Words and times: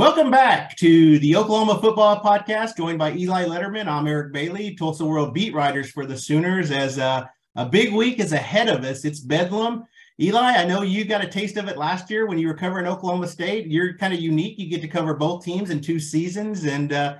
Welcome 0.00 0.30
back 0.30 0.78
to 0.78 1.18
the 1.18 1.36
Oklahoma 1.36 1.78
Football 1.78 2.22
Podcast, 2.22 2.74
joined 2.74 2.98
by 2.98 3.12
Eli 3.12 3.44
Lederman. 3.44 3.86
I'm 3.86 4.06
Eric 4.06 4.32
Bailey, 4.32 4.74
Tulsa 4.74 5.04
World 5.04 5.34
beat 5.34 5.52
writers 5.52 5.90
for 5.90 6.06
the 6.06 6.16
Sooners. 6.16 6.70
As 6.70 6.98
uh, 6.98 7.26
a 7.54 7.66
big 7.66 7.92
week 7.92 8.18
is 8.18 8.32
ahead 8.32 8.70
of 8.70 8.82
us, 8.82 9.04
it's 9.04 9.20
Bedlam. 9.20 9.84
Eli, 10.18 10.52
I 10.56 10.64
know 10.64 10.80
you 10.80 11.04
got 11.04 11.22
a 11.22 11.28
taste 11.28 11.58
of 11.58 11.68
it 11.68 11.76
last 11.76 12.08
year 12.08 12.26
when 12.26 12.38
you 12.38 12.46
were 12.46 12.54
covering 12.54 12.86
Oklahoma 12.86 13.26
State. 13.26 13.66
You're 13.66 13.98
kind 13.98 14.14
of 14.14 14.20
unique. 14.20 14.58
You 14.58 14.70
get 14.70 14.80
to 14.80 14.88
cover 14.88 15.12
both 15.12 15.44
teams 15.44 15.68
in 15.68 15.82
two 15.82 16.00
seasons. 16.00 16.64
And 16.64 16.94
uh, 16.94 17.16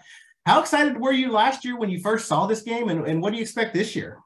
how 0.46 0.58
excited 0.58 0.98
were 0.98 1.12
you 1.12 1.32
last 1.32 1.66
year 1.66 1.76
when 1.76 1.90
you 1.90 2.00
first 2.00 2.28
saw 2.28 2.46
this 2.46 2.62
game, 2.62 2.88
and, 2.88 3.06
and 3.06 3.20
what 3.20 3.32
do 3.32 3.36
you 3.36 3.42
expect 3.42 3.74
this 3.74 3.94
year? 3.94 4.20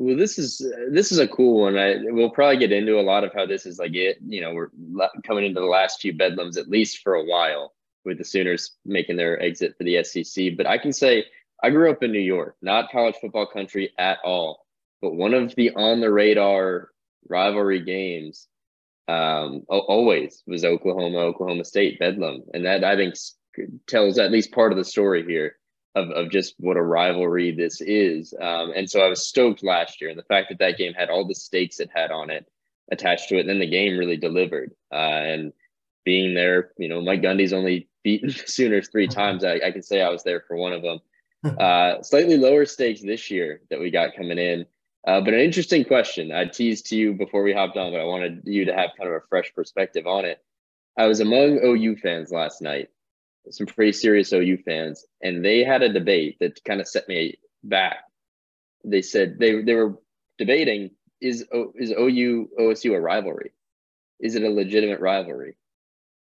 Well, 0.00 0.16
this 0.16 0.38
is 0.38 0.64
this 0.92 1.10
is 1.10 1.18
a 1.18 1.26
cool 1.26 1.62
one. 1.62 1.76
I 1.76 1.96
we'll 2.00 2.30
probably 2.30 2.58
get 2.58 2.70
into 2.70 3.00
a 3.00 3.02
lot 3.02 3.24
of 3.24 3.34
how 3.34 3.46
this 3.46 3.66
is 3.66 3.80
like 3.80 3.96
it. 3.96 4.18
You 4.24 4.40
know, 4.40 4.54
we're 4.54 4.68
coming 5.26 5.44
into 5.44 5.58
the 5.58 5.66
last 5.66 6.00
few 6.00 6.14
bedlams 6.14 6.56
at 6.56 6.68
least 6.68 7.02
for 7.02 7.14
a 7.14 7.24
while 7.24 7.74
with 8.04 8.18
the 8.18 8.24
Sooners 8.24 8.76
making 8.86 9.16
their 9.16 9.42
exit 9.42 9.74
for 9.76 9.82
the 9.82 10.04
SEC. 10.04 10.56
But 10.56 10.66
I 10.68 10.78
can 10.78 10.92
say 10.92 11.24
I 11.64 11.70
grew 11.70 11.90
up 11.90 12.04
in 12.04 12.12
New 12.12 12.20
York, 12.20 12.54
not 12.62 12.92
college 12.92 13.16
football 13.20 13.46
country 13.46 13.90
at 13.98 14.18
all. 14.22 14.66
But 15.02 15.14
one 15.14 15.34
of 15.34 15.56
the 15.56 15.70
on 15.74 16.00
the 16.00 16.12
radar 16.12 16.90
rivalry 17.28 17.80
games 17.82 18.46
um, 19.08 19.64
always 19.68 20.44
was 20.46 20.64
Oklahoma, 20.64 21.18
Oklahoma 21.18 21.64
State 21.64 21.98
Bedlam, 21.98 22.44
and 22.54 22.64
that 22.66 22.84
I 22.84 22.94
think 22.94 23.16
tells 23.88 24.16
at 24.18 24.30
least 24.30 24.52
part 24.52 24.70
of 24.70 24.78
the 24.78 24.84
story 24.84 25.24
here 25.24 25.56
of, 25.94 26.10
of 26.10 26.30
just 26.30 26.54
what 26.58 26.76
a 26.76 26.82
rivalry 26.82 27.50
this 27.52 27.80
is. 27.80 28.34
Um, 28.40 28.72
and 28.74 28.88
so 28.88 29.00
I 29.00 29.08
was 29.08 29.26
stoked 29.26 29.64
last 29.64 30.00
year, 30.00 30.10
and 30.10 30.18
the 30.18 30.24
fact 30.24 30.48
that 30.50 30.58
that 30.58 30.78
game 30.78 30.94
had 30.94 31.10
all 31.10 31.26
the 31.26 31.34
stakes 31.34 31.80
it 31.80 31.90
had 31.94 32.10
on 32.10 32.30
it 32.30 32.46
attached 32.90 33.28
to 33.28 33.36
it, 33.36 33.40
and 33.40 33.48
then 33.48 33.58
the 33.58 33.66
game 33.66 33.98
really 33.98 34.16
delivered. 34.16 34.72
Uh, 34.92 34.96
and 34.96 35.52
being 36.04 36.34
there, 36.34 36.70
you 36.78 36.88
know, 36.88 37.00
Mike 37.00 37.22
Gundy's 37.22 37.52
only 37.52 37.88
beaten 38.04 38.30
Sooners 38.30 38.88
three 38.88 39.08
times. 39.08 39.44
I, 39.44 39.60
I 39.64 39.70
can 39.72 39.82
say 39.82 40.00
I 40.00 40.10
was 40.10 40.22
there 40.22 40.42
for 40.46 40.56
one 40.56 40.72
of 40.72 40.82
them. 40.82 41.00
Uh, 41.44 42.02
slightly 42.02 42.36
lower 42.36 42.66
stakes 42.66 43.00
this 43.00 43.30
year 43.30 43.60
that 43.70 43.78
we 43.78 43.92
got 43.92 44.16
coming 44.16 44.38
in. 44.38 44.66
Uh, 45.06 45.20
but 45.20 45.34
an 45.34 45.40
interesting 45.40 45.84
question. 45.84 46.32
I 46.32 46.46
teased 46.46 46.86
to 46.86 46.96
you 46.96 47.14
before 47.14 47.44
we 47.44 47.52
hopped 47.52 47.76
on, 47.76 47.92
but 47.92 48.00
I 48.00 48.04
wanted 48.04 48.42
you 48.44 48.64
to 48.64 48.74
have 48.74 48.90
kind 48.98 49.08
of 49.08 49.14
a 49.14 49.26
fresh 49.28 49.54
perspective 49.54 50.04
on 50.04 50.24
it. 50.24 50.42
I 50.98 51.06
was 51.06 51.20
among 51.20 51.60
OU 51.64 51.96
fans 51.98 52.32
last 52.32 52.60
night, 52.60 52.90
some 53.50 53.66
pretty 53.66 53.92
serious 53.92 54.32
OU 54.32 54.58
fans, 54.64 55.04
and 55.22 55.44
they 55.44 55.64
had 55.64 55.82
a 55.82 55.92
debate 55.92 56.36
that 56.40 56.62
kind 56.64 56.80
of 56.80 56.88
set 56.88 57.08
me 57.08 57.38
back. 57.62 58.04
They 58.84 59.02
said 59.02 59.38
they 59.38 59.62
they 59.62 59.74
were 59.74 59.98
debating 60.38 60.90
is 61.20 61.44
is 61.74 61.90
OU 61.90 62.50
OSU 62.58 62.94
a 62.96 63.00
rivalry? 63.00 63.52
Is 64.20 64.34
it 64.34 64.42
a 64.42 64.50
legitimate 64.50 65.00
rivalry? 65.00 65.56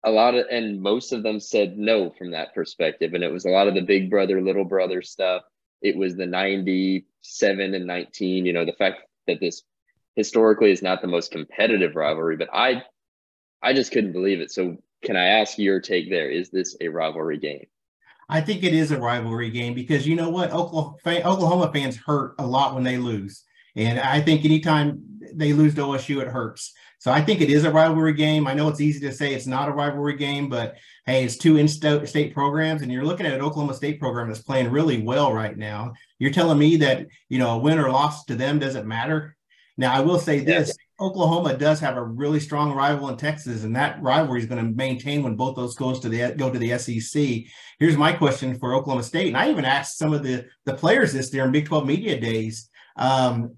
A 0.05 0.11
lot 0.11 0.35
of 0.35 0.47
and 0.51 0.81
most 0.81 1.13
of 1.13 1.23
them 1.23 1.41
said 1.41 1.77
no 1.77 2.11
from 2.11 2.31
that 2.31 2.55
perspective, 2.55 3.13
and 3.15 3.23
it 3.23 3.33
was 3.33 3.45
a 3.45 3.51
lot 3.51 3.69
of 3.69 3.75
the 3.75 3.83
big 3.83 4.11
brother 4.11 4.41
little 4.41 4.65
brother 4.65 5.03
stuff. 5.03 5.43
It 5.83 5.97
was 5.97 6.17
the 6.17 6.27
ninety 6.27 7.07
seven 7.21 7.75
and 7.75 7.87
nineteen. 7.87 8.47
You 8.47 8.53
know 8.53 8.65
the 8.65 8.73
fact 8.73 9.03
that 9.27 9.41
this 9.41 9.63
historically 10.17 10.71
is 10.71 10.83
not 10.83 11.03
the 11.03 11.09
most 11.09 11.31
competitive 11.31 11.97
rivalry, 11.97 12.37
but 12.37 12.49
I 12.53 12.83
I 13.63 13.75
just 13.75 13.93
couldn't 13.93 14.13
believe 14.13 14.41
it. 14.41 14.51
So 14.51 14.79
can 15.03 15.17
I 15.17 15.27
ask 15.27 15.59
your 15.59 15.81
take 15.81 16.11
there? 16.11 16.31
Is 16.31 16.51
this 16.51 16.77
a 16.81 16.89
rivalry 16.89 17.39
game? 17.39 17.67
I 18.29 18.41
think 18.41 18.63
it 18.63 18.75
is 18.75 18.93
a 18.93 18.99
rivalry 18.99 19.51
game 19.51 19.75
because 19.75 20.07
you 20.07 20.15
know 20.15 20.31
what? 20.31 20.53
Oklahoma, 20.53 21.71
fans 21.73 21.97
hurt 21.97 22.35
a 22.39 22.47
lot 22.47 22.75
when 22.75 22.85
they 22.85 22.97
lose. 22.97 23.43
And 23.77 23.99
I 23.99 24.21
think 24.21 24.45
anytime 24.45 25.03
they 25.35 25.53
lose 25.53 25.75
to 25.75 25.83
OSU, 25.83 26.21
it 26.23 26.29
hurts. 26.29 26.73
So 26.99 27.11
I 27.11 27.23
think 27.23 27.41
it 27.41 27.51
is 27.51 27.65
a 27.65 27.71
rivalry 27.71 28.13
game. 28.13 28.47
I 28.47 28.53
know 28.53 28.69
it's 28.69 28.81
easy 28.81 29.01
to 29.01 29.13
say 29.13 29.33
it's 29.33 29.47
not 29.47 29.69
a 29.69 29.73
rivalry 29.73 30.17
game, 30.17 30.49
but 30.49 30.77
hey, 31.07 31.25
it's 31.25 31.39
two 31.39 31.57
in-state 31.57 32.35
programs, 32.35 32.83
and 32.83 32.93
you're 32.93 33.07
looking 33.07 33.25
at 33.25 33.33
an 33.33 33.41
Oklahoma 33.41 33.73
State 33.75 33.99
program 33.99 34.29
that's 34.29 34.43
playing 34.43 34.71
really 34.71 35.03
well 35.03 35.33
right 35.33 35.57
now. 35.57 35.95
You're 36.19 36.31
telling 36.31 36.59
me 36.59 36.77
that 36.77 37.07
you 37.31 37.39
know 37.39 37.53
a 37.53 37.59
win 37.59 37.79
or 37.79 37.91
loss 37.91 38.27
to 38.27 38.35
them 38.35 38.59
doesn't 38.59 38.87
matter. 38.87 39.35
Now 39.79 39.95
I 39.95 40.01
will 40.01 40.19
say 40.19 40.41
this: 40.41 40.77
Oklahoma 41.01 41.57
does 41.57 41.81
have 41.81 41.97
a 41.97 42.03
really 42.03 42.41
strong 42.41 42.73
rival 42.73 43.09
in 43.09 43.17
Texas, 43.17 43.65
and 43.65 43.75
that 43.75 44.03
rivalry 44.03 44.41
is 44.41 44.47
going 44.47 44.65
to 44.65 44.77
maintain 44.77 45.23
when 45.23 45.35
both 45.35 45.57
those 45.57 45.75
goes 45.75 45.99
to 46.01 46.09
the 46.09 46.35
go 46.37 46.51
to 46.51 46.59
the 46.59 46.77
SEC. 46.79 47.45
Here's 47.79 47.97
my 47.97 48.13
question 48.13 48.59
for 48.59 48.75
Oklahoma 48.75 49.03
State, 49.03 49.29
and 49.29 49.37
I 49.37 49.51
even 49.51 49.65
asked 49.65 49.97
some 49.97 50.13
of 50.13 50.23
the 50.23 50.47
the 50.67 50.75
players 50.75 51.13
this 51.13 51.33
in 51.33 51.53
Big 51.53 51.67
12 51.67 51.87
media 51.87 52.21
days. 52.21 52.69
Um, 52.97 53.57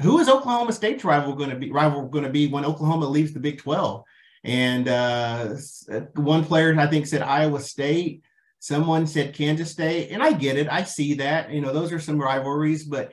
who 0.00 0.18
is 0.18 0.28
Oklahoma 0.28 0.72
State's 0.72 1.04
rival 1.04 1.34
going 1.34 1.50
to 1.50 1.56
be 1.56 1.70
rival 1.70 2.08
going 2.08 2.24
to 2.24 2.30
be 2.30 2.48
when 2.48 2.64
Oklahoma 2.64 3.06
leaves 3.06 3.32
the 3.32 3.40
Big 3.40 3.58
12? 3.58 4.02
And 4.44 4.88
uh, 4.88 5.54
one 6.16 6.44
player 6.44 6.76
I 6.78 6.88
think 6.88 7.06
said 7.06 7.22
Iowa 7.22 7.60
State. 7.60 8.22
Someone 8.58 9.08
said 9.08 9.34
Kansas 9.34 9.72
State, 9.72 10.10
and 10.10 10.22
I 10.22 10.32
get 10.32 10.56
it. 10.56 10.68
I 10.68 10.84
see 10.84 11.14
that. 11.14 11.50
You 11.50 11.60
know, 11.60 11.72
those 11.72 11.92
are 11.92 11.98
some 11.98 12.16
rivalries, 12.16 12.84
but 12.84 13.12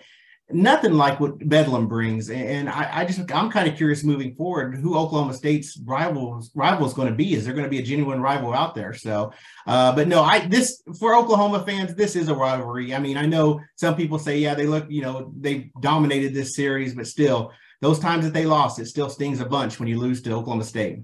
nothing 0.52 0.94
like 0.94 1.20
what 1.20 1.48
Bedlam 1.48 1.88
brings. 1.88 2.30
And 2.30 2.70
I, 2.70 2.90
I 3.00 3.06
just 3.06 3.20
I'm 3.32 3.52
kind 3.52 3.70
of 3.70 3.76
curious 3.76 4.04
moving 4.04 4.36
forward 4.36 4.76
who 4.76 4.98
Oklahoma 4.98 5.34
State's 5.34 5.80
rivals 5.86 6.52
rival 6.56 6.88
is 6.88 6.94
going 6.94 7.08
to 7.08 7.14
be. 7.14 7.34
Is 7.34 7.46
there 7.46 7.54
going 7.54 7.66
to 7.66 7.70
be 7.70 7.80
a 7.80 7.84
genuine 7.84 8.22
rival 8.22 8.54
out 8.54 8.76
there? 8.76 8.94
So, 8.94 9.32
uh, 9.68 9.94
but 9.96 10.08
no, 10.08 10.24
I 10.24 10.48
this 10.48 10.82
for 11.00 11.16
Oklahoma 11.16 11.64
fans, 11.66 11.96
this 11.96 12.16
is 12.16 12.30
a 12.30 12.36
rivalry. 12.36 12.94
I 12.94 13.00
mean, 13.00 13.18
I 13.18 13.26
know 13.26 13.62
some 13.76 13.96
people 13.96 14.20
say, 14.20 14.38
yeah, 14.38 14.56
they 14.56 14.66
look, 14.66 14.86
you 14.90 15.02
know, 15.02 15.32
they 15.40 15.72
dominated 15.80 16.34
this 16.34 16.56
series, 16.56 16.96
but 16.96 17.08
still, 17.08 17.52
those 17.82 18.00
times 18.00 18.26
that 18.26 18.34
they 18.34 18.46
lost, 18.46 18.80
it 18.80 18.88
still 18.88 19.10
stings 19.10 19.40
a 19.40 19.46
bunch 19.46 19.80
when 19.80 19.88
you 19.88 20.00
lose 20.00 20.22
to 20.24 20.32
Oklahoma 20.32 20.64
State. 20.64 21.00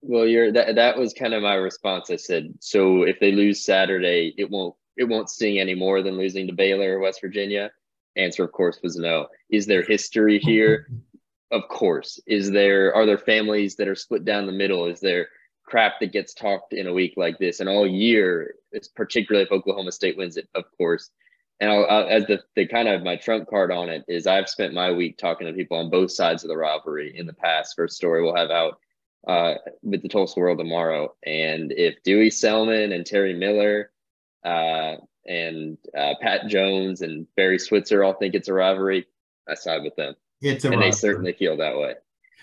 Well, 0.00 0.26
you're 0.26 0.52
that 0.52 0.76
that 0.76 0.96
was 0.96 1.12
kind 1.12 1.34
of 1.34 1.42
my 1.42 1.54
response. 1.54 2.10
I 2.10 2.16
said, 2.16 2.54
so 2.60 3.02
if 3.02 3.18
they 3.20 3.32
lose 3.32 3.64
Saturday, 3.64 4.34
it 4.38 4.50
won't 4.50 4.74
it 4.96 5.04
won't 5.04 5.28
sting 5.28 5.58
any 5.58 5.74
more 5.74 6.02
than 6.02 6.16
losing 6.16 6.46
to 6.46 6.54
Baylor 6.54 6.96
or 6.96 7.00
West 7.00 7.20
Virginia 7.20 7.70
answer 8.16 8.44
of 8.44 8.52
course 8.52 8.80
was 8.82 8.96
no. 8.96 9.26
Is 9.50 9.66
there 9.66 9.82
history 9.82 10.38
here? 10.38 10.88
Of 11.50 11.68
course. 11.68 12.20
Is 12.26 12.50
there 12.50 12.94
are 12.94 13.06
there 13.06 13.18
families 13.18 13.76
that 13.76 13.88
are 13.88 13.94
split 13.94 14.24
down 14.24 14.46
the 14.46 14.52
middle? 14.52 14.86
Is 14.86 15.00
there 15.00 15.28
crap 15.64 16.00
that 16.00 16.12
gets 16.12 16.34
talked 16.34 16.72
in 16.72 16.86
a 16.86 16.92
week 16.92 17.14
like 17.16 17.38
this? 17.38 17.60
And 17.60 17.68
all 17.68 17.86
year 17.86 18.54
particularly 18.94 19.44
if 19.46 19.52
oklahoma 19.52 19.92
state 19.92 20.16
wins 20.16 20.36
it 20.36 20.48
of 20.54 20.64
course. 20.76 21.10
And 21.58 21.70
I'll, 21.70 21.86
I'll, 21.88 22.08
as 22.08 22.26
the, 22.26 22.42
the 22.54 22.66
kind 22.66 22.86
of 22.86 23.02
my 23.02 23.16
trump 23.16 23.48
card 23.48 23.70
on 23.72 23.88
it 23.88 24.04
is 24.08 24.26
i've 24.26 24.48
spent 24.48 24.74
my 24.74 24.90
week 24.90 25.16
talking 25.16 25.46
to 25.46 25.52
people 25.52 25.78
on 25.78 25.90
both 25.90 26.10
sides 26.10 26.44
of 26.44 26.48
the 26.48 26.56
rivalry 26.56 27.16
in 27.16 27.26
the 27.26 27.32
past. 27.32 27.74
First 27.76 27.96
story 27.96 28.22
we'll 28.22 28.36
have 28.36 28.50
out 28.50 28.78
uh, 29.26 29.54
with 29.82 30.02
the 30.02 30.08
tulsa 30.08 30.38
world 30.38 30.58
tomorrow. 30.58 31.14
And 31.24 31.72
if 31.72 32.02
dewey 32.02 32.30
selmon 32.30 32.94
and 32.94 33.06
terry 33.06 33.34
miller 33.34 33.90
uh, 34.44 34.96
and 35.26 35.78
uh, 35.96 36.14
Pat 36.20 36.48
Jones 36.48 37.02
and 37.02 37.26
Barry 37.36 37.58
Switzer 37.58 38.04
all 38.04 38.14
think 38.14 38.34
it's 38.34 38.48
a 38.48 38.52
rivalry. 38.52 39.06
I 39.48 39.54
side 39.54 39.82
with 39.82 39.96
them. 39.96 40.14
It's 40.40 40.64
a 40.64 40.68
and 40.68 40.76
rivalry. 40.76 40.90
they 40.90 40.96
certainly 40.96 41.32
feel 41.32 41.56
that 41.58 41.76
way. 41.76 41.94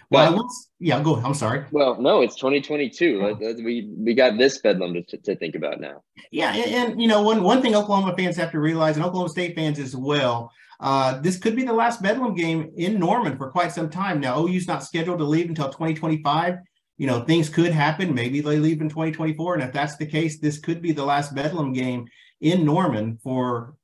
Well, 0.10 0.32
but, 0.32 0.44
was, 0.44 0.70
yeah, 0.80 1.02
go. 1.02 1.16
I'm 1.16 1.34
sorry. 1.34 1.66
Well, 1.72 2.00
no, 2.00 2.22
it's 2.22 2.36
2022. 2.36 3.38
We 3.64 3.90
we 3.98 4.14
got 4.14 4.38
this 4.38 4.60
bedlam 4.60 4.94
to, 4.94 5.18
to 5.18 5.36
think 5.36 5.56
about 5.56 5.80
now. 5.80 6.04
Yeah, 6.32 6.54
and, 6.54 6.92
and, 6.92 7.02
you 7.02 7.08
know 7.08 7.24
one 7.24 7.42
one 7.42 7.62
thing 7.62 7.76
Oklahoma 7.76 8.16
fans 8.16 8.38
have 8.38 8.52
to 8.52 8.60
realize, 8.60 8.96
and 8.96 9.06
Oklahoma 9.06 9.30
State 9.30 9.56
fans 9.56 9.80
as 9.80 9.96
well. 9.96 10.52
Uh, 10.80 11.20
this 11.22 11.38
could 11.38 11.56
be 11.56 11.64
the 11.64 11.74
last 11.74 12.02
Bedlam 12.02 12.36
game 12.36 12.72
in 12.76 13.00
Norman 13.00 13.38
for 13.38 13.50
quite 13.50 13.72
some 13.72 13.90
time 13.90 14.20
now. 14.20 14.40
OU's 14.46 14.68
not 14.68 14.84
scheduled 14.84 15.20
to 15.20 15.24
leave 15.24 15.48
until 15.48 15.68
2025. 15.68 16.58
You 16.98 17.08
know, 17.08 17.22
things 17.22 17.50
could 17.50 17.72
happen. 17.72 18.14
Maybe 18.14 18.42
they 18.42 18.60
leave 18.60 18.82
in 18.82 18.90
2024. 18.90 19.56
And 19.56 19.64
if 19.64 19.72
that's 19.72 19.96
the 19.96 20.06
case, 20.06 20.40
this 20.40 20.60
could 20.60 20.82
be 20.82 20.92
the 20.92 21.06
last 21.06 21.34
Bedlam 21.34 21.74
game 21.74 22.06
in 22.44 22.66
Norman 22.66 23.18
for, 23.24 23.76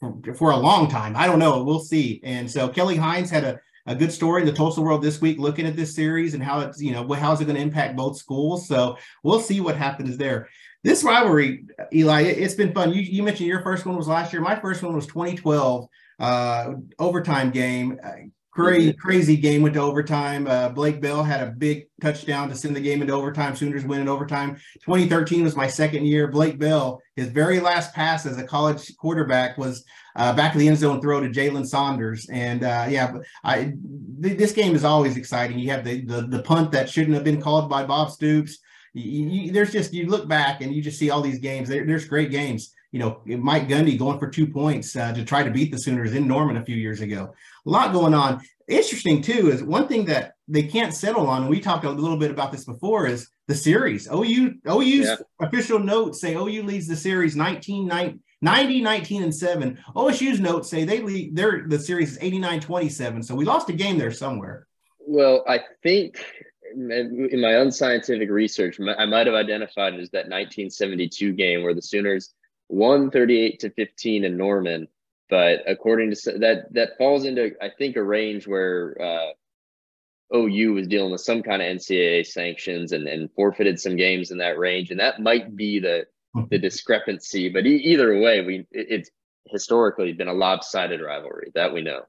for, 0.00 0.50
a 0.50 0.56
long 0.56 0.88
time. 0.88 1.14
I 1.16 1.26
don't 1.26 1.38
know. 1.38 1.62
We'll 1.62 1.80
see. 1.80 2.20
And 2.22 2.50
so 2.50 2.68
Kelly 2.68 2.96
Hines 2.96 3.30
had 3.30 3.44
a, 3.44 3.60
a 3.86 3.94
good 3.94 4.12
story 4.12 4.42
in 4.42 4.46
the 4.46 4.52
Tulsa 4.52 4.80
World 4.80 5.02
this 5.02 5.20
week, 5.20 5.38
looking 5.38 5.66
at 5.66 5.76
this 5.76 5.94
series 5.94 6.34
and 6.34 6.42
how 6.42 6.60
it's, 6.60 6.80
you 6.80 6.92
know, 6.92 7.06
how 7.12 7.32
is 7.32 7.40
it 7.40 7.44
going 7.44 7.56
to 7.56 7.62
impact 7.62 7.96
both 7.96 8.16
schools. 8.16 8.68
So 8.68 8.96
we'll 9.24 9.40
see 9.40 9.60
what 9.60 9.76
happens 9.76 10.16
there. 10.16 10.48
This 10.84 11.04
rivalry, 11.04 11.64
Eli, 11.92 12.22
it's 12.22 12.54
been 12.54 12.72
fun. 12.72 12.92
You, 12.92 13.02
you 13.02 13.22
mentioned 13.22 13.48
your 13.48 13.62
first 13.62 13.86
one 13.86 13.96
was 13.96 14.08
last 14.08 14.32
year. 14.32 14.42
My 14.42 14.58
first 14.58 14.82
one 14.82 14.94
was 14.94 15.06
2012 15.06 15.88
uh, 16.20 16.72
overtime 16.98 17.50
game. 17.50 17.98
Crazy, 18.52 18.92
crazy 18.92 19.36
game 19.38 19.62
went 19.62 19.74
to 19.76 19.80
overtime. 19.80 20.46
Uh, 20.46 20.68
Blake 20.68 21.00
Bell 21.00 21.22
had 21.22 21.42
a 21.42 21.52
big 21.52 21.86
touchdown 22.02 22.50
to 22.50 22.54
send 22.54 22.76
the 22.76 22.82
game 22.82 23.00
into 23.00 23.14
overtime. 23.14 23.56
Sooners 23.56 23.86
win 23.86 24.02
in 24.02 24.10
overtime. 24.10 24.56
2013 24.84 25.42
was 25.42 25.56
my 25.56 25.66
second 25.66 26.04
year. 26.04 26.28
Blake 26.28 26.58
Bell, 26.58 27.00
his 27.16 27.28
very 27.28 27.60
last 27.60 27.94
pass 27.94 28.26
as 28.26 28.36
a 28.36 28.44
college 28.44 28.94
quarterback 28.98 29.56
was 29.56 29.86
uh, 30.16 30.34
back 30.34 30.52
of 30.52 30.60
the 30.60 30.68
end 30.68 30.76
zone 30.76 31.00
throw 31.00 31.18
to 31.20 31.30
Jalen 31.30 31.66
Saunders. 31.66 32.28
And 32.30 32.62
uh, 32.62 32.88
yeah, 32.90 33.14
I 33.42 33.72
th- 34.22 34.36
this 34.36 34.52
game 34.52 34.74
is 34.74 34.84
always 34.84 35.16
exciting. 35.16 35.58
You 35.58 35.70
have 35.70 35.82
the, 35.82 36.04
the, 36.04 36.26
the 36.26 36.42
punt 36.42 36.72
that 36.72 36.90
shouldn't 36.90 37.14
have 37.14 37.24
been 37.24 37.40
called 37.40 37.70
by 37.70 37.84
Bob 37.84 38.10
Stoops. 38.10 38.58
You, 38.92 39.30
you, 39.30 39.52
there's 39.52 39.72
just 39.72 39.94
you 39.94 40.08
look 40.08 40.28
back 40.28 40.60
and 40.60 40.74
you 40.74 40.82
just 40.82 40.98
see 40.98 41.08
all 41.08 41.22
these 41.22 41.38
games. 41.38 41.70
There, 41.70 41.86
there's 41.86 42.04
great 42.04 42.30
games 42.30 42.74
you 42.92 42.98
know, 42.98 43.22
Mike 43.24 43.68
Gundy 43.68 43.98
going 43.98 44.18
for 44.18 44.28
two 44.28 44.46
points 44.46 44.94
uh, 44.94 45.12
to 45.14 45.24
try 45.24 45.42
to 45.42 45.50
beat 45.50 45.72
the 45.72 45.78
Sooners 45.78 46.12
in 46.12 46.28
Norman 46.28 46.58
a 46.58 46.64
few 46.64 46.76
years 46.76 47.00
ago. 47.00 47.34
A 47.66 47.70
lot 47.70 47.92
going 47.92 48.14
on. 48.14 48.40
Interesting 48.68 49.22
too 49.22 49.50
is 49.50 49.62
one 49.62 49.88
thing 49.88 50.04
that 50.06 50.34
they 50.48 50.62
can't 50.62 50.94
settle 50.94 51.26
on. 51.26 51.48
We 51.48 51.60
talked 51.60 51.84
a 51.84 51.90
little 51.90 52.16
bit 52.16 52.30
about 52.30 52.52
this 52.52 52.64
before. 52.64 53.06
Is 53.06 53.28
the 53.48 53.54
series. 53.54 54.08
OU 54.08 54.54
OU's 54.68 55.06
yeah. 55.06 55.16
official 55.40 55.78
notes 55.78 56.20
say 56.20 56.34
OU 56.34 56.62
leads 56.62 56.86
the 56.86 56.96
series 56.96 57.36
19 57.36 57.86
90, 58.42 58.80
19 58.80 59.22
and 59.22 59.34
7. 59.34 59.78
OSU's 59.94 60.40
notes 60.40 60.68
say 60.68 60.84
they 60.84 61.00
lead 61.00 61.36
their 61.36 61.64
the 61.66 61.78
series 61.78 62.12
is 62.12 62.18
89 62.20 62.60
27. 62.60 63.22
So 63.22 63.34
we 63.34 63.44
lost 63.44 63.68
a 63.68 63.72
game 63.72 63.98
there 63.98 64.12
somewhere. 64.12 64.66
Well, 64.98 65.44
I 65.48 65.60
think 65.82 66.24
in 66.74 67.40
my 67.40 67.56
unscientific 67.56 68.30
research, 68.30 68.78
I 68.80 69.06
might 69.06 69.26
have 69.26 69.36
identified 69.36 69.94
it 69.94 70.00
as 70.00 70.10
that 70.10 70.28
1972 70.28 71.32
game 71.32 71.62
where 71.62 71.74
the 71.74 71.82
Sooners 71.82 72.34
won 72.68 73.10
38 73.10 73.60
to 73.60 73.70
15 73.70 74.24
in 74.24 74.36
Norman. 74.36 74.88
But 75.32 75.62
according 75.66 76.12
to 76.12 76.38
that, 76.40 76.66
that 76.74 76.98
falls 76.98 77.24
into 77.24 77.52
I 77.62 77.70
think 77.70 77.96
a 77.96 78.02
range 78.02 78.46
where 78.46 78.94
uh, 79.00 80.36
OU 80.36 80.74
was 80.74 80.86
dealing 80.86 81.10
with 81.10 81.22
some 81.22 81.42
kind 81.42 81.62
of 81.62 81.68
NCAA 81.74 82.26
sanctions 82.26 82.92
and, 82.92 83.08
and 83.08 83.30
forfeited 83.32 83.80
some 83.80 83.96
games 83.96 84.30
in 84.30 84.36
that 84.38 84.58
range, 84.58 84.90
and 84.90 85.00
that 85.00 85.22
might 85.22 85.56
be 85.56 85.78
the 85.78 86.04
the 86.50 86.58
discrepancy. 86.58 87.48
But 87.48 87.64
e- 87.64 87.76
either 87.76 88.20
way, 88.20 88.42
we 88.42 88.66
it's 88.72 89.08
historically 89.46 90.12
been 90.12 90.28
a 90.28 90.34
lopsided 90.34 91.00
rivalry 91.00 91.50
that 91.54 91.72
we 91.72 91.80
know. 91.80 92.02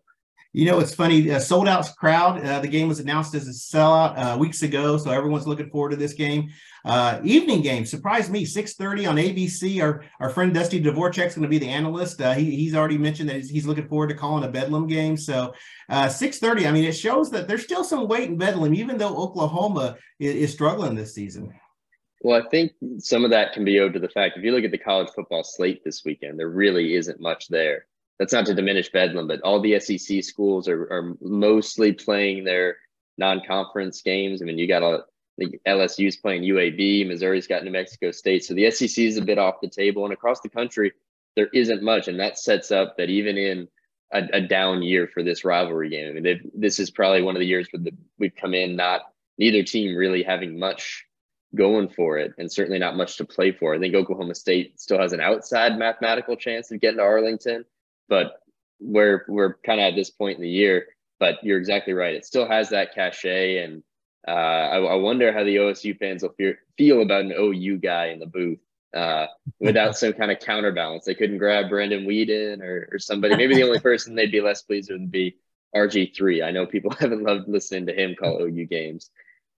You 0.56 0.66
know, 0.66 0.80
it's 0.80 0.94
funny. 0.94 1.28
Sold 1.40 1.68
out 1.68 1.90
crowd. 1.98 2.46
Uh, 2.46 2.60
the 2.60 2.68
game 2.68 2.88
was 2.88 3.00
announced 3.00 3.34
as 3.34 3.48
a 3.48 3.52
sellout 3.52 4.16
uh, 4.16 4.38
weeks 4.38 4.62
ago, 4.62 4.98
so 4.98 5.10
everyone's 5.10 5.48
looking 5.48 5.72
forward 5.72 5.90
to 5.90 5.96
this 5.96 6.14
game. 6.14 6.52
Uh, 6.86 7.20
evening 7.24 7.62
game 7.62 7.88
surprised 7.88 8.30
me. 8.30 8.46
Six 8.46 8.76
thirty 8.76 9.08
on 9.08 9.16
ABC. 9.16 9.82
Our 9.82 10.04
our 10.20 10.30
friend 10.30 10.54
Dusty 10.54 10.80
Dvoracek's 10.80 11.34
going 11.34 11.42
to 11.42 11.48
be 11.48 11.58
the 11.58 11.70
analyst. 11.70 12.22
Uh, 12.22 12.34
he, 12.34 12.56
he's 12.56 12.76
already 12.76 13.00
mentioned 13.00 13.30
that 13.30 13.38
he's, 13.38 13.50
he's, 13.50 13.66
looking 13.66 13.88
forward 13.88 14.10
to 14.10 14.16
calling 14.16 14.44
a 14.44 14.48
Bedlam 14.48 14.86
game. 14.86 15.18
So 15.18 15.56
uh, 15.90 16.08
six 16.08 16.38
thirty. 16.38 16.68
I 16.68 16.72
mean, 16.72 16.84
it 16.84 16.92
shows 16.92 17.32
that 17.32 17.48
there's 17.48 17.64
still 17.64 17.84
some 17.84 18.08
weight 18.08 18.30
in 18.30 18.38
Bedlam, 18.38 18.76
even 18.76 19.00
though 19.00 19.18
Oklahoma 19.18 19.98
is, 20.20 20.36
is 20.36 20.54
struggling 20.54 20.94
this 20.94 21.16
season. 21.16 21.52
Well, 22.22 22.40
I 22.40 22.48
think 22.50 22.74
some 23.00 23.26
of 23.26 23.32
that 23.32 23.54
can 23.54 23.66
be 23.66 23.80
owed 23.80 23.94
to 23.94 24.00
the 24.00 24.08
fact 24.08 24.38
if 24.38 24.44
you 24.44 24.52
look 24.52 24.64
at 24.64 24.72
the 24.72 24.78
college 24.78 25.10
football 25.16 25.44
slate 25.44 25.84
this 25.84 26.04
weekend, 26.06 26.38
there 26.38 26.50
really 26.50 26.94
isn't 26.94 27.20
much 27.20 27.48
there 27.48 27.88
that's 28.20 28.34
not 28.34 28.46
to 28.46 28.54
diminish 28.54 28.92
Bedlam, 28.92 29.28
but 29.28 29.42
all 29.42 29.62
the 29.62 29.80
SEC 29.80 30.24
schools 30.24 30.68
are, 30.68 30.84
are 30.84 31.16
mostly 31.22 31.94
playing 31.94 32.44
their 32.44 32.78
non-conference 33.18 34.02
games. 34.02 34.42
I 34.42 34.46
mean, 34.46 34.58
you 34.58 34.68
got 34.68 34.84
a 34.84 35.06
the 35.38 35.60
LSU's 35.68 36.18
playing 36.18 36.44
UAB, 36.44 37.08
Missouri's 37.08 37.48
got 37.48 37.64
New 37.64 37.72
Mexico 37.72 38.12
State, 38.12 38.44
so 38.46 38.54
the 38.54 38.70
SEC 38.70 39.04
is 39.04 39.18
a 39.18 39.22
bit 39.22 39.40
off 39.40 39.62
the 39.62 39.70
table, 39.70 40.04
and 40.04 40.14
across 40.14 40.42
the 40.42 40.50
country 40.50 40.92
there 41.36 41.50
isn't 41.54 41.82
much, 41.82 42.08
and 42.08 42.20
that 42.20 42.38
sets 42.38 42.72
up 42.72 42.98
that 42.98 43.10
even 43.10 43.38
in 43.38 43.68
a, 44.14 44.22
a 44.34 44.42
down 44.42 44.84
year 44.84 45.10
for 45.12 45.24
this 45.24 45.44
rivalry 45.44 45.90
game, 45.90 46.16
I 46.16 46.20
mean, 46.20 46.52
this 46.54 46.80
is 46.80 46.92
probably 46.92 47.24
one 47.24 47.36
of 47.36 47.40
the 47.40 47.48
years 47.48 47.68
where 47.72 47.82
the, 47.82 47.92
we've 48.20 48.36
come 48.36 48.54
in 48.54 48.76
not 48.76 49.02
neither 49.40 49.64
team 49.64 49.96
really 49.96 50.22
having 50.22 50.60
much 50.60 51.04
going 51.56 51.90
for 51.90 52.20
it, 52.20 52.34
and 52.38 52.52
certainly 52.52 52.80
not 52.80 52.96
much 52.96 53.18
to 53.18 53.26
play 53.26 53.52
for. 53.52 53.74
I 53.74 53.80
think 53.80 53.96
Oklahoma 53.96 54.36
State 54.36 54.80
still 54.80 55.00
has 55.00 55.14
an 55.14 55.22
outside 55.22 55.78
mathematical 55.80 56.36
chance 56.36 56.72
of 56.72 56.80
getting 56.80 56.98
to 56.98 57.04
Arlington 57.04 57.66
but 58.10 58.40
we're 58.80 59.26
we're 59.28 59.56
kind 59.66 59.80
of 59.80 59.86
at 59.86 59.96
this 59.96 60.10
point 60.10 60.38
in 60.38 60.44
the 60.44 60.50
year. 60.50 60.88
But 61.20 61.44
you're 61.44 61.58
exactly 61.58 61.94
right; 61.94 62.16
it 62.16 62.26
still 62.26 62.48
has 62.48 62.70
that 62.70 62.94
cachet, 62.94 63.64
and 63.64 63.84
uh, 64.28 64.32
I, 64.32 64.78
I, 64.78 64.96
wonder 64.96 65.32
how 65.32 65.44
the 65.44 65.58
OSU 65.58 65.98
fans 65.98 66.24
will 66.24 66.34
feel, 66.34 66.54
feel 66.78 67.02
about 67.02 67.26
an 67.26 67.34
OU 67.38 67.78
guy 67.78 68.08
in 68.08 68.20
the 68.20 68.26
booth 68.26 68.60
uh, 68.96 69.28
without 69.60 69.98
some 69.98 70.14
kind 70.14 70.32
of 70.32 70.40
counterbalance. 70.40 71.06
They 71.06 71.16
couldn't 71.16 71.38
grab 71.38 71.70
Brandon 71.70 72.06
Weeden 72.06 72.62
or, 72.62 72.90
or 72.92 73.00
somebody. 73.00 73.36
Maybe 73.36 73.56
the 73.56 73.64
only 73.64 73.80
person 73.82 74.16
they'd 74.16 74.32
be 74.32 74.42
less 74.42 74.64
pleased 74.64 74.92
with 74.92 75.02
would 75.02 75.12
be 75.12 75.38
RG3. 75.76 76.44
I 76.44 76.52
know 76.52 76.66
people 76.66 76.92
haven't 77.00 77.24
loved 77.24 77.48
listening 77.48 77.86
to 77.88 77.94
him 77.94 78.16
call 78.16 78.42
OU 78.42 78.66
games, 78.66 79.12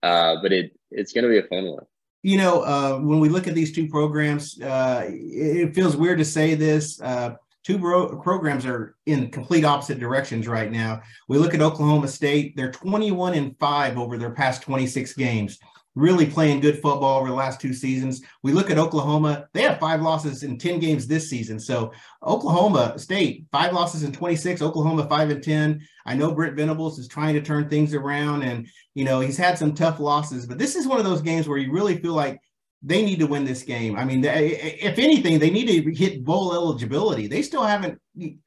uh, 0.02 0.36
but 0.42 0.52
it 0.52 0.76
it's 0.90 1.12
going 1.12 1.24
to 1.24 1.30
be 1.30 1.38
a 1.38 1.48
fun 1.48 1.64
one 1.64 1.86
you 2.24 2.38
know, 2.38 2.62
uh, 2.62 2.98
when 3.00 3.20
we 3.20 3.28
look 3.28 3.46
at 3.46 3.54
these 3.54 3.70
two 3.70 3.86
programs, 3.86 4.58
uh, 4.58 5.04
it 5.06 5.74
feels 5.74 5.94
weird 5.94 6.16
to 6.16 6.24
say 6.24 6.54
this. 6.54 6.98
Uh, 6.98 7.34
two 7.64 7.78
bro- 7.78 8.20
programs 8.20 8.66
are 8.66 8.94
in 9.06 9.30
complete 9.30 9.64
opposite 9.64 9.98
directions 9.98 10.46
right 10.46 10.70
now. 10.70 11.00
We 11.28 11.38
look 11.38 11.54
at 11.54 11.62
Oklahoma 11.62 12.08
State, 12.08 12.56
they're 12.56 12.70
21 12.70 13.34
and 13.34 13.58
5 13.58 13.98
over 13.98 14.18
their 14.18 14.32
past 14.32 14.62
26 14.62 15.14
games, 15.14 15.58
really 15.94 16.26
playing 16.26 16.60
good 16.60 16.82
football 16.82 17.18
over 17.18 17.28
the 17.28 17.34
last 17.34 17.60
two 17.60 17.72
seasons. 17.72 18.20
We 18.42 18.52
look 18.52 18.70
at 18.70 18.76
Oklahoma, 18.76 19.46
they 19.54 19.62
have 19.62 19.80
five 19.80 20.02
losses 20.02 20.42
in 20.42 20.58
10 20.58 20.78
games 20.78 21.06
this 21.06 21.30
season. 21.30 21.58
So 21.58 21.92
Oklahoma 22.22 22.98
State, 22.98 23.46
five 23.50 23.72
losses 23.72 24.02
in 24.02 24.12
26, 24.12 24.60
Oklahoma 24.60 25.08
5 25.08 25.30
and 25.30 25.42
10. 25.42 25.80
I 26.04 26.14
know 26.14 26.32
Brent 26.32 26.56
Venables 26.56 26.98
is 26.98 27.08
trying 27.08 27.34
to 27.34 27.42
turn 27.42 27.70
things 27.70 27.94
around 27.94 28.42
and, 28.42 28.68
you 28.94 29.04
know, 29.04 29.20
he's 29.20 29.38
had 29.38 29.56
some 29.56 29.74
tough 29.74 30.00
losses, 30.00 30.46
but 30.46 30.58
this 30.58 30.76
is 30.76 30.86
one 30.86 30.98
of 30.98 31.04
those 31.04 31.22
games 31.22 31.48
where 31.48 31.58
you 31.58 31.72
really 31.72 31.96
feel 31.96 32.14
like 32.14 32.40
they 32.86 33.02
need 33.02 33.18
to 33.18 33.26
win 33.26 33.46
this 33.46 33.62
game. 33.62 33.96
I 33.96 34.04
mean, 34.04 34.20
they, 34.20 34.56
if 34.82 34.98
anything, 34.98 35.38
they 35.38 35.48
need 35.48 35.68
to 35.68 35.94
hit 35.94 36.22
bowl 36.22 36.52
eligibility. 36.52 37.26
They 37.26 37.40
still 37.40 37.62
haven't, 37.62 37.98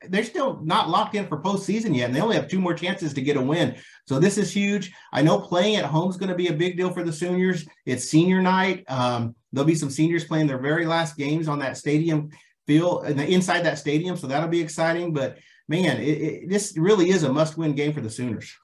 they're 0.07 0.23
still 0.23 0.61
not 0.63 0.89
locked 0.89 1.15
in 1.15 1.27
for 1.27 1.41
postseason 1.41 1.95
yet, 1.95 2.05
and 2.05 2.15
they 2.15 2.21
only 2.21 2.35
have 2.35 2.47
two 2.47 2.61
more 2.61 2.75
chances 2.75 3.13
to 3.15 3.21
get 3.21 3.35
a 3.35 3.41
win. 3.41 3.75
So 4.05 4.19
this 4.19 4.37
is 4.37 4.51
huge. 4.51 4.93
I 5.11 5.23
know 5.23 5.39
playing 5.39 5.77
at 5.77 5.85
home 5.85 6.11
is 6.11 6.17
going 6.17 6.29
to 6.29 6.35
be 6.35 6.49
a 6.49 6.53
big 6.53 6.77
deal 6.77 6.93
for 6.93 7.03
the 7.03 7.11
seniors. 7.11 7.65
It's 7.87 8.07
senior 8.07 8.39
night. 8.39 8.83
Um, 8.87 9.35
there'll 9.51 9.65
be 9.65 9.73
some 9.73 9.89
seniors 9.89 10.23
playing 10.23 10.45
their 10.45 10.59
very 10.59 10.85
last 10.85 11.17
games 11.17 11.47
on 11.47 11.57
that 11.59 11.77
stadium 11.77 12.29
field, 12.67 13.07
inside 13.07 13.63
that 13.63 13.79
stadium. 13.79 14.17
So 14.17 14.27
that'll 14.27 14.49
be 14.49 14.61
exciting. 14.61 15.13
But 15.13 15.39
man, 15.67 15.99
it, 15.99 16.03
it, 16.03 16.49
this 16.49 16.77
really 16.77 17.09
is 17.09 17.23
a 17.23 17.33
must-win 17.33 17.73
game 17.73 17.91
for 17.91 18.01
the 18.01 18.09
Sooners. 18.11 18.55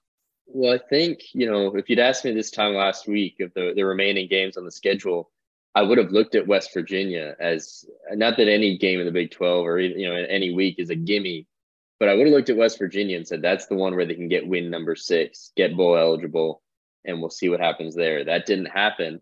Well, 0.45 0.71
I 0.71 0.77
think 0.87 1.21
you 1.33 1.49
know 1.49 1.75
if 1.75 1.89
you'd 1.89 1.97
asked 1.97 2.25
me 2.25 2.31
this 2.31 2.51
time 2.51 2.75
last 2.75 3.07
week 3.07 3.39
of 3.39 3.51
the 3.55 3.73
the 3.75 3.81
remaining 3.81 4.27
games 4.27 4.55
on 4.55 4.65
the 4.65 4.71
schedule 4.71 5.31
I 5.75 5.81
would 5.81 5.97
have 5.97 6.11
looked 6.11 6.35
at 6.35 6.47
West 6.47 6.73
Virginia 6.73 7.35
as 7.39 7.85
not 8.11 8.37
that 8.37 8.47
any 8.47 8.77
game 8.77 8.99
in 8.99 9.05
the 9.05 9.11
Big 9.11 9.31
12 9.31 9.65
or 9.65 9.79
you 9.79 10.07
know 10.07 10.15
any 10.15 10.53
week 10.53 10.75
is 10.77 10.89
a 10.89 10.95
gimme, 10.95 11.47
but 11.99 12.09
I 12.09 12.13
would 12.13 12.27
have 12.27 12.33
looked 12.33 12.49
at 12.49 12.57
West 12.57 12.77
Virginia 12.77 13.17
and 13.17 13.27
said 13.27 13.41
that's 13.41 13.65
the 13.65 13.75
one 13.75 13.95
where 13.95 14.05
they 14.05 14.13
can 14.13 14.29
get 14.29 14.47
win 14.47 14.69
number 14.69 14.95
six, 14.95 15.51
get 15.55 15.75
bowl 15.75 15.97
eligible, 15.97 16.61
and 17.05 17.19
we'll 17.19 17.31
see 17.31 17.49
what 17.49 17.59
happens 17.59 17.95
there. 17.95 18.23
That 18.23 18.45
didn't 18.45 18.67
happen. 18.67 19.21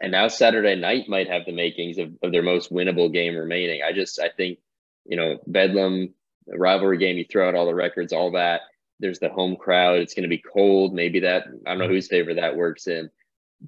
And 0.00 0.10
now 0.10 0.26
Saturday 0.26 0.74
night 0.74 1.08
might 1.08 1.28
have 1.28 1.44
the 1.44 1.52
makings 1.52 1.98
of, 1.98 2.10
of 2.22 2.32
their 2.32 2.42
most 2.42 2.72
winnable 2.72 3.12
game 3.12 3.36
remaining. 3.36 3.82
I 3.82 3.92
just 3.92 4.18
I 4.18 4.28
think, 4.28 4.58
you 5.04 5.16
know, 5.16 5.38
Bedlam, 5.46 6.14
rivalry 6.48 6.98
game, 6.98 7.16
you 7.16 7.24
throw 7.24 7.48
out 7.48 7.54
all 7.54 7.66
the 7.66 7.74
records, 7.74 8.12
all 8.12 8.32
that. 8.32 8.62
There's 8.98 9.20
the 9.20 9.28
home 9.28 9.54
crowd. 9.54 10.00
It's 10.00 10.14
going 10.14 10.24
to 10.24 10.28
be 10.28 10.42
cold. 10.42 10.94
Maybe 10.94 11.20
that 11.20 11.44
I 11.64 11.70
don't 11.70 11.78
know 11.78 11.88
whose 11.88 12.08
favor 12.08 12.34
that 12.34 12.56
works 12.56 12.88
in 12.88 13.08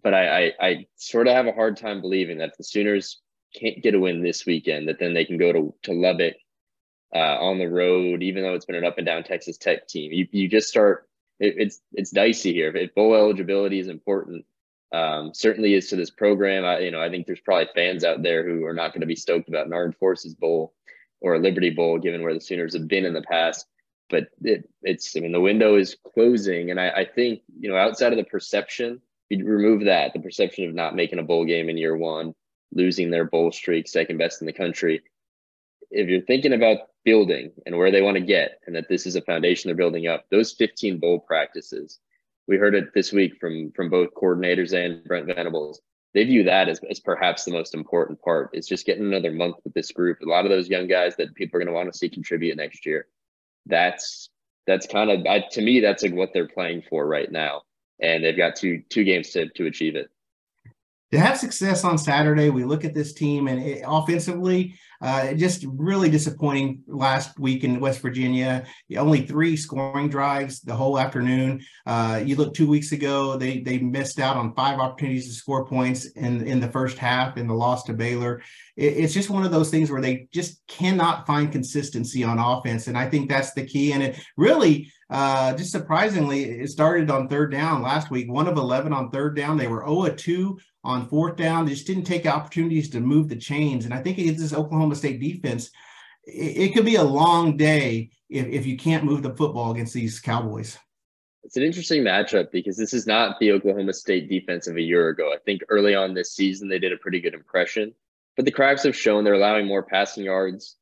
but 0.02 0.14
I, 0.14 0.46
I, 0.46 0.52
I 0.61 0.87
sort 0.96 1.29
of 1.29 1.35
have 1.35 1.46
a 1.46 1.52
hard 1.52 1.76
time 1.76 2.00
believing 2.00 2.38
that 2.38 2.56
the 2.56 2.64
Sooners 2.64 3.20
can't 3.55 3.82
get 3.82 3.94
a 3.94 4.00
win 4.00 4.23
this 4.23 4.44
weekend, 4.44 4.89
that 4.89 4.98
then 4.98 5.15
they 5.15 5.24
can 5.24 5.39
go 5.39 5.53
to, 5.53 5.74
to 5.84 5.93
Lubbock 5.93 6.34
uh, 7.15 7.39
on 7.39 7.58
the 7.58 7.69
road, 7.69 8.22
even 8.22 8.43
though 8.43 8.55
it's 8.55 8.65
been 8.65 8.74
an 8.74 8.84
up 8.84 8.98
and 8.98 9.06
down 9.06 9.22
Texas 9.22 9.56
Tech 9.56 9.86
team. 9.86 10.10
You, 10.13 10.27
you 10.32 10.48
just 10.48 10.69
start, 10.69 11.08
it, 11.39 11.55
it's 11.58 11.81
it's 11.93 12.10
dicey 12.10 12.53
here. 12.53 12.74
If 12.74 12.94
bowl 12.94 13.15
eligibility 13.15 13.79
is 13.79 13.89
important, 13.89 14.44
um, 14.93 15.32
certainly 15.34 15.74
is 15.74 15.89
to 15.89 15.96
this 15.96 16.10
program. 16.10 16.65
I, 16.65 16.81
you 16.81 16.91
know, 16.91 17.01
I 17.01 17.10
think 17.10 17.27
there's 17.27 17.41
probably 17.41 17.69
fans 17.74 18.03
out 18.03 18.22
there 18.22 18.44
who 18.44 18.65
are 18.65 18.74
not 18.74 18.93
going 18.93 19.03
to 19.03 19.06
be 19.06 19.17
stoked 19.17 19.48
about 19.48 19.67
an 19.67 19.72
Armed 19.72 19.96
Forces 19.96 20.34
Bowl 20.34 20.74
or 21.20 21.34
a 21.34 21.39
Liberty 21.39 21.70
Bowl, 21.70 21.98
given 21.98 22.22
where 22.22 22.34
the 22.34 22.41
Sooners 22.41 22.74
have 22.74 22.89
been 22.89 23.05
in 23.05 23.15
the 23.15 23.22
past. 23.22 23.67
But 24.10 24.29
it, 24.43 24.69
it's, 24.82 25.17
I 25.17 25.20
mean, 25.20 25.32
the 25.32 25.41
window 25.41 25.77
is 25.77 25.96
closing. 26.13 26.70
And 26.70 26.81
I, 26.81 26.91
I 26.91 27.05
think, 27.05 27.43
you 27.58 27.70
know, 27.70 27.77
outside 27.77 28.13
of 28.13 28.19
the 28.19 28.24
perception– 28.24 29.01
you 29.31 29.45
remove 29.45 29.85
that, 29.85 30.13
the 30.13 30.21
perception 30.21 30.69
of 30.69 30.75
not 30.75 30.95
making 30.95 31.19
a 31.19 31.23
bowl 31.23 31.45
game 31.45 31.69
in 31.69 31.77
year 31.77 31.97
one, 31.97 32.35
losing 32.73 33.11
their 33.11 33.25
bowl 33.25 33.53
streak, 33.53 33.89
second 33.89 34.19
best 34.19 34.43
in 34.43 34.47
the 34.47 34.53
country. 34.53 35.03
If 35.91 36.09
you're 36.09 36.23
thinking 36.23 36.53
about 36.53 36.89
building 37.05 37.53
and 37.67 37.77
where 37.77 37.91
they 37.91 38.03
want 38.03 38.17
to 38.17 38.23
get, 38.23 38.61
and 38.67 38.75
that 38.77 38.89
this 38.89 39.07
is 39.07 39.17
a 39.17 39.23
foundation 39.23 39.69
they're 39.69 39.77
building 39.77 40.07
up, 40.07 40.25
those 40.31 40.53
15 40.53 40.99
bowl 40.99 41.21
practices, 41.21 42.01
we 42.47 42.57
heard 42.57 42.75
it 42.75 42.93
this 42.95 43.13
week 43.13 43.39
from 43.41 43.73
from 43.73 43.89
both 43.89 44.15
coordinators 44.15 44.73
and 44.75 45.03
Brent 45.05 45.27
Venables. 45.27 45.81
They 46.13 46.25
view 46.25 46.45
that 46.45 46.69
as, 46.69 46.81
as 46.91 47.01
perhaps 47.01 47.45
the 47.45 47.53
most 47.53 47.75
important 47.75 48.21
part. 48.21 48.51
Is 48.53 48.69
just 48.69 48.87
getting 48.87 49.07
another 49.07 49.33
month 49.33 49.57
with 49.65 49.73
this 49.73 49.91
group. 49.93 50.21
A 50.21 50.29
lot 50.29 50.45
of 50.45 50.51
those 50.51 50.69
young 50.69 50.87
guys 50.87 51.17
that 51.17 51.35
people 51.35 51.57
are 51.57 51.61
going 51.65 51.73
to 51.73 51.75
want 51.75 51.91
to 51.91 51.99
see 51.99 52.09
contribute 52.11 52.57
next 52.57 52.85
year. 52.85 53.07
That's 53.67 54.29
that's 54.67 54.87
kind 54.87 55.11
of 55.11 55.27
I, 55.27 55.45
to 55.53 55.63
me 55.63 55.81
that's 55.81 56.03
like 56.03 56.15
what 56.15 56.31
they're 56.35 56.49
playing 56.49 56.83
for 56.89 57.07
right 57.07 57.31
now 57.31 57.63
and 58.01 58.24
they've 58.24 58.36
got 58.36 58.56
two 58.56 58.82
two 58.91 59.05
games 59.05 59.31
to 59.31 59.48
to 59.51 59.67
achieve 59.67 59.96
it. 59.96 60.10
To 61.13 61.20
have 61.20 61.39
success 61.39 61.84
on 61.84 61.96
Saturday, 61.96 62.51
we 62.51 62.65
look 62.65 62.84
at 62.84 62.94
this 62.94 63.13
team 63.13 63.46
and 63.46 63.63
it, 63.63 63.84
offensively, 63.87 64.75
uh, 65.01 65.34
just 65.34 65.65
really 65.69 66.08
disappointing 66.08 66.82
last 66.89 67.39
week 67.39 67.63
in 67.63 67.79
West 67.79 68.01
Virginia. 68.01 68.65
Only 68.96 69.20
three 69.20 69.56
scoring 69.56 70.08
drives 70.08 70.61
the 70.61 70.75
whole 70.75 70.99
afternoon. 70.99 71.63
Uh, 71.87 72.23
you 72.25 72.37
look 72.37 72.55
two 72.55 72.67
weeks 72.67 72.93
ago, 72.93 73.37
they 73.37 73.61
they 73.61 73.79
missed 73.79 74.19
out 74.19 74.37
on 74.37 74.55
five 74.55 74.79
opportunities 74.79 75.29
to 75.29 75.34
score 75.34 75.67
points 75.67 76.06
in 76.13 76.46
in 76.46 76.58
the 76.58 76.70
first 76.70 76.96
half 76.96 77.37
in 77.37 77.46
the 77.46 77.55
loss 77.55 77.84
to 77.84 77.93
Baylor. 77.93 78.43
It, 78.77 78.94
it's 78.96 79.15
just 79.15 79.31
one 79.31 79.44
of 79.44 79.53
those 79.53 79.70
things 79.70 79.91
where 79.91 80.01
they 80.01 80.27
just 80.32 80.67
cannot 80.69 81.27
find 81.27 81.53
consistency 81.53 82.25
on 82.25 82.39
offense, 82.39 82.87
and 82.87 82.96
I 82.96 83.08
think 83.08 83.29
that's 83.29 83.53
the 83.53 83.67
key. 83.67 83.93
And 83.93 84.03
it 84.03 84.19
really 84.37 84.91
uh, 85.11 85.55
just 85.55 85.70
surprisingly, 85.70 86.44
it 86.44 86.70
started 86.70 87.11
on 87.11 87.29
third 87.29 87.53
down 87.53 87.82
last 87.82 88.11
week, 88.11 88.29
one 88.31 88.49
of 88.49 88.56
11 88.56 88.93
on 88.93 89.11
third 89.11 89.37
down. 89.37 89.58
They 89.58 89.69
were 89.69 89.84
0 89.87 90.08
2 90.08 90.58
on 90.84 91.08
fourth 91.08 91.36
down. 91.36 91.64
They 91.64 91.72
just 91.72 91.86
didn't 91.86 92.05
take 92.05 92.26
opportunities 92.26 92.91
to 92.91 93.00
move 93.00 93.29
the 93.29 93.36
chains. 93.36 93.84
And 93.84 93.94
I 93.94 94.03
think 94.03 94.19
against 94.19 94.41
this 94.41 94.53
Oklahoma 94.53 94.94
State 94.94 95.20
defense, 95.20 95.70
it, 96.24 96.69
it 96.69 96.74
could 96.74 96.84
be 96.84 96.96
a 96.96 97.03
long 97.03 97.56
day 97.56 98.10
if, 98.29 98.46
if 98.46 98.67
you 98.67 98.76
can't 98.76 99.05
move 99.05 99.22
the 99.22 99.34
football 99.34 99.72
against 99.72 99.94
these 99.94 100.20
Cowboys. 100.20 100.79
It's 101.43 101.56
an 101.56 101.62
interesting 101.62 102.03
matchup 102.03 102.50
because 102.53 102.76
this 102.76 102.94
is 102.94 103.06
not 103.06 103.38
the 103.38 103.53
Oklahoma 103.53 103.93
State 103.93 104.31
defense 104.31 104.67
of 104.67 104.76
a 104.76 104.82
year 104.82 105.08
ago. 105.08 105.32
I 105.32 105.38
think 105.44 105.62
early 105.69 105.94
on 105.94 106.14
this 106.14 106.32
season 106.34 106.69
they 106.69 106.79
did 106.79 106.93
a 106.93 106.96
pretty 106.96 107.20
good 107.20 107.34
impression, 107.34 107.94
but 108.36 108.44
the 108.44 108.50
cracks 108.50 108.84
have 108.84 108.96
shown 108.96 109.24
they're 109.24 109.34
allowing 109.34 109.67
more 109.67 109.82
passing 109.82 110.24
yards 110.24 110.76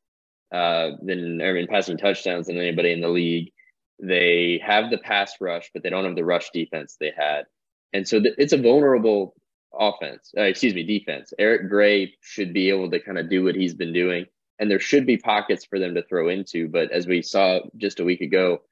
uh, 0.53 0.91
than 1.03 1.41
I 1.43 1.53
mean 1.53 1.67
passing 1.67 1.97
touchdowns 1.97 2.47
than 2.47 2.59
anybody 2.59 2.93
in 2.93 3.01
the 3.01 3.09
league. 3.09 3.53
They 4.01 4.61
have 4.65 4.91
the 4.91 4.99
pass 4.99 5.35
rush, 5.41 5.71
but 5.73 5.83
they 5.83 5.91
don't 5.91 6.05
have 6.05 6.17
the 6.17 6.25
rush 6.25 6.51
defense 6.51 6.97
they 6.99 7.13
had, 7.17 7.47
and 7.93 8.07
so 8.07 8.21
it's 8.23 8.53
a 8.53 8.59
vulnerable 8.59 9.35
offense. 9.79 10.33
Uh, 10.37 10.43
excuse 10.43 10.75
me, 10.75 10.83
defense. 10.83 11.33
Eric 11.39 11.69
Gray 11.69 12.15
should 12.21 12.53
be 12.53 12.69
able 12.71 12.91
to 12.91 13.01
kind 13.01 13.19
of 13.19 13.31
do 13.31 13.45
what 13.45 13.55
he's 13.55 13.75
been 13.75 13.93
doing, 13.93 14.27
and 14.59 14.71
there 14.71 14.81
should 14.81 15.07
be 15.07 15.17
pockets 15.17 15.65
for 15.65 15.79
them 15.79 15.95
to 15.95 16.03
throw 16.03 16.29
into. 16.29 16.69
But 16.69 16.91
as 16.91 17.07
we 17.07 17.23
saw 17.23 17.61
just 17.77 18.01
a 18.01 18.05
week 18.05 18.21
ago, 18.21 18.63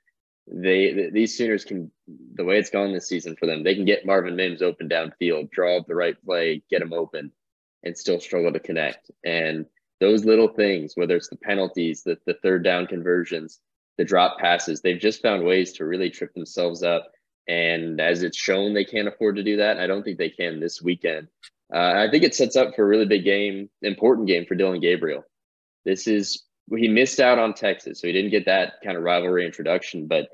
they 0.46 1.10
these 1.12 1.36
Sooners 1.36 1.64
can 1.64 1.90
the 2.34 2.44
way 2.44 2.58
it's 2.58 2.70
gone 2.70 2.92
this 2.92 3.08
season 3.08 3.36
for 3.36 3.46
them, 3.46 3.62
they 3.62 3.74
can 3.74 3.84
get 3.84 4.06
Marvin 4.06 4.36
Mims 4.36 4.62
open 4.62 4.88
downfield, 4.88 5.50
draw 5.50 5.78
up 5.78 5.86
the 5.86 5.94
right 5.94 6.16
play, 6.24 6.62
get 6.70 6.82
him 6.82 6.92
open, 6.92 7.30
and 7.84 7.96
still 7.96 8.20
struggle 8.20 8.52
to 8.52 8.60
connect. 8.60 9.10
And 9.24 9.66
those 10.00 10.24
little 10.24 10.48
things, 10.48 10.92
whether 10.96 11.16
it's 11.16 11.28
the 11.28 11.36
penalties, 11.36 12.02
the, 12.02 12.18
the 12.26 12.34
third 12.42 12.64
down 12.64 12.86
conversions, 12.86 13.60
the 13.98 14.04
drop 14.04 14.38
passes, 14.38 14.80
they've 14.80 14.98
just 14.98 15.22
found 15.22 15.44
ways 15.44 15.72
to 15.74 15.84
really 15.84 16.10
trip 16.10 16.32
themselves 16.34 16.82
up. 16.82 17.12
And 17.50 18.00
as 18.00 18.22
it's 18.22 18.36
shown, 18.36 18.74
they 18.74 18.84
can't 18.84 19.08
afford 19.08 19.34
to 19.34 19.42
do 19.42 19.56
that. 19.56 19.80
I 19.80 19.88
don't 19.88 20.04
think 20.04 20.18
they 20.18 20.30
can 20.30 20.60
this 20.60 20.80
weekend. 20.80 21.26
Uh, 21.74 21.94
I 21.96 22.08
think 22.08 22.22
it 22.22 22.32
sets 22.32 22.54
up 22.54 22.76
for 22.76 22.84
a 22.84 22.86
really 22.86 23.06
big 23.06 23.24
game, 23.24 23.68
important 23.82 24.28
game 24.28 24.46
for 24.46 24.54
Dillon 24.54 24.78
Gabriel. 24.78 25.24
This 25.84 26.06
is 26.06 26.44
he 26.72 26.86
missed 26.86 27.18
out 27.18 27.40
on 27.40 27.54
Texas, 27.54 28.00
so 28.00 28.06
he 28.06 28.12
didn't 28.12 28.30
get 28.30 28.44
that 28.46 28.74
kind 28.84 28.96
of 28.96 29.02
rivalry 29.02 29.44
introduction. 29.44 30.06
But 30.06 30.28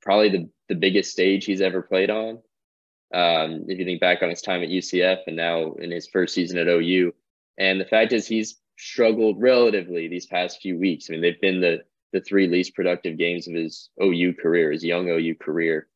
probably 0.00 0.28
the, 0.28 0.48
the 0.68 0.76
biggest 0.76 1.10
stage 1.10 1.44
he's 1.44 1.60
ever 1.60 1.82
played 1.82 2.10
on. 2.10 2.38
Um, 3.12 3.64
if 3.66 3.80
you 3.80 3.84
think 3.84 4.00
back 4.00 4.22
on 4.22 4.30
his 4.30 4.42
time 4.42 4.62
at 4.62 4.68
UCF 4.68 5.18
and 5.26 5.34
now 5.34 5.72
in 5.72 5.90
his 5.90 6.06
first 6.06 6.34
season 6.34 6.56
at 6.56 6.68
OU. 6.68 7.12
And 7.58 7.80
the 7.80 7.84
fact 7.84 8.12
is, 8.12 8.28
he's 8.28 8.60
struggled 8.78 9.42
relatively 9.42 10.06
these 10.06 10.26
past 10.26 10.62
few 10.62 10.78
weeks. 10.78 11.06
I 11.08 11.12
mean, 11.14 11.20
they've 11.20 11.40
been 11.40 11.60
the 11.60 11.82
the 12.12 12.20
three 12.20 12.46
least 12.46 12.76
productive 12.76 13.18
games 13.18 13.48
of 13.48 13.54
his 13.54 13.90
OU 14.00 14.34
career, 14.34 14.70
his 14.70 14.84
young 14.84 15.08
OU 15.08 15.34
career. 15.40 15.88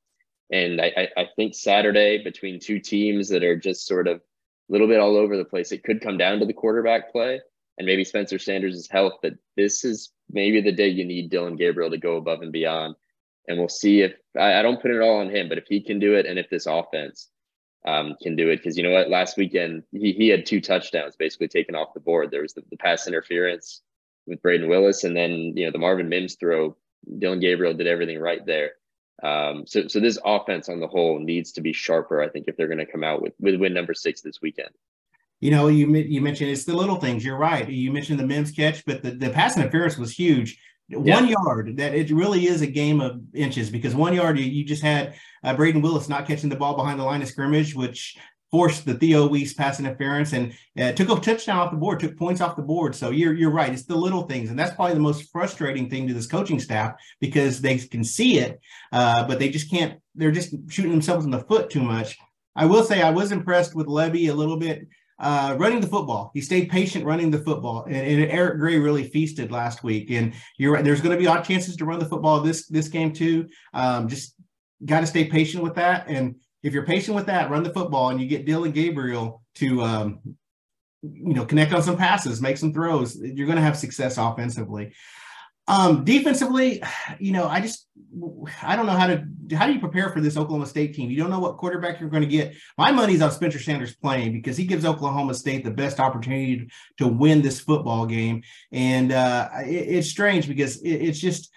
And 0.50 0.80
I, 0.80 1.08
I 1.16 1.28
think 1.34 1.54
Saturday 1.54 2.22
between 2.22 2.60
two 2.60 2.78
teams 2.78 3.28
that 3.30 3.42
are 3.42 3.56
just 3.56 3.86
sort 3.86 4.06
of 4.06 4.18
a 4.18 4.72
little 4.72 4.86
bit 4.86 5.00
all 5.00 5.16
over 5.16 5.36
the 5.36 5.44
place, 5.44 5.72
it 5.72 5.82
could 5.82 6.00
come 6.00 6.18
down 6.18 6.38
to 6.38 6.46
the 6.46 6.52
quarterback 6.52 7.10
play 7.10 7.40
and 7.78 7.86
maybe 7.86 8.04
Spencer 8.04 8.38
Sanders' 8.38 8.88
health. 8.88 9.14
But 9.22 9.34
this 9.56 9.84
is 9.84 10.12
maybe 10.30 10.60
the 10.60 10.72
day 10.72 10.88
you 10.88 11.04
need 11.04 11.30
Dillon 11.30 11.56
Gabriel 11.56 11.90
to 11.90 11.98
go 11.98 12.16
above 12.16 12.42
and 12.42 12.52
beyond 12.52 12.94
and 13.48 13.58
we'll 13.58 13.68
see 13.68 14.02
if 14.02 14.14
I, 14.38 14.54
I, 14.58 14.62
don't 14.62 14.80
put 14.80 14.90
it 14.90 15.00
all 15.00 15.20
on 15.20 15.30
him, 15.30 15.48
but 15.48 15.58
if 15.58 15.66
he 15.68 15.80
can 15.80 15.98
do 15.98 16.14
it, 16.14 16.26
and 16.26 16.38
if 16.38 16.50
this 16.50 16.66
offense 16.66 17.30
um, 17.86 18.16
can 18.20 18.36
do 18.36 18.50
it, 18.50 18.56
because 18.56 18.76
you 18.76 18.82
know 18.82 18.90
what, 18.90 19.10
last 19.10 19.36
weekend 19.36 19.84
he 19.92 20.12
he 20.12 20.28
had 20.28 20.46
two 20.46 20.60
touchdowns 20.60 21.16
basically 21.16 21.48
taken 21.48 21.74
off 21.74 21.94
the 21.94 22.00
board. 22.00 22.30
There 22.30 22.42
was 22.42 22.54
the, 22.54 22.62
the 22.70 22.76
pass 22.76 23.06
interference 23.06 23.82
with 24.26 24.42
Brayden 24.42 24.68
Willis, 24.68 25.04
and 25.04 25.16
then 25.16 25.52
you 25.56 25.64
know 25.64 25.70
the 25.70 25.78
Marvin 25.78 26.08
Mims 26.08 26.36
throw. 26.36 26.76
Dillon 27.18 27.40
Gabriel 27.40 27.74
did 27.74 27.86
everything 27.86 28.18
right 28.18 28.44
there. 28.44 28.72
Um, 29.22 29.66
so 29.66 29.88
so 29.88 29.98
this 29.98 30.18
offense 30.24 30.68
on 30.68 30.80
the 30.80 30.86
whole 30.86 31.18
needs 31.18 31.52
to 31.52 31.60
be 31.60 31.72
sharper. 31.72 32.22
I 32.22 32.28
think 32.28 32.46
if 32.48 32.56
they're 32.56 32.68
going 32.68 32.78
to 32.78 32.86
come 32.86 33.04
out 33.04 33.22
with 33.22 33.32
with 33.40 33.56
win 33.56 33.74
number 33.74 33.94
six 33.94 34.20
this 34.20 34.40
weekend. 34.42 34.70
You 35.40 35.50
know, 35.50 35.68
you 35.68 35.92
you 35.94 36.20
mentioned 36.20 36.50
it's 36.50 36.64
the 36.64 36.76
little 36.76 36.96
things. 36.96 37.24
You're 37.24 37.38
right. 37.38 37.68
You 37.68 37.92
mentioned 37.92 38.18
the 38.18 38.26
Mims 38.26 38.50
catch, 38.50 38.84
but 38.84 39.02
the, 39.02 39.10
the 39.12 39.30
pass 39.30 39.56
interference 39.56 39.96
was 39.96 40.12
huge 40.12 40.58
one 40.88 41.26
yard 41.26 41.76
that 41.78 41.94
it 41.94 42.10
really 42.10 42.46
is 42.46 42.62
a 42.62 42.66
game 42.66 43.00
of 43.00 43.20
inches 43.34 43.70
because 43.70 43.94
one 43.94 44.14
yard 44.14 44.38
you, 44.38 44.44
you 44.44 44.64
just 44.64 44.82
had 44.82 45.14
uh, 45.42 45.54
Brayden 45.54 45.82
Willis 45.82 46.08
not 46.08 46.26
catching 46.26 46.48
the 46.48 46.56
ball 46.56 46.76
behind 46.76 47.00
the 47.00 47.04
line 47.04 47.22
of 47.22 47.28
scrimmage, 47.28 47.74
which 47.74 48.16
forced 48.50 48.86
the 48.86 48.94
Theo 48.94 49.26
Wease 49.26 49.54
pass 49.54 49.80
interference 49.80 50.32
and 50.32 50.52
uh, 50.80 50.92
took 50.92 51.10
a 51.10 51.20
touchdown 51.20 51.58
off 51.58 51.70
the 51.70 51.76
board, 51.76 52.00
took 52.00 52.16
points 52.16 52.40
off 52.40 52.56
the 52.56 52.62
board. 52.62 52.94
So 52.94 53.10
you're 53.10 53.34
you're 53.34 53.50
right. 53.50 53.72
It's 53.72 53.84
the 53.84 53.96
little 53.96 54.22
things, 54.22 54.50
and 54.50 54.58
that's 54.58 54.74
probably 54.74 54.94
the 54.94 55.00
most 55.00 55.30
frustrating 55.30 55.90
thing 55.90 56.06
to 56.08 56.14
this 56.14 56.26
coaching 56.26 56.60
staff 56.60 56.94
because 57.20 57.60
they 57.60 57.78
can 57.78 58.04
see 58.04 58.38
it, 58.38 58.60
uh, 58.92 59.26
but 59.26 59.38
they 59.38 59.48
just 59.48 59.70
can't. 59.70 60.00
They're 60.14 60.32
just 60.32 60.54
shooting 60.68 60.92
themselves 60.92 61.24
in 61.24 61.30
the 61.30 61.40
foot 61.40 61.70
too 61.70 61.82
much. 61.82 62.16
I 62.54 62.64
will 62.64 62.84
say 62.84 63.02
I 63.02 63.10
was 63.10 63.32
impressed 63.32 63.74
with 63.74 63.86
Lebby 63.86 64.30
a 64.30 64.34
little 64.34 64.56
bit 64.56 64.86
uh, 65.18 65.56
running 65.58 65.80
the 65.80 65.86
football. 65.86 66.30
He 66.34 66.40
stayed 66.40 66.70
patient 66.70 67.04
running 67.04 67.30
the 67.30 67.38
football, 67.38 67.84
and, 67.84 67.96
and, 67.96 68.30
Eric 68.30 68.58
Gray 68.58 68.78
really 68.78 69.04
feasted 69.04 69.50
last 69.50 69.82
week. 69.82 70.10
And 70.10 70.34
you're 70.58 70.72
right. 70.72 70.84
There's 70.84 71.00
going 71.00 71.16
to 71.16 71.20
be 71.20 71.26
odd 71.26 71.42
chances 71.42 71.76
to 71.76 71.84
run 71.84 71.98
the 71.98 72.06
football 72.06 72.40
this 72.40 72.66
this 72.68 72.88
game 72.88 73.12
too. 73.12 73.48
Um, 73.72 74.08
just 74.08 74.34
got 74.84 75.00
to 75.00 75.06
stay 75.06 75.24
patient 75.24 75.62
with 75.62 75.74
that. 75.76 76.08
And 76.08 76.36
if 76.66 76.74
you're 76.74 76.84
patient 76.84 77.14
with 77.14 77.26
that, 77.26 77.48
run 77.48 77.62
the 77.62 77.72
football, 77.72 78.10
and 78.10 78.20
you 78.20 78.26
get 78.26 78.44
Dillon 78.44 78.72
Gabriel 78.72 79.40
to 79.54 79.82
um, 79.82 80.18
you 81.00 81.32
know 81.32 81.44
connect 81.44 81.72
on 81.72 81.80
some 81.80 81.96
passes, 81.96 82.42
make 82.42 82.58
some 82.58 82.72
throws. 82.72 83.16
You're 83.16 83.46
going 83.46 83.56
to 83.56 83.62
have 83.62 83.76
success 83.76 84.18
offensively. 84.18 84.92
Um, 85.68 86.04
defensively, 86.04 86.82
you 87.20 87.30
know, 87.30 87.46
I 87.46 87.60
just 87.60 87.86
I 88.64 88.74
don't 88.74 88.86
know 88.86 88.96
how 88.96 89.06
to 89.06 89.24
how 89.56 89.66
do 89.68 89.74
you 89.74 89.78
prepare 89.78 90.10
for 90.10 90.20
this 90.20 90.36
Oklahoma 90.36 90.66
State 90.66 90.94
team? 90.94 91.08
You 91.08 91.18
don't 91.18 91.30
know 91.30 91.38
what 91.38 91.56
quarterback 91.56 92.00
you're 92.00 92.10
going 92.10 92.24
to 92.24 92.28
get. 92.28 92.54
My 92.76 92.90
money's 92.90 93.22
on 93.22 93.30
Spencer 93.30 93.60
Sanders 93.60 93.94
playing 93.94 94.32
because 94.32 94.56
he 94.56 94.64
gives 94.64 94.84
Oklahoma 94.84 95.34
State 95.34 95.62
the 95.62 95.70
best 95.70 96.00
opportunity 96.00 96.68
to 96.98 97.06
win 97.06 97.42
this 97.42 97.60
football 97.60 98.06
game. 98.06 98.42
And 98.72 99.12
uh, 99.12 99.50
it, 99.64 99.68
it's 99.68 100.08
strange 100.08 100.48
because 100.48 100.82
it, 100.82 100.94
it's 100.94 101.20
just 101.20 101.52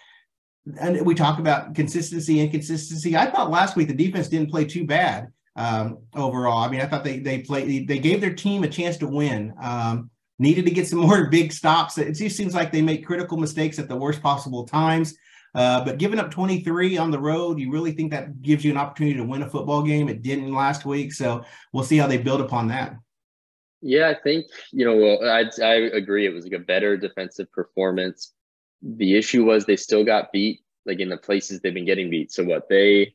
and 0.79 1.05
we 1.05 1.15
talk 1.15 1.39
about 1.39 1.75
consistency, 1.75 2.39
and 2.39 2.47
inconsistency. 2.47 3.15
I 3.15 3.29
thought 3.29 3.49
last 3.49 3.75
week 3.75 3.87
the 3.87 3.93
defense 3.93 4.27
didn't 4.27 4.51
play 4.51 4.65
too 4.65 4.85
bad 4.85 5.31
um, 5.55 5.99
overall. 6.15 6.59
I 6.59 6.69
mean, 6.69 6.81
I 6.81 6.85
thought 6.85 7.03
they 7.03 7.19
they 7.19 7.39
played 7.39 7.87
they 7.87 7.99
gave 7.99 8.21
their 8.21 8.33
team 8.33 8.63
a 8.63 8.67
chance 8.67 8.97
to 8.97 9.07
win. 9.07 9.53
Um, 9.61 10.09
needed 10.39 10.65
to 10.65 10.71
get 10.71 10.87
some 10.87 10.99
more 11.07 11.27
big 11.27 11.51
stops. 11.51 11.97
It 11.97 12.13
just 12.13 12.37
seems 12.37 12.55
like 12.55 12.71
they 12.71 12.81
make 12.81 13.05
critical 13.05 13.37
mistakes 13.37 13.79
at 13.79 13.87
the 13.87 13.95
worst 13.95 14.21
possible 14.21 14.65
times. 14.65 15.15
Uh, 15.55 15.83
but 15.83 15.97
giving 15.97 16.19
up 16.19 16.29
23 16.29 16.97
on 16.97 17.09
the 17.09 17.19
road, 17.19 17.59
you 17.59 17.71
really 17.71 17.91
think 17.91 18.11
that 18.11 18.41
gives 18.41 18.63
you 18.63 18.71
an 18.71 18.77
opportunity 18.77 19.17
to 19.17 19.23
win 19.23 19.41
a 19.41 19.49
football 19.49 19.81
game? 19.81 20.07
It 20.07 20.21
didn't 20.21 20.53
last 20.53 20.85
week, 20.85 21.11
so 21.11 21.43
we'll 21.73 21.83
see 21.83 21.97
how 21.97 22.05
they 22.05 22.17
build 22.17 22.39
upon 22.39 22.67
that. 22.67 22.95
Yeah, 23.81 24.09
I 24.09 24.15
think 24.21 24.47
you 24.71 24.85
know. 24.85 24.95
Well, 24.95 25.29
I 25.29 25.45
I 25.63 25.75
agree. 25.93 26.25
It 26.25 26.33
was 26.33 26.43
like 26.43 26.53
a 26.53 26.59
better 26.59 26.97
defensive 26.97 27.51
performance. 27.51 28.33
The 28.81 29.17
issue 29.17 29.45
was 29.45 29.65
they 29.65 29.75
still 29.75 30.03
got 30.03 30.31
beat, 30.31 30.61
like 30.85 30.99
in 30.99 31.09
the 31.09 31.17
places 31.17 31.59
they've 31.59 31.73
been 31.73 31.85
getting 31.85 32.09
beat. 32.09 32.31
So 32.31 32.43
what 32.43 32.69
they 32.69 33.13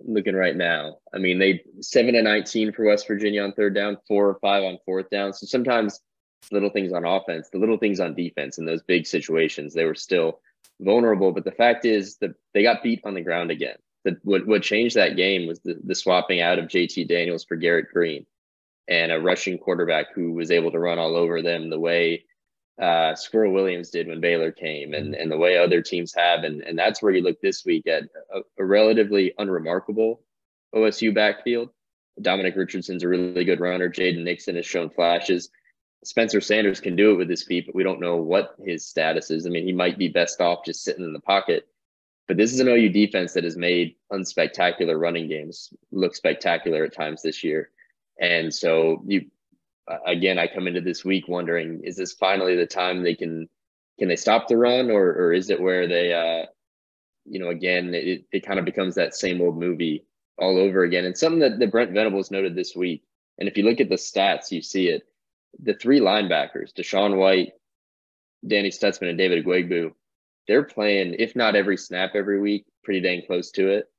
looking 0.00 0.34
right 0.34 0.56
now? 0.56 0.98
I 1.14 1.18
mean, 1.18 1.38
they 1.38 1.62
seven 1.80 2.14
and 2.14 2.24
19 2.24 2.72
for 2.72 2.86
West 2.86 3.06
Virginia 3.06 3.42
on 3.42 3.52
third 3.52 3.74
down, 3.74 3.98
four 4.06 4.28
or 4.28 4.38
five 4.40 4.64
on 4.64 4.78
fourth 4.84 5.10
down. 5.10 5.32
So 5.32 5.46
sometimes 5.46 6.00
little 6.50 6.70
things 6.70 6.92
on 6.92 7.04
offense, 7.04 7.48
the 7.50 7.58
little 7.58 7.78
things 7.78 8.00
on 8.00 8.14
defense 8.14 8.58
in 8.58 8.64
those 8.64 8.82
big 8.82 9.06
situations, 9.06 9.74
they 9.74 9.84
were 9.84 9.94
still 9.94 10.40
vulnerable. 10.80 11.32
But 11.32 11.44
the 11.44 11.52
fact 11.52 11.84
is 11.84 12.16
that 12.18 12.34
they 12.54 12.62
got 12.62 12.82
beat 12.82 13.00
on 13.04 13.14
the 13.14 13.20
ground 13.20 13.50
again. 13.50 13.76
The, 14.04 14.16
what, 14.22 14.46
what 14.46 14.62
changed 14.62 14.96
that 14.96 15.16
game 15.16 15.46
was 15.46 15.60
the, 15.60 15.78
the 15.84 15.94
swapping 15.94 16.40
out 16.40 16.58
of 16.58 16.66
JT 16.66 17.06
Daniels 17.08 17.44
for 17.44 17.56
Garrett 17.56 17.92
Greene 17.92 18.24
and 18.88 19.12
a 19.12 19.20
rushing 19.20 19.58
quarterback 19.58 20.06
who 20.14 20.32
was 20.32 20.50
able 20.50 20.72
to 20.72 20.78
run 20.78 20.98
all 20.98 21.16
over 21.16 21.42
them 21.42 21.68
the 21.68 21.78
way 21.78 22.24
uh, 22.80 23.14
Squirrel 23.14 23.52
Williams 23.52 23.90
did 23.90 24.08
when 24.08 24.20
Baylor 24.20 24.52
came 24.52 24.94
and, 24.94 25.14
and 25.14 25.30
the 25.30 25.36
way 25.36 25.58
other 25.58 25.82
teams 25.82 26.14
have. 26.14 26.44
And, 26.44 26.62
and 26.62 26.78
that's 26.78 27.02
where 27.02 27.12
you 27.12 27.22
look 27.22 27.40
this 27.40 27.64
week 27.64 27.86
at 27.86 28.04
a, 28.34 28.40
a 28.58 28.64
relatively 28.64 29.34
unremarkable 29.38 30.22
OSU 30.74 31.14
backfield. 31.14 31.70
Dominic 32.20 32.56
Richardson's 32.56 33.02
a 33.02 33.08
really 33.08 33.44
good 33.44 33.60
runner. 33.60 33.90
Jaden 33.90 34.24
Nixon 34.24 34.56
has 34.56 34.66
shown 34.66 34.90
flashes. 34.90 35.50
Spencer 36.04 36.40
Sanders 36.40 36.80
can 36.80 36.96
do 36.96 37.12
it 37.12 37.16
with 37.16 37.28
his 37.28 37.44
feet, 37.44 37.66
but 37.66 37.74
we 37.74 37.82
don't 37.82 38.00
know 38.00 38.16
what 38.16 38.54
his 38.64 38.86
status 38.86 39.30
is. 39.30 39.46
I 39.46 39.50
mean, 39.50 39.66
he 39.66 39.72
might 39.72 39.98
be 39.98 40.08
best 40.08 40.40
off 40.40 40.64
just 40.64 40.82
sitting 40.82 41.04
in 41.04 41.12
the 41.12 41.20
pocket. 41.20 41.66
But 42.26 42.36
this 42.36 42.54
is 42.54 42.60
an 42.60 42.68
OU 42.68 42.90
defense 42.90 43.34
that 43.34 43.44
has 43.44 43.56
made 43.56 43.96
unspectacular 44.10 44.98
running 44.98 45.28
games 45.28 45.74
look 45.90 46.14
spectacular 46.14 46.84
at 46.84 46.94
times 46.94 47.22
this 47.22 47.44
year. 47.44 47.70
And 48.20 48.54
so 48.54 49.02
you 49.06 49.26
again, 50.06 50.38
I 50.38 50.46
come 50.46 50.66
into 50.66 50.80
this 50.80 51.04
week 51.04 51.28
wondering, 51.28 51.82
is 51.84 51.96
this 51.96 52.12
finally 52.12 52.56
the 52.56 52.66
time 52.66 53.02
they 53.02 53.14
can 53.14 53.48
can 53.98 54.08
they 54.08 54.16
stop 54.16 54.48
the 54.48 54.56
run 54.56 54.90
or 54.90 55.08
or 55.12 55.32
is 55.32 55.50
it 55.50 55.60
where 55.60 55.86
they 55.86 56.12
uh 56.12 56.46
you 57.26 57.38
know, 57.38 57.50
again, 57.50 57.94
it, 57.94 58.24
it 58.32 58.46
kind 58.46 58.58
of 58.58 58.64
becomes 58.64 58.94
that 58.94 59.14
same 59.14 59.40
old 59.40 59.58
movie 59.58 60.04
all 60.38 60.58
over 60.58 60.82
again. 60.82 61.04
And 61.04 61.16
something 61.16 61.40
that, 61.40 61.58
that 61.58 61.70
Brent 61.70 61.92
Venables 61.92 62.30
noted 62.30 62.54
this 62.54 62.74
week. 62.74 63.04
And 63.38 63.48
if 63.48 63.56
you 63.56 63.64
look 63.64 63.80
at 63.80 63.88
the 63.88 63.96
stats, 63.96 64.50
you 64.50 64.62
see 64.62 64.88
it 64.88 65.02
the 65.58 65.74
three 65.74 66.00
linebackers, 66.00 66.72
DaShaun 66.72 67.16
White, 67.16 67.52
Danny 68.46 68.70
Stutsman, 68.70 69.08
and 69.08 69.18
David 69.18 69.44
Ugwoegbu, 69.44 69.92
they're 70.46 70.62
playing, 70.62 71.16
if 71.18 71.34
not 71.34 71.56
every 71.56 71.76
snap 71.76 72.12
every 72.14 72.40
week, 72.40 72.66
pretty 72.84 73.00
dang 73.00 73.22
close 73.26 73.50
to 73.52 73.68
it. 73.68 73.90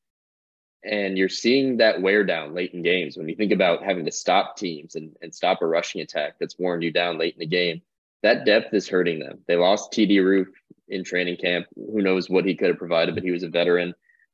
And 0.83 1.17
you're 1.17 1.29
seeing 1.29 1.77
that 1.77 2.01
wear 2.01 2.23
down 2.23 2.55
late 2.55 2.73
in 2.73 2.81
games. 2.81 3.15
When 3.15 3.29
you 3.29 3.35
think 3.35 3.51
about 3.51 3.83
having 3.83 4.05
to 4.05 4.11
stop 4.11 4.57
teams 4.57 4.95
and, 4.95 5.15
and 5.21 5.33
stop 5.33 5.61
a 5.61 5.67
rushing 5.67 6.01
attack 6.01 6.35
that's 6.39 6.57
worn 6.57 6.81
you 6.81 6.91
down 6.91 7.19
late 7.19 7.35
in 7.35 7.39
the 7.39 7.45
game, 7.45 7.81
that 8.23 8.45
depth 8.45 8.73
is 8.73 8.87
hurting 8.87 9.19
them. 9.19 9.39
They 9.47 9.55
lost 9.55 9.91
TD 9.91 10.23
Roof 10.23 10.47
in 10.87 11.03
training 11.03 11.37
camp. 11.37 11.67
Who 11.75 12.01
knows 12.01 12.29
what 12.29 12.45
he 12.45 12.55
could 12.55 12.69
have 12.69 12.77
provided, 12.77 13.15
but 13.15 13.23
he 13.23 13.31
was 13.31 13.43
a 13.43 13.49
veteran. 13.49 13.93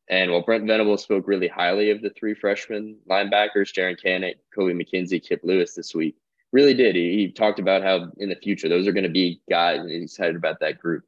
And 0.09 0.31
while 0.31 0.41
Brent 0.41 0.65
Venable 0.65 0.97
spoke 0.97 1.27
really 1.27 1.47
highly 1.47 1.91
of 1.91 2.01
the 2.01 2.09
three 2.11 2.33
freshman 2.33 2.97
linebackers, 3.09 3.73
Jaren 3.73 3.97
Kanak, 4.01 4.35
Kobie 4.57 4.73
McKinzie, 4.73 5.25
Kip 5.25 5.41
Lewis 5.43 5.73
this 5.73 5.93
week, 5.93 6.15
really 6.53 6.73
did. 6.73 6.95
He, 6.95 7.17
he 7.17 7.31
talked 7.31 7.59
about 7.59 7.83
how 7.83 8.09
in 8.17 8.29
the 8.29 8.35
future 8.35 8.69
those 8.69 8.87
are 8.87 8.93
going 8.93 9.03
to 9.03 9.09
be 9.09 9.41
guys, 9.49 9.79
and 9.79 9.89
he's 9.89 10.03
excited 10.03 10.35
about 10.35 10.61
that 10.61 10.79
group. 10.79 11.03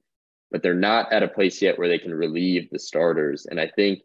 But 0.51 0.63
they're 0.63 0.73
not 0.73 1.13
at 1.13 1.23
a 1.23 1.27
place 1.27 1.61
yet 1.61 1.77
where 1.77 1.87
they 1.87 1.99
can 1.99 2.13
relieve 2.13 2.69
the 2.69 2.79
starters. 2.79 3.45
And 3.45 3.59
I 3.59 3.67
think 3.67 4.01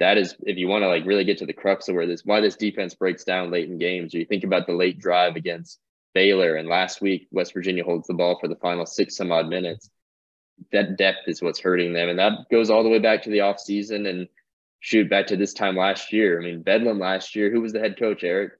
that 0.00 0.18
is, 0.18 0.34
if 0.40 0.58
you 0.58 0.68
want 0.68 0.82
to 0.82 0.88
like 0.88 1.06
really 1.06 1.24
get 1.24 1.38
to 1.38 1.46
the 1.46 1.52
crux 1.52 1.88
of 1.88 1.94
where 1.94 2.06
this, 2.06 2.22
why 2.24 2.40
this 2.40 2.56
defense 2.56 2.94
breaks 2.94 3.24
down 3.24 3.50
late 3.50 3.68
in 3.68 3.78
games, 3.78 4.14
or 4.14 4.18
you 4.18 4.26
think 4.26 4.44
about 4.44 4.66
the 4.66 4.74
late 4.74 4.98
drive 4.98 5.36
against 5.36 5.78
Baylor, 6.14 6.56
and 6.56 6.68
last 6.68 7.00
week 7.00 7.28
West 7.30 7.52
Virginia 7.54 7.84
holds 7.84 8.06
the 8.06 8.14
ball 8.14 8.38
for 8.38 8.48
the 8.48 8.56
final 8.56 8.86
six 8.86 9.16
some 9.16 9.32
odd 9.32 9.48
minutes 9.48 9.90
that 10.72 10.96
depth 10.96 11.26
is 11.26 11.42
what's 11.42 11.60
hurting 11.60 11.92
them. 11.92 12.08
And 12.08 12.18
that 12.18 12.48
goes 12.50 12.70
all 12.70 12.82
the 12.82 12.88
way 12.88 12.98
back 12.98 13.22
to 13.22 13.30
the 13.30 13.38
offseason 13.38 14.08
and 14.08 14.28
shoot 14.80 15.08
back 15.10 15.26
to 15.28 15.36
this 15.36 15.52
time 15.52 15.76
last 15.76 16.12
year. 16.12 16.40
I 16.40 16.44
mean, 16.44 16.62
Bedlam 16.62 16.98
last 16.98 17.34
year, 17.36 17.50
who 17.50 17.60
was 17.60 17.72
the 17.72 17.80
head 17.80 17.98
coach, 17.98 18.24
Eric? 18.24 18.52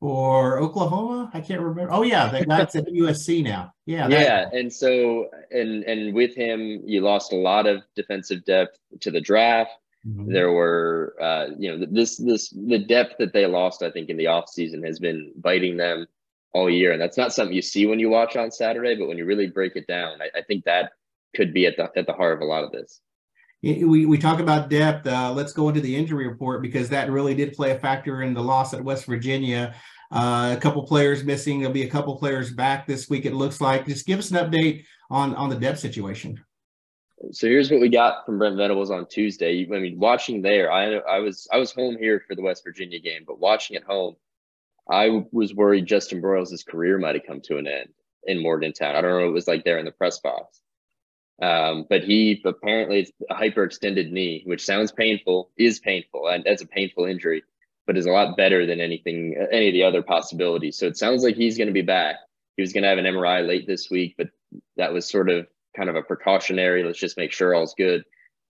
For 0.00 0.58
Oklahoma? 0.58 1.30
I 1.34 1.42
can't 1.42 1.60
remember. 1.60 1.92
Oh 1.92 2.02
yeah, 2.02 2.30
that 2.30 2.48
guy's 2.48 2.74
at 2.74 2.86
USC 2.86 3.44
now. 3.44 3.74
Yeah. 3.84 4.08
Yeah. 4.08 4.48
And 4.50 4.72
so 4.72 5.26
and 5.50 5.84
and 5.84 6.14
with 6.14 6.34
him, 6.34 6.80
you 6.86 7.02
lost 7.02 7.34
a 7.34 7.36
lot 7.36 7.66
of 7.66 7.82
defensive 7.94 8.44
depth 8.46 8.78
to 9.00 9.10
the 9.10 9.20
draft. 9.20 9.72
Mm-hmm. 10.06 10.32
There 10.32 10.52
were 10.52 11.14
uh, 11.20 11.46
you 11.58 11.76
know, 11.76 11.86
this 11.90 12.16
this 12.16 12.48
the 12.50 12.78
depth 12.78 13.16
that 13.18 13.32
they 13.32 13.46
lost, 13.46 13.82
I 13.82 13.90
think, 13.90 14.08
in 14.08 14.16
the 14.16 14.24
offseason 14.24 14.84
has 14.86 14.98
been 14.98 15.32
biting 15.36 15.76
them 15.76 16.06
all 16.52 16.70
year. 16.70 16.92
And 16.92 17.00
that's 17.00 17.18
not 17.18 17.32
something 17.32 17.54
you 17.54 17.62
see 17.62 17.86
when 17.86 17.98
you 17.98 18.08
watch 18.08 18.36
on 18.36 18.50
Saturday, 18.50 18.96
but 18.96 19.08
when 19.08 19.18
you 19.18 19.24
really 19.24 19.46
break 19.46 19.76
it 19.76 19.86
down, 19.86 20.20
I, 20.20 20.38
I 20.38 20.42
think 20.42 20.64
that 20.64 20.92
could 21.34 21.52
be 21.52 21.66
at 21.66 21.76
the 21.76 21.90
at 21.96 22.06
the 22.06 22.12
heart 22.12 22.34
of 22.34 22.40
a 22.40 22.44
lot 22.44 22.64
of 22.64 22.72
this. 22.72 23.00
We, 23.62 24.06
we 24.06 24.16
talk 24.16 24.40
about 24.40 24.70
depth. 24.70 25.06
Uh, 25.06 25.32
let's 25.32 25.52
go 25.52 25.68
into 25.68 25.82
the 25.82 25.94
injury 25.94 26.26
report 26.26 26.62
because 26.62 26.88
that 26.88 27.10
really 27.10 27.34
did 27.34 27.52
play 27.52 27.72
a 27.72 27.78
factor 27.78 28.22
in 28.22 28.32
the 28.32 28.42
loss 28.42 28.72
at 28.72 28.82
West 28.82 29.04
Virginia. 29.04 29.74
Uh, 30.10 30.54
a 30.56 30.60
couple 30.60 30.82
players 30.86 31.24
missing. 31.24 31.58
There'll 31.58 31.74
be 31.74 31.82
a 31.82 31.90
couple 31.90 32.16
players 32.16 32.54
back 32.54 32.86
this 32.86 33.10
week. 33.10 33.26
It 33.26 33.34
looks 33.34 33.60
like. 33.60 33.86
Just 33.86 34.06
give 34.06 34.18
us 34.18 34.30
an 34.30 34.38
update 34.38 34.84
on 35.10 35.34
on 35.34 35.50
the 35.50 35.56
depth 35.56 35.78
situation. 35.78 36.42
So 37.32 37.46
here's 37.46 37.70
what 37.70 37.80
we 37.80 37.90
got 37.90 38.24
from 38.24 38.38
Brent 38.38 38.56
Venables 38.56 38.90
on 38.90 39.06
Tuesday. 39.06 39.66
I 39.70 39.78
mean, 39.78 39.98
watching 39.98 40.40
there, 40.42 40.72
I 40.72 40.94
I 40.94 41.18
was 41.18 41.46
I 41.52 41.58
was 41.58 41.72
home 41.72 41.96
here 41.98 42.22
for 42.26 42.34
the 42.34 42.42
West 42.42 42.64
Virginia 42.64 42.98
game, 42.98 43.24
but 43.26 43.38
watching 43.38 43.76
at 43.76 43.84
home, 43.84 44.16
I 44.90 45.24
was 45.30 45.54
worried 45.54 45.86
Justin 45.86 46.20
Broiles' 46.20 46.66
career 46.66 46.98
might 46.98 47.14
have 47.14 47.26
come 47.26 47.40
to 47.42 47.58
an 47.58 47.66
end 47.66 47.90
in 48.24 48.42
Morgantown. 48.42 48.96
I 48.96 49.00
don't 49.00 49.10
know 49.10 49.18
what 49.18 49.28
it 49.28 49.32
was 49.32 49.48
like 49.48 49.64
there 49.64 49.78
in 49.78 49.84
the 49.84 49.92
press 49.92 50.18
box. 50.18 50.60
Um, 51.42 51.86
but 51.88 52.04
he 52.04 52.42
apparently 52.44 53.00
it's 53.00 53.12
a 53.30 53.34
hyperextended 53.34 54.10
knee, 54.10 54.42
which 54.44 54.64
sounds 54.64 54.92
painful, 54.92 55.50
is 55.56 55.78
painful, 55.78 56.28
and 56.28 56.44
that's 56.44 56.62
a 56.62 56.66
painful 56.66 57.06
injury, 57.06 57.42
but 57.86 57.96
is 57.96 58.06
a 58.06 58.10
lot 58.10 58.36
better 58.36 58.66
than 58.66 58.80
anything, 58.80 59.36
any 59.50 59.68
of 59.68 59.72
the 59.72 59.84
other 59.84 60.02
possibilities. 60.02 60.76
So 60.76 60.86
it 60.86 60.98
sounds 60.98 61.22
like 61.22 61.36
he's 61.36 61.56
going 61.56 61.68
to 61.68 61.72
be 61.72 61.82
back. 61.82 62.16
He 62.56 62.62
was 62.62 62.74
going 62.74 62.82
to 62.82 62.88
have 62.90 62.98
an 62.98 63.06
MRI 63.06 63.46
late 63.46 63.66
this 63.66 63.90
week, 63.90 64.16
but 64.18 64.28
that 64.76 64.92
was 64.92 65.08
sort 65.08 65.30
of 65.30 65.46
kind 65.76 65.88
of 65.88 65.96
a 65.96 66.02
precautionary. 66.02 66.82
Let's 66.84 66.98
just 66.98 67.16
make 67.16 67.32
sure 67.32 67.54
all's 67.54 67.74
good. 67.76 68.02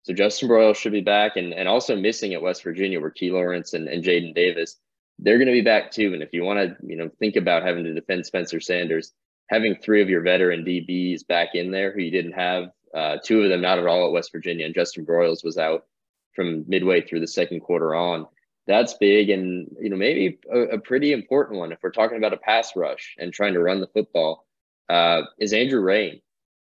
So 0.02 0.14
Justin 0.14 0.48
Broyle 0.48 0.74
should 0.74 0.92
be 0.92 1.02
back, 1.02 1.36
and 1.36 1.52
and 1.52 1.68
also 1.68 1.96
missing 1.96 2.34
at 2.34 2.42
West 2.42 2.62
Virginia 2.62 3.00
were 3.00 3.10
Key 3.10 3.30
Lawrence 3.30 3.74
and, 3.74 3.88
and 3.88 4.02
Jaden 4.02 4.34
Davis 4.34 4.76
they're 5.22 5.38
going 5.38 5.48
to 5.48 5.52
be 5.52 5.60
back 5.60 5.90
too. 5.90 6.12
And 6.14 6.22
if 6.22 6.32
you 6.32 6.44
want 6.44 6.58
to, 6.58 6.86
you 6.86 6.96
know, 6.96 7.10
think 7.18 7.36
about 7.36 7.62
having 7.62 7.84
to 7.84 7.94
defend 7.94 8.26
Spencer 8.26 8.60
Sanders, 8.60 9.12
having 9.48 9.76
three 9.76 10.02
of 10.02 10.08
your 10.08 10.22
veteran 10.22 10.64
DBs 10.64 11.26
back 11.26 11.50
in 11.54 11.70
there 11.70 11.92
who 11.92 12.00
you 12.00 12.10
didn't 12.10 12.32
have, 12.32 12.70
uh, 12.94 13.18
two 13.22 13.42
of 13.42 13.50
them 13.50 13.60
not 13.60 13.78
at 13.78 13.86
all 13.86 14.06
at 14.06 14.12
West 14.12 14.32
Virginia, 14.32 14.66
and 14.66 14.74
Justin 14.74 15.04
Broiles 15.04 15.44
was 15.44 15.58
out 15.58 15.86
from 16.34 16.64
midway 16.66 17.00
through 17.00 17.20
the 17.20 17.28
second 17.28 17.60
quarter 17.60 17.94
on. 17.94 18.26
That's 18.66 18.94
big, 18.94 19.30
and 19.30 19.68
you 19.80 19.90
know 19.90 19.96
maybe 19.96 20.38
a, 20.52 20.60
a 20.60 20.78
pretty 20.78 21.12
important 21.12 21.58
one 21.58 21.72
if 21.72 21.78
we're 21.82 21.90
talking 21.90 22.18
about 22.18 22.32
a 22.32 22.38
pass 22.38 22.74
rush 22.76 23.16
and 23.18 23.32
trying 23.32 23.54
to 23.54 23.60
run 23.60 23.80
the 23.80 23.86
football. 23.88 24.46
Uh, 24.88 25.22
is 25.38 25.52
Andrew 25.52 25.80
Raym? 25.80 26.20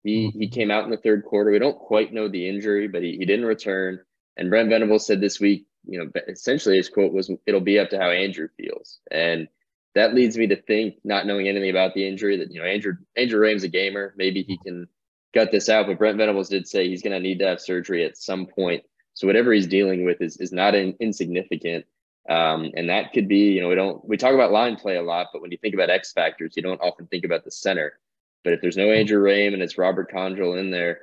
He 0.04 0.30
he 0.30 0.48
came 0.48 0.72
out 0.72 0.86
in 0.86 0.92
the 0.92 0.98
third 0.98 1.26
quarter. 1.26 1.52
We 1.52 1.60
don't 1.60 1.78
quite 1.78 2.14
know 2.14 2.28
the 2.28 2.48
injury, 2.48 2.88
but 2.88 3.04
he, 3.04 3.18
he 3.18 3.26
didn't 3.26 3.46
return. 3.46 4.00
And 4.38 4.50
Brent 4.50 4.70
Venables 4.70 5.06
said 5.06 5.20
this 5.20 5.40
week 5.40 5.66
you 5.86 6.00
know, 6.00 6.12
essentially 6.28 6.78
his 6.78 6.90
quote 6.90 7.14
was, 7.14 7.32
"It'll 7.46 7.62
be 7.62 7.80
up 7.80 7.90
to 7.90 8.00
how 8.00 8.10
Andrew 8.10 8.48
feels," 8.58 9.00
and 9.12 9.48
that 9.96 10.14
leads 10.14 10.38
me 10.38 10.48
to 10.48 10.62
think, 10.62 10.98
not 11.04 11.26
knowing 11.26 11.48
anything 11.48 11.70
about 11.70 11.94
the 11.94 12.08
injury, 12.08 12.38
that 12.38 12.52
you 12.52 12.60
know 12.60 12.68
Andrew 12.68 12.94
Andrew 13.16 13.40
Raym's 13.40 13.64
a 13.64 13.68
gamer. 13.68 14.14
Maybe 14.18 14.44
he 14.44 14.58
can 14.58 14.88
gut 15.34 15.52
this 15.52 15.70
out. 15.70 15.88
But 15.88 15.98
Brent 15.98 16.18
Venables 16.18 16.50
did 16.50 16.68
say 16.68 16.88
he's 16.88 17.02
going 17.02 17.14
to 17.14 17.20
need 17.20 17.40
to 17.40 17.48
have 17.48 17.62
surgery 17.62 18.06
at 18.06 18.18
some 18.18 18.46
point. 18.46 18.84
So 19.14 19.28
whatever 19.28 19.52
he's 19.54 19.68
dealing 19.68 20.06
with 20.06 20.22
is 20.22 20.38
is 20.38 20.52
not 20.52 20.76
in, 20.76 20.96
insignificant. 21.00 21.86
Um, 22.30 22.72
and 22.76 22.90
that 22.90 23.12
could 23.14 23.28
be, 23.28 23.54
you 23.54 23.62
know, 23.62 23.70
we 23.70 23.76
don't 23.76 24.04
we 24.08 24.18
talk 24.18 24.34
about 24.34 24.52
line 24.52 24.76
play 24.76 24.98
a 24.98 25.02
lot, 25.02 25.28
but 25.34 25.42
when 25.42 25.52
you 25.52 25.58
think 25.58 25.74
about 25.74 25.90
X 25.90 26.12
factors, 26.14 26.54
you 26.56 26.62
don't 26.62 26.82
often 26.82 27.08
think 27.08 27.26
about 27.26 27.44
the 27.44 27.52
center. 27.52 28.00
But 28.44 28.54
if 28.54 28.62
there's 28.62 28.78
no 28.78 28.92
Andrew 28.92 29.22
Raym 29.22 29.54
and 29.54 29.62
it's 29.62 29.78
Robert 29.78 30.12
Congel 30.12 30.56
in 30.56 30.72
there, 30.72 31.02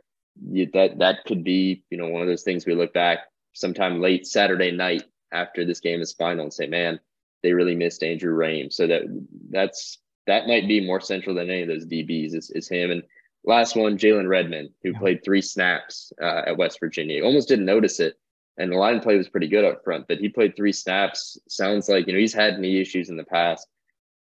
you, 0.50 0.68
that 0.72 0.98
that 0.98 1.24
could 1.26 1.44
be, 1.44 1.84
you 1.90 1.98
know, 1.98 2.08
one 2.08 2.22
of 2.22 2.28
those 2.28 2.42
things 2.42 2.66
we 2.66 2.74
look 2.74 2.92
back 2.92 3.20
sometime 3.52 4.00
late 4.00 4.26
Saturday 4.26 4.70
night 4.70 5.04
after 5.32 5.64
this 5.64 5.80
game 5.80 6.00
is 6.00 6.12
final 6.12 6.44
and 6.44 6.52
say, 6.52 6.66
man, 6.66 7.00
they 7.42 7.52
really 7.52 7.74
missed 7.74 8.02
Andrew 8.02 8.36
Raym. 8.36 8.72
So 8.72 8.86
that 8.86 9.02
that's 9.50 9.98
that 10.26 10.46
might 10.46 10.68
be 10.68 10.84
more 10.84 11.00
central 11.00 11.34
than 11.34 11.50
any 11.50 11.62
of 11.62 11.68
those 11.68 11.86
DBs 11.86 12.34
is, 12.34 12.50
is 12.50 12.68
him. 12.68 12.90
And 12.90 13.02
last 13.44 13.76
one, 13.76 13.96
Jalen 13.96 14.28
Redmond, 14.28 14.70
who 14.82 14.92
yeah. 14.92 14.98
played 14.98 15.24
three 15.24 15.42
snaps 15.42 16.12
uh, 16.20 16.42
at 16.46 16.56
West 16.56 16.80
Virginia. 16.80 17.24
Almost 17.24 17.48
didn't 17.48 17.64
notice 17.64 18.00
it. 18.00 18.14
And 18.58 18.72
the 18.72 18.76
line 18.76 19.00
play 19.00 19.16
was 19.16 19.28
pretty 19.28 19.48
good 19.48 19.64
up 19.64 19.84
front, 19.84 20.08
but 20.08 20.18
he 20.18 20.28
played 20.28 20.56
three 20.56 20.72
snaps. 20.72 21.38
Sounds 21.48 21.88
like, 21.88 22.06
you 22.06 22.14
know, 22.14 22.18
he's 22.18 22.32
had 22.32 22.58
knee 22.58 22.80
issues 22.80 23.10
in 23.10 23.16
the 23.16 23.24
past. 23.24 23.66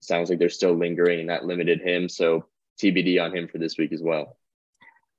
Sounds 0.02 0.30
like 0.30 0.40
they're 0.40 0.50
still 0.50 0.74
lingering 0.78 1.22
and 1.22 1.30
that 1.30 1.46
limited 1.46 1.82
him. 1.82 2.10
So 2.10 2.46
TBD 2.82 3.24
on 3.24 3.36
him 3.36 3.48
for 3.48 3.58
this 3.58 3.78
week 3.78 3.92
as 3.92 4.02
well 4.02 4.38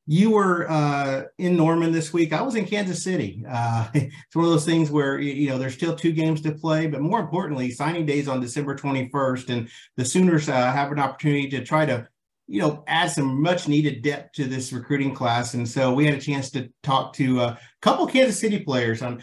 you 0.07 0.31
were 0.31 0.71
uh, 0.71 1.25
in 1.38 1.57
Norman 1.57 1.90
this 1.90 2.12
week. 2.12 2.33
I 2.33 2.40
was 2.40 2.55
in 2.55 2.64
Kansas 2.64 3.03
City. 3.03 3.45
Uh, 3.49 3.88
it's 3.95 4.35
one 4.35 4.45
of 4.45 4.53
those 4.53 4.64
things 4.64 4.90
where 4.90 5.19
you 5.19 5.49
know 5.49 5.59
there's 5.59 5.75
still 5.75 5.97
two 5.97 6.12
games 6.12 6.40
to 6.42 6.53
play, 6.53 6.87
but 6.87 7.01
more 7.01 7.21
importantly, 7.21 7.71
signing 7.71 8.07
days 8.07 8.29
on 8.29 8.40
December 8.40 8.77
21st, 8.77 9.51
and 9.51 9.69
the 9.97 10.05
Sooners 10.05 10.49
uh, 10.49 10.73
have 10.73 10.92
an 10.92 11.01
opportunity 11.01 11.49
to 11.51 11.64
try 11.64 11.85
to 11.85 12.07
you 12.47 12.61
know 12.61 12.85
add 12.87 13.11
some 13.11 13.42
much 13.42 13.66
needed 13.66 14.03
depth 14.03 14.33
to 14.35 14.45
this 14.45 14.73
recruiting 14.73 15.12
class. 15.12 15.55
And 15.55 15.69
so 15.69 15.92
we 15.92 16.07
had 16.07 16.14
a 16.14 16.21
chance 16.21 16.51
to 16.53 16.71
talk 16.85 17.12
to 17.14 17.40
a 17.40 17.59
couple 17.83 18.07
Kansas 18.07 18.38
City 18.38 18.61
players. 18.61 19.03
On 19.03 19.21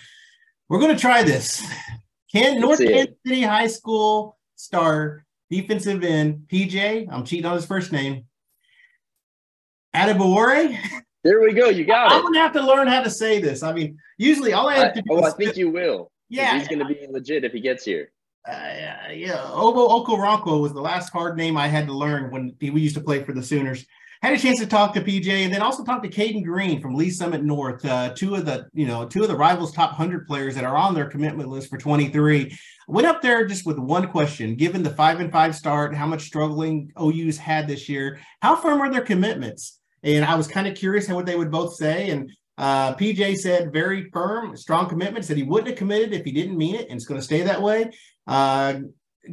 we're 0.68 0.80
going 0.80 0.96
to 0.96 1.02
try 1.02 1.24
this. 1.24 1.66
Can 2.32 2.60
North 2.60 2.80
Kansas 2.80 3.16
City 3.26 3.44
High 3.44 3.68
School 3.68 4.38
star 4.56 5.26
defensive 5.54 6.04
end 6.04 6.48
PJ? 6.52 7.08
I'm 7.12 7.24
cheating 7.26 7.46
on 7.46 7.56
his 7.56 7.66
first 7.66 7.92
name. 7.92 8.26
Adebawore. 9.96 10.78
There 11.24 11.40
we 11.42 11.54
go. 11.54 11.70
You 11.70 11.86
got 11.86 12.12
it. 12.12 12.16
I'm 12.16 12.24
gonna 12.24 12.40
have 12.40 12.54
to 12.54 12.62
learn 12.62 12.88
how 12.88 13.02
to 13.02 13.10
say 13.10 13.40
this. 13.40 13.64
I 13.64 13.72
mean, 13.72 13.98
usually 14.18 14.52
all 14.52 14.68
I 14.68 14.76
have 14.76 14.94
to 14.94 15.02
do. 15.02 15.14
Oh, 15.14 15.24
I 15.24 15.30
think 15.32 15.56
you 15.56 15.70
will. 15.70 16.12
Yeah, 16.28 16.58
he's 16.58 16.68
gonna 16.68 16.86
be 16.86 17.08
legit 17.10 17.46
if 17.46 17.54
he 17.54 17.62
gets 17.62 17.86
here. 17.86 18.12
Uh, 18.46 19.12
yeah, 19.14 19.50
Obo 19.54 19.88
Okoronkwo 19.88 20.60
was 20.60 20.74
the 20.74 20.82
last 20.82 21.14
hard 21.14 21.38
name 21.38 21.56
I 21.56 21.68
had 21.68 21.88
to 21.88 21.94
learn 21.94 22.30
when 22.30 22.54
we 22.60 22.82
used 22.82 22.96
to 22.96 23.02
play 23.02 23.24
for 23.24 23.32
the 23.32 23.44
Sooners. 23.44 23.86
Had 24.22 24.34
a 24.34 24.38
chance 24.38 24.60
to 24.60 24.68
talk 24.68 24.94
to 24.94 25.02
PJ 25.02 25.28
and 25.28 25.54
then 25.54 25.62
also 25.62 25.84
talk 25.84 26.02
to 26.04 26.10
Cayden 26.10 26.44
Green 26.44 26.82
from 26.82 26.96
Lee's 26.96 27.18
Summit 27.18 27.44
North, 27.44 27.86
uh, 27.86 28.14
two 28.14 28.36
of 28.36 28.46
the 28.46 28.68
you 28.74 28.86
know 28.86 29.06
two 29.06 29.22
of 29.22 29.30
the 29.30 29.36
rivals 29.36 29.72
top 29.72 29.92
hundred 29.92 30.28
players 30.28 30.56
that 30.56 30.64
are 30.64 30.76
on 30.76 30.94
their 30.94 31.08
commitment 31.08 31.48
list 31.48 31.70
for 31.70 31.78
23. 31.78 32.58
Went 32.88 33.08
up 33.08 33.22
there 33.22 33.46
just 33.46 33.66
with 33.66 33.78
one 33.78 34.08
question: 34.08 34.56
Given 34.56 34.84
the 34.84 34.90
five 34.90 35.20
and 35.20 35.32
five 35.32 35.56
start, 35.56 35.96
how 35.96 36.08
much 36.08 36.24
struggling 36.24 36.92
OU's 37.00 37.38
had 37.38 37.68
this 37.68 37.88
year, 37.88 38.20
how 38.42 38.56
firm 38.56 38.82
are 38.82 38.92
their 38.92 39.02
commitments? 39.02 39.80
And 40.04 40.26
I 40.26 40.36
was 40.36 40.48
kind 40.48 40.68
of 40.68 40.76
curious 40.76 41.08
how 41.08 41.16
what 41.16 41.26
they 41.26 41.36
would 41.36 41.52
both 41.52 41.76
say. 41.76 42.10
And 42.10 42.32
uh, 42.58 42.94
PJ 42.96 43.38
said 43.38 43.72
very 43.72 44.10
firm, 44.12 44.56
strong 44.58 44.90
commitment, 44.90 45.26
said 45.26 45.38
he 45.38 45.44
wouldn't 45.44 45.70
have 45.70 45.78
committed 45.78 46.14
if 46.14 46.26
he 46.26 46.32
didn't 46.32 46.58
mean 46.58 46.76
it, 46.76 46.90
and 46.90 46.98
it's 46.98 47.06
going 47.06 47.20
to 47.20 47.26
stay 47.26 47.42
that 47.42 47.62
way. 47.62 47.90
Uh, 48.28 48.82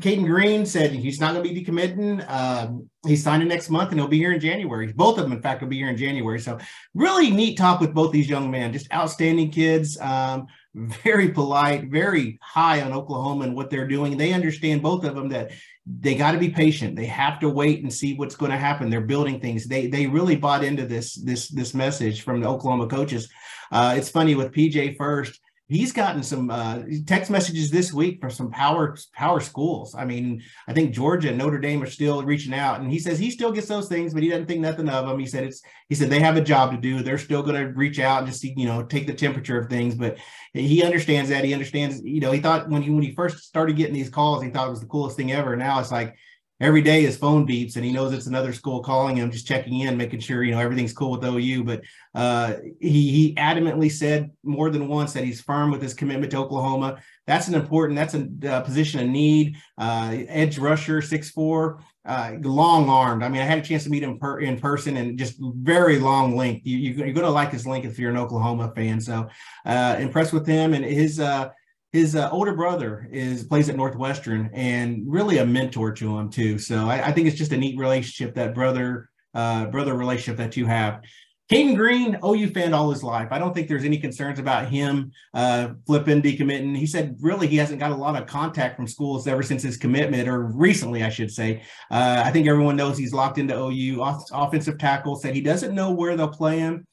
Cayden 0.01 0.25
Green 0.25 0.65
said 0.65 0.93
he's 0.93 1.19
not 1.19 1.35
going 1.35 1.47
to 1.47 1.53
be 1.53 1.65
decommitting. 1.65 2.25
Uh, 2.29 2.71
he's 3.05 3.25
signing 3.25 3.49
next 3.49 3.71
month 3.71 3.91
and 3.91 3.99
he'll 3.99 4.09
be 4.09 4.19
here 4.19 4.33
in 4.33 4.39
January. 4.39 4.93
Both 4.93 5.19
of 5.19 5.25
them, 5.25 5.33
in 5.33 5.43
fact, 5.43 5.63
will 5.63 5.69
be 5.69 5.79
here 5.79 5.89
in 5.89 5.97
January. 5.97 6.39
So, 6.39 6.59
really 6.95 7.31
neat 7.31 7.59
talk 7.59 7.81
with 7.81 7.93
both 7.93 8.13
these 8.13 8.29
young 8.29 8.51
men. 8.51 8.73
Just 8.73 8.93
outstanding 8.93 9.51
kids. 9.51 9.99
Um, 10.01 10.47
very 10.75 11.31
polite, 11.31 11.91
very 11.91 12.39
high 12.43 12.83
on 12.83 12.93
Oklahoma 12.93 13.45
and 13.45 13.57
what 13.57 13.71
they're 13.71 13.89
doing. 13.89 14.17
They 14.17 14.33
understand 14.33 14.83
both 14.83 15.05
of 15.05 15.15
them 15.15 15.29
that 15.31 15.51
they 15.87 16.15
got 16.15 16.33
to 16.33 16.39
be 16.39 16.51
patient. 16.51 16.95
They 16.95 17.07
have 17.07 17.41
to 17.41 17.49
wait 17.49 17.83
and 17.83 17.93
see 17.93 18.15
what's 18.15 18.37
going 18.37 18.53
to 18.53 18.59
happen. 18.59 18.89
They're 18.89 19.01
building 19.01 19.41
things. 19.41 19.67
They 19.67 19.89
they 19.89 20.07
really 20.07 20.37
bought 20.37 20.63
into 20.63 20.87
this 20.87 21.15
this 21.15 21.49
this 21.49 21.75
message 21.75 22.23
from 22.23 22.41
the 22.41 22.49
Oklahoma 22.49 22.87
coaches. 22.87 23.29
Uh, 23.73 23.95
it's 23.97 24.11
funny 24.11 24.35
with 24.35 24.53
PJ 24.53 24.97
first. 24.97 25.41
He's 25.71 25.93
gotten 25.93 26.23
some 26.23 26.51
uh, 26.51 26.81
text 27.07 27.31
messages 27.31 27.71
this 27.71 27.93
week 27.93 28.21
from 28.21 28.31
some 28.31 28.51
power 28.51 28.97
power 29.15 29.39
schools. 29.39 29.95
I 29.95 30.05
mean, 30.05 30.43
I 30.67 30.73
think 30.73 30.93
Georgia 30.93 31.29
and 31.29 31.39
Notre 31.39 31.61
Dame 31.61 31.83
are 31.83 31.87
still 31.87 32.23
reaching 32.25 32.53
out, 32.53 32.81
and 32.81 32.91
he 32.91 32.99
says 32.99 33.19
he 33.19 33.31
still 33.31 33.53
gets 33.53 33.69
those 33.69 33.89
things, 33.89 34.13
but 34.13 34.23
he 34.23 34.29
doesn't 34.29 34.47
think 34.47 34.61
nothing 34.61 34.89
of 34.89 35.07
them. 35.07 35.19
He 35.19 35.27
said 35.27 35.45
it's 35.45 35.63
he 35.89 35.95
said 35.95 36.11
they 36.11 36.19
have 36.19 36.37
a 36.37 36.43
job 36.43 36.73
to 36.73 36.77
do. 36.77 37.03
They're 37.03 37.19
still 37.19 37.43
going 37.43 37.55
to 37.55 37.73
reach 37.73 38.01
out 38.01 38.19
and 38.23 38.27
just 38.27 38.43
you 38.43 38.67
know 38.67 38.83
take 38.83 39.07
the 39.07 39.15
temperature 39.15 39.59
of 39.59 39.71
things, 39.71 39.95
but 39.95 40.19
he 40.53 40.83
understands 40.83 41.31
that. 41.31 41.45
He 41.45 41.55
understands. 41.55 42.03
You 42.03 42.21
know, 42.21 42.33
he 42.33 42.41
thought 42.41 42.69
when 42.69 42.83
he 42.83 42.91
when 42.91 43.03
he 43.03 43.15
first 43.15 43.39
started 43.39 43.77
getting 43.77 43.95
these 43.95 44.11
calls, 44.11 44.43
he 44.43 44.51
thought 44.51 44.67
it 44.67 44.73
was 44.73 44.81
the 44.81 44.87
coolest 44.87 45.17
thing 45.17 45.31
ever. 45.31 45.57
Now 45.57 45.79
it's 45.79 45.93
like 45.93 46.17
every 46.61 46.83
day 46.83 47.03
his 47.03 47.17
phone 47.17 47.47
beeps 47.47 47.77
and 47.77 47.85
he 47.85 47.93
knows 47.93 48.13
it's 48.13 48.27
another 48.27 48.53
school 48.53 48.83
calling 48.83 49.17
him, 49.17 49.31
just 49.31 49.47
checking 49.47 49.81
in, 49.81 49.97
making 49.97 50.21
sure 50.21 50.45
you 50.45 50.53
know 50.53 50.61
everything's 50.61 50.93
cool 50.93 51.13
with 51.13 51.25
OU. 51.25 51.65
But 51.65 51.83
uh, 52.15 52.55
he 52.81 53.11
he 53.11 53.35
adamantly 53.37 53.91
said 53.91 54.31
more 54.43 54.71
than 54.71 54.89
once 54.89 55.13
that 55.15 55.25
he's 55.25 55.41
firm 55.41 55.71
with 55.71 55.83
his 55.83 55.95
commitment 55.95 56.31
to 56.33 56.39
Oklahoma. 56.39 57.01
That's 57.27 57.49
an 57.49 57.55
important. 57.55 57.97
That's 57.97 58.15
a 58.15 58.29
uh, 58.53 58.61
position 58.61 59.01
of 59.01 59.09
need. 59.09 59.57
Uh, 59.79 60.19
edge 60.29 60.59
rusher, 60.59 61.01
six 61.01 61.31
four, 61.31 61.81
uh, 62.05 62.33
long 62.41 62.89
armed. 62.89 63.23
I 63.23 63.29
mean, 63.29 63.41
I 63.41 63.45
had 63.45 63.59
a 63.59 63.63
chance 63.63 63.85
to 63.85 63.91
meet 63.91 64.03
him 64.03 64.19
per, 64.19 64.41
in 64.41 64.59
person 64.59 64.97
and 64.97 65.19
just 65.19 65.37
very 65.39 65.99
long 65.99 66.37
length. 66.37 66.67
You, 66.67 66.93
are 67.05 67.13
going 67.13 67.15
to 67.15 67.31
like 67.31 67.53
his 67.53 67.67
length 67.67 67.87
if 67.87 67.99
you're 67.99 68.11
an 68.11 68.17
Oklahoma 68.17 68.73
fan. 68.75 69.01
So 69.01 69.29
uh, 69.65 69.97
impressed 69.99 70.33
with 70.33 70.47
him 70.47 70.75
and 70.75 70.85
his 70.85 71.21
uh, 71.21 71.51
his 71.93 72.15
uh, 72.15 72.29
older 72.31 72.55
brother 72.55 73.09
is 73.11 73.45
plays 73.45 73.69
at 73.69 73.77
Northwestern 73.77 74.51
and 74.55 75.03
really 75.07 75.39
a 75.39 75.47
mentor 75.47 75.93
to 75.93 76.19
him 76.19 76.31
too. 76.31 76.59
So 76.59 76.89
I, 76.89 77.09
I 77.09 77.13
think 77.13 77.27
it's 77.27 77.37
just 77.37 77.53
a 77.53 77.57
neat 77.57 77.79
relationship 77.79 78.35
that 78.37 78.55
brother 78.55 79.11
uh, 79.35 79.67
brother 79.67 79.95
relationship 79.95 80.37
that 80.39 80.57
you 80.57 80.67
have. 80.67 81.03
Cayden 81.49 81.75
Green, 81.75 82.17
OU 82.25 82.51
fan 82.51 82.73
all 82.73 82.93
his 82.93 83.03
life. 83.03 83.29
I 83.33 83.41
don't 83.41 83.53
think 83.53 83.67
there's 83.67 83.85
any 83.85 83.99
concerns 83.99 84.39
about 84.39 84.69
him 84.69 85.11
uh, 85.35 85.71
flipping, 85.85 86.23
decommitting. 86.23 86.77
He 86.77 86.87
said 86.87 87.17
really 87.21 87.49
he 87.49 87.57
hasn't 87.57 87.81
got 87.81 87.91
a 87.91 87.97
lot 87.97 88.21
of 88.21 88.29
contact 88.29 88.77
from 88.77 88.87
schools 88.87 89.27
ever 89.27 89.43
since 89.43 89.61
his 89.61 89.77
commitment, 89.77 90.29
or 90.29 90.45
recently, 90.45 91.03
I 91.03 91.11
should 91.11 91.33
say. 91.33 91.63
Uh, 91.91 92.23
I 92.25 92.31
think 92.31 92.47
everyone 92.47 92.77
knows 92.77 92.97
he's 92.97 93.13
locked 93.13 93.39
into 93.39 93.57
OU. 93.57 94.01
Off- 94.01 94.23
offensive 94.33 94.79
tackle 94.79 95.17
said 95.17 95.35
he 95.35 95.41
doesn't 95.41 95.75
know 95.75 95.91
where 95.91 96.17
they'll 96.17 96.29
play 96.29 96.61
him 96.61 96.87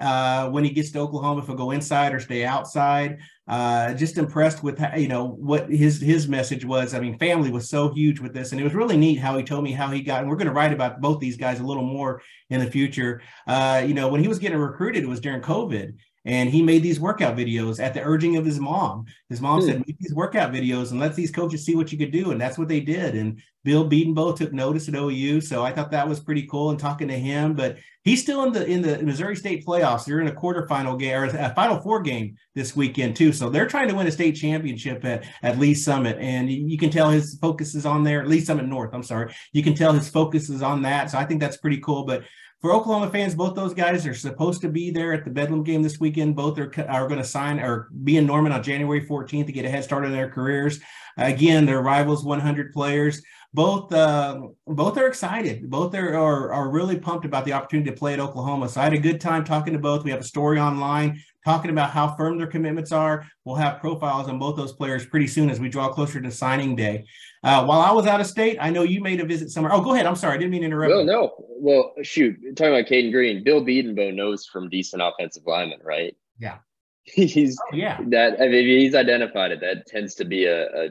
uh, 0.00 0.48
when 0.48 0.64
he 0.64 0.70
gets 0.70 0.90
to 0.92 0.98
Oklahoma, 0.98 1.40
if 1.40 1.46
he'll 1.46 1.56
go 1.56 1.70
inside 1.70 2.14
or 2.14 2.20
stay 2.20 2.44
outside. 2.44 3.18
Uh, 3.46 3.92
just 3.94 4.16
impressed 4.16 4.62
with 4.62 4.80
you 4.96 5.08
know 5.08 5.26
what 5.26 5.68
his 5.68 6.00
his 6.00 6.28
message 6.28 6.64
was. 6.64 6.94
I 6.94 7.00
mean, 7.00 7.18
family 7.18 7.50
was 7.50 7.68
so 7.68 7.92
huge 7.92 8.20
with 8.20 8.32
this, 8.32 8.52
and 8.52 8.60
it 8.60 8.64
was 8.64 8.74
really 8.74 8.96
neat 8.96 9.16
how 9.16 9.36
he 9.36 9.42
told 9.42 9.64
me 9.64 9.72
how 9.72 9.88
he 9.90 10.02
got. 10.02 10.20
And 10.20 10.30
we're 10.30 10.36
going 10.36 10.46
to 10.46 10.52
write 10.52 10.72
about 10.72 11.00
both 11.00 11.18
these 11.20 11.36
guys 11.36 11.58
a 11.58 11.64
little 11.64 11.82
more 11.82 12.22
in 12.48 12.60
the 12.60 12.70
future. 12.70 13.22
Uh, 13.46 13.82
you 13.84 13.92
know, 13.92 14.08
when 14.08 14.20
he 14.20 14.28
was 14.28 14.38
getting 14.38 14.58
recruited, 14.58 15.02
it 15.02 15.08
was 15.08 15.20
during 15.20 15.42
COVID, 15.42 15.94
and 16.24 16.50
he 16.50 16.62
made 16.62 16.82
these 16.82 17.00
workout 17.00 17.36
videos 17.36 17.82
at 17.82 17.94
the 17.94 18.02
urging 18.02 18.36
of 18.36 18.44
his 18.44 18.60
mom. 18.60 19.06
His 19.28 19.40
mom 19.40 19.60
hmm. 19.60 19.66
said, 19.66 19.86
"Make 19.86 19.98
these 19.98 20.14
workout 20.14 20.52
videos 20.52 20.90
and 20.90 21.00
let 21.00 21.14
these 21.14 21.30
coaches 21.30 21.64
see 21.64 21.74
what 21.74 21.92
you 21.92 21.98
could 21.98 22.10
do," 22.10 22.30
and 22.30 22.40
that's 22.40 22.58
what 22.58 22.68
they 22.68 22.80
did. 22.80 23.14
And 23.14 23.40
Bill 23.64 23.88
Bedenbaugh 23.88 24.36
took 24.36 24.52
notice 24.52 24.88
at 24.88 24.94
OU, 24.94 25.40
so 25.40 25.64
I 25.64 25.72
thought 25.72 25.90
that 25.92 26.08
was 26.08 26.20
pretty 26.20 26.46
cool. 26.46 26.70
And 26.70 26.78
talking 26.78 27.08
to 27.08 27.18
him, 27.18 27.54
but 27.54 27.78
he's 28.04 28.22
still 28.22 28.44
in 28.44 28.52
the 28.52 28.66
in 28.66 28.82
the 28.82 29.02
Missouri 29.02 29.34
State 29.34 29.64
playoffs. 29.64 30.04
They're 30.04 30.20
in 30.20 30.28
a 30.28 30.32
quarterfinal 30.32 30.98
game 30.98 31.16
or 31.16 31.24
a 31.24 31.54
Final 31.54 31.80
Four 31.80 32.02
game 32.02 32.36
this 32.54 32.76
weekend 32.76 33.16
too. 33.16 33.32
So 33.32 33.48
they're 33.48 33.66
trying 33.66 33.88
to 33.88 33.94
win 33.94 34.06
a 34.06 34.12
state 34.12 34.32
championship 34.32 35.04
at 35.06 35.24
at 35.42 35.58
Lee's 35.58 35.84
Summit, 35.84 36.18
and 36.18 36.50
you 36.50 36.76
can 36.76 36.90
tell 36.90 37.08
his 37.10 37.38
focus 37.40 37.74
is 37.74 37.86
on 37.86 38.04
there. 38.04 38.26
Lee's 38.26 38.46
Summit 38.46 38.66
North, 38.66 38.92
I'm 38.92 39.02
sorry. 39.02 39.34
You 39.52 39.62
can 39.62 39.74
tell 39.74 39.92
his 39.92 40.10
focus 40.10 40.50
is 40.50 40.62
on 40.62 40.82
that. 40.82 41.10
So 41.10 41.18
I 41.18 41.24
think 41.24 41.40
that's 41.40 41.56
pretty 41.56 41.78
cool. 41.78 42.04
But 42.04 42.24
for 42.60 42.72
Oklahoma 42.72 43.10
fans, 43.10 43.34
both 43.34 43.54
those 43.54 43.72
guys 43.72 44.06
are 44.06 44.14
supposed 44.14 44.60
to 44.60 44.68
be 44.68 44.90
there 44.90 45.14
at 45.14 45.24
the 45.24 45.30
Bedlam 45.30 45.64
game 45.64 45.82
this 45.82 45.98
weekend. 45.98 46.36
Both 46.36 46.58
are 46.58 46.70
are 46.88 47.08
going 47.08 47.20
to 47.20 47.24
sign 47.24 47.58
or 47.58 47.88
be 48.04 48.18
in 48.18 48.26
Norman 48.26 48.52
on 48.52 48.62
January 48.62 49.06
14th 49.06 49.46
to 49.46 49.52
get 49.52 49.64
a 49.64 49.70
head 49.70 49.84
start 49.84 50.04
on 50.04 50.12
their 50.12 50.30
careers. 50.30 50.78
Again, 51.16 51.64
their 51.64 51.80
rivals 51.80 52.24
100 52.24 52.72
players. 52.72 53.22
Both 53.52 53.92
uh, 53.92 54.42
both 54.66 54.96
are 54.98 55.08
excited. 55.08 55.70
Both 55.70 55.94
are, 55.94 56.14
are 56.14 56.52
are 56.52 56.70
really 56.70 56.98
pumped 56.98 57.24
about 57.24 57.44
the 57.46 57.54
opportunity 57.54 57.90
to 57.90 57.96
play 57.96 58.12
at 58.12 58.20
Oklahoma. 58.20 58.68
So 58.68 58.80
I 58.80 58.84
had 58.84 58.92
a 58.92 58.98
good 58.98 59.20
time 59.20 59.42
talking 59.42 59.72
to 59.72 59.78
both. 59.78 60.04
We 60.04 60.10
have 60.10 60.20
a 60.20 60.24
story 60.24 60.60
online 60.60 61.20
talking 61.44 61.70
about 61.70 61.90
how 61.90 62.14
firm 62.14 62.38
their 62.38 62.46
commitments 62.46 62.92
are. 62.92 63.26
We'll 63.44 63.56
have 63.56 63.80
profiles 63.80 64.28
on 64.28 64.38
both 64.38 64.56
those 64.56 64.72
players 64.72 65.06
pretty 65.06 65.26
soon 65.26 65.50
as 65.50 65.58
we 65.58 65.68
draw 65.68 65.88
closer 65.88 66.20
to 66.20 66.30
signing 66.30 66.76
day. 66.76 67.06
Uh, 67.42 67.64
while 67.64 67.80
I 67.80 67.90
was 67.92 68.06
out 68.06 68.20
of 68.20 68.26
state, 68.26 68.58
I 68.60 68.68
know 68.68 68.82
you 68.82 69.00
made 69.00 69.20
a 69.20 69.24
visit 69.24 69.50
somewhere. 69.50 69.72
Oh, 69.72 69.80
go 69.80 69.94
ahead. 69.94 70.04
I'm 70.04 70.16
sorry. 70.16 70.34
I 70.34 70.36
didn't 70.36 70.50
mean 70.50 70.60
to 70.60 70.66
interrupt. 70.66 70.90
No, 70.90 71.02
no. 71.02 71.34
Well, 71.38 71.92
shoot. 72.02 72.36
Talking 72.54 72.74
about 72.74 72.86
Cayden 72.86 73.12
Green, 73.12 73.42
Bill 73.42 73.62
Bedenbaugh 73.62 74.14
knows 74.14 74.46
from 74.46 74.68
decent 74.68 75.02
offensive 75.02 75.44
linemen, 75.46 75.78
right? 75.82 76.14
Yeah. 76.38 76.58
he's 77.04 77.58
oh, 77.58 77.76
yeah. 77.76 77.98
That 78.08 78.40
I 78.40 78.48
mean, 78.48 78.66
he's 78.78 78.94
identified 78.94 79.52
it. 79.52 79.60
That 79.60 79.86
tends 79.86 80.14
to 80.16 80.24
be 80.24 80.44
a 80.44 80.66
a, 80.66 80.88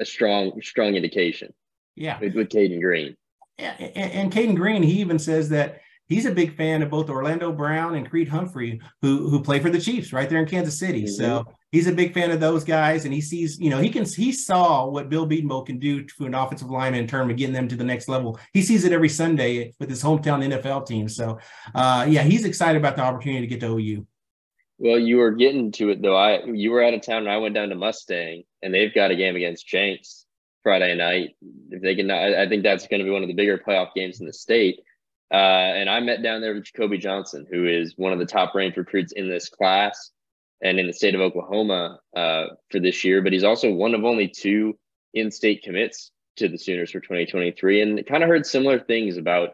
a 0.00 0.04
strong 0.04 0.60
strong 0.62 0.94
indication. 0.94 1.52
Yeah. 1.96 2.20
With, 2.20 2.34
with 2.34 2.48
Cayden 2.48 2.80
Green. 2.80 3.16
Yeah, 3.58 3.74
and, 3.78 4.12
and 4.12 4.32
Cayden 4.32 4.54
Green, 4.54 4.82
he 4.82 5.00
even 5.00 5.18
says 5.18 5.50
that 5.50 5.80
he's 6.12 6.26
a 6.26 6.32
big 6.32 6.56
fan 6.56 6.82
of 6.82 6.90
both 6.90 7.10
Orlando 7.10 7.52
Brown 7.52 7.94
and 7.94 8.08
Creed 8.08 8.28
Humphrey, 8.28 8.80
who 9.00 9.28
who 9.28 9.42
play 9.42 9.58
for 9.58 9.70
the 9.70 9.80
Chiefs 9.80 10.12
right 10.12 10.28
there 10.28 10.38
in 10.38 10.46
Kansas 10.46 10.78
City. 10.78 11.04
Mm-hmm. 11.04 11.22
So 11.22 11.46
he's 11.70 11.86
a 11.86 11.92
big 11.92 12.14
fan 12.14 12.30
of 12.30 12.40
those 12.40 12.64
guys, 12.64 13.04
and 13.04 13.12
he 13.12 13.20
sees, 13.20 13.58
you 13.58 13.70
know, 13.70 13.78
he 13.78 13.90
can 13.90 14.04
he 14.04 14.32
saw 14.32 14.86
what 14.86 15.08
Bill 15.08 15.26
Bedenbaugh 15.26 15.66
can 15.66 15.78
do 15.78 16.04
to 16.04 16.26
an 16.26 16.34
offensive 16.34 16.70
lineman 16.70 17.00
in 17.00 17.06
terms 17.06 17.30
of 17.30 17.36
getting 17.36 17.54
them 17.54 17.68
to 17.68 17.76
the 17.76 17.84
next 17.84 18.08
level. 18.08 18.38
He 18.52 18.62
sees 18.62 18.84
it 18.84 18.92
every 18.92 19.08
Sunday 19.08 19.74
with 19.80 19.88
his 19.88 20.02
hometown 20.02 20.44
NFL 20.44 20.86
team. 20.86 21.08
So 21.08 21.38
uh, 21.74 22.06
yeah, 22.08 22.22
he's 22.22 22.44
excited 22.44 22.78
about 22.78 22.96
the 22.96 23.02
opportunity 23.02 23.40
to 23.40 23.46
get 23.46 23.60
to 23.60 23.78
OU. 23.78 24.06
Well, 24.78 24.98
you 24.98 25.18
were 25.18 25.32
getting 25.32 25.72
to 25.72 25.90
it 25.90 26.02
though. 26.02 26.16
I 26.16 26.44
you 26.44 26.70
were 26.70 26.82
out 26.82 26.94
of 26.94 27.02
town, 27.02 27.18
and 27.18 27.30
I 27.30 27.38
went 27.38 27.54
down 27.54 27.68
to 27.70 27.74
Mustang, 27.74 28.44
and 28.62 28.74
they've 28.74 28.94
got 28.94 29.10
a 29.10 29.16
game 29.16 29.36
against 29.36 29.66
Jenks 29.66 30.26
Friday 30.62 30.94
night. 30.96 31.36
If 31.70 31.82
they 31.82 31.94
can, 31.94 32.10
I 32.10 32.48
think 32.48 32.62
that's 32.62 32.86
going 32.86 33.00
to 33.00 33.04
be 33.04 33.10
one 33.10 33.22
of 33.22 33.28
the 33.28 33.34
bigger 33.34 33.58
playoff 33.58 33.94
games 33.94 34.20
in 34.20 34.26
the 34.26 34.32
state. 34.32 34.80
Uh, 35.32 35.72
and 35.76 35.88
I 35.88 36.00
met 36.00 36.22
down 36.22 36.42
there 36.42 36.54
with 36.54 36.64
Jacoby 36.64 36.98
Johnson, 36.98 37.46
who 37.50 37.66
is 37.66 37.94
one 37.96 38.12
of 38.12 38.18
the 38.18 38.26
top 38.26 38.54
ranked 38.54 38.76
recruits 38.76 39.12
in 39.12 39.30
this 39.30 39.48
class 39.48 40.10
and 40.62 40.78
in 40.78 40.86
the 40.86 40.92
state 40.92 41.14
of 41.14 41.22
Oklahoma 41.22 42.00
uh, 42.14 42.46
for 42.70 42.80
this 42.80 43.02
year. 43.02 43.22
But 43.22 43.32
he's 43.32 43.44
also 43.44 43.72
one 43.72 43.94
of 43.94 44.04
only 44.04 44.28
two 44.28 44.78
in 45.14 45.30
state 45.30 45.62
commits 45.62 46.10
to 46.36 46.48
the 46.48 46.58
Sooners 46.58 46.90
for 46.90 47.00
2023. 47.00 47.80
And 47.80 48.06
kind 48.06 48.22
of 48.22 48.28
heard 48.28 48.44
similar 48.44 48.78
things 48.78 49.16
about 49.16 49.50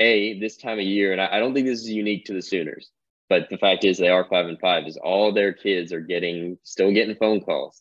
A, 0.00 0.38
this 0.40 0.56
time 0.56 0.80
of 0.80 0.84
year. 0.84 1.12
And 1.12 1.20
I, 1.20 1.36
I 1.36 1.38
don't 1.38 1.54
think 1.54 1.66
this 1.66 1.80
is 1.80 1.90
unique 1.90 2.24
to 2.24 2.34
the 2.34 2.42
Sooners. 2.42 2.90
But 3.28 3.48
the 3.48 3.58
fact 3.58 3.84
is, 3.84 3.96
they 3.96 4.08
are 4.08 4.26
five 4.28 4.46
and 4.46 4.58
five. 4.58 4.88
Is 4.88 4.96
all 4.96 5.32
their 5.32 5.52
kids 5.52 5.92
are 5.92 6.00
getting 6.00 6.58
still 6.64 6.92
getting 6.92 7.14
phone 7.14 7.40
calls. 7.40 7.80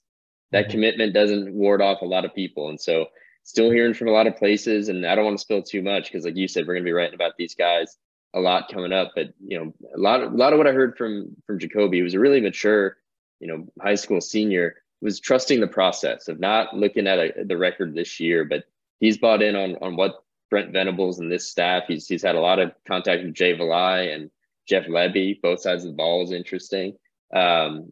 That 0.51 0.65
mm-hmm. 0.65 0.71
commitment 0.71 1.13
doesn't 1.15 1.51
ward 1.51 1.81
off 1.81 2.03
a 2.03 2.05
lot 2.05 2.23
of 2.23 2.35
people, 2.35 2.69
and 2.69 2.79
so 2.79 3.07
still 3.49 3.71
hearing 3.71 3.95
from 3.95 4.07
a 4.07 4.11
lot 4.11 4.27
of 4.27 4.37
places. 4.37 4.89
And 4.89 5.05
I 5.05 5.15
don't 5.15 5.25
want 5.25 5.37
to 5.37 5.41
spill 5.41 5.63
too 5.63 5.81
much 5.81 6.05
because, 6.05 6.23
like 6.23 6.35
you 6.35 6.47
said, 6.47 6.67
we're 6.67 6.75
going 6.75 6.83
to 6.83 6.89
be 6.89 6.93
writing 6.93 7.15
about 7.15 7.35
these 7.35 7.55
guys 7.55 7.97
a 8.35 8.39
lot 8.39 8.71
coming 8.71 8.93
up. 8.93 9.13
But 9.15 9.33
you 9.43 9.57
know, 9.57 9.73
a 9.95 9.97
lot 9.97 10.21
of 10.21 10.33
a 10.33 10.35
lot 10.35 10.53
of 10.53 10.59
what 10.59 10.67
I 10.67 10.71
heard 10.71 10.95
from 10.97 11.35
from 11.47 11.57
Jacoby 11.57 12.03
was 12.03 12.13
a 12.13 12.19
really 12.19 12.41
mature, 12.41 12.97
you 13.39 13.47
know, 13.47 13.67
high 13.81 13.95
school 13.95 14.21
senior 14.21 14.75
was 15.01 15.19
trusting 15.19 15.61
the 15.61 15.67
process 15.67 16.27
of 16.27 16.39
not 16.39 16.75
looking 16.75 17.07
at 17.07 17.17
a, 17.17 17.45
the 17.45 17.57
record 17.57 17.95
this 17.95 18.19
year, 18.19 18.43
but 18.43 18.65
he's 18.99 19.17
bought 19.17 19.41
in 19.41 19.55
on 19.55 19.77
on 19.81 19.95
what 19.95 20.23
Brent 20.51 20.71
Venables 20.71 21.19
and 21.19 21.31
this 21.31 21.47
staff. 21.47 21.83
He's 21.87 22.07
he's 22.07 22.23
had 22.23 22.35
a 22.35 22.41
lot 22.41 22.59
of 22.59 22.71
contact 22.87 23.23
with 23.23 23.33
Jay 23.33 23.57
Valai 23.57 24.13
and 24.13 24.29
Jeff 24.67 24.85
Lebby. 24.85 25.41
Both 25.41 25.61
sides 25.61 25.85
of 25.85 25.91
the 25.91 25.97
ball 25.97 26.23
is 26.23 26.31
interesting, 26.31 26.97
um, 27.33 27.91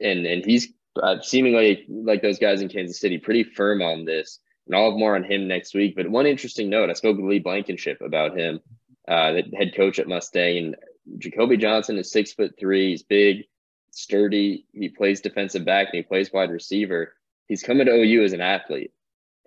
and 0.00 0.26
and 0.26 0.44
he's 0.44 0.72
uh, 1.00 1.20
seemingly 1.20 1.84
like 1.88 2.22
those 2.22 2.40
guys 2.40 2.60
in 2.60 2.68
Kansas 2.68 2.98
City, 2.98 3.18
pretty 3.18 3.44
firm 3.44 3.82
on 3.82 4.04
this 4.04 4.40
and 4.66 4.76
I'll 4.76 4.90
have 4.90 4.98
more 4.98 5.14
on 5.14 5.24
him 5.24 5.48
next 5.48 5.74
week. 5.74 5.94
But 5.96 6.08
one 6.08 6.26
interesting 6.26 6.70
note, 6.70 6.90
I 6.90 6.94
spoke 6.94 7.16
with 7.16 7.26
Lee 7.26 7.38
Blankenship 7.38 8.00
about 8.00 8.36
him, 8.36 8.60
uh, 9.08 9.32
the 9.32 9.44
head 9.56 9.74
coach 9.76 9.98
at 9.98 10.08
Mustang, 10.08 10.58
and 10.58 10.76
Jacoby 11.18 11.56
Johnson 11.56 11.98
is 11.98 12.10
six 12.10 12.32
foot 12.32 12.54
three. 12.58 12.90
He's 12.90 13.02
big, 13.02 13.44
sturdy. 13.90 14.66
He 14.72 14.88
plays 14.88 15.20
defensive 15.20 15.64
back 15.64 15.88
and 15.88 15.96
he 15.96 16.02
plays 16.02 16.32
wide 16.32 16.50
receiver. 16.50 17.14
He's 17.46 17.62
coming 17.62 17.86
to 17.86 17.92
OU 17.92 18.24
as 18.24 18.32
an 18.32 18.40
athlete. 18.40 18.92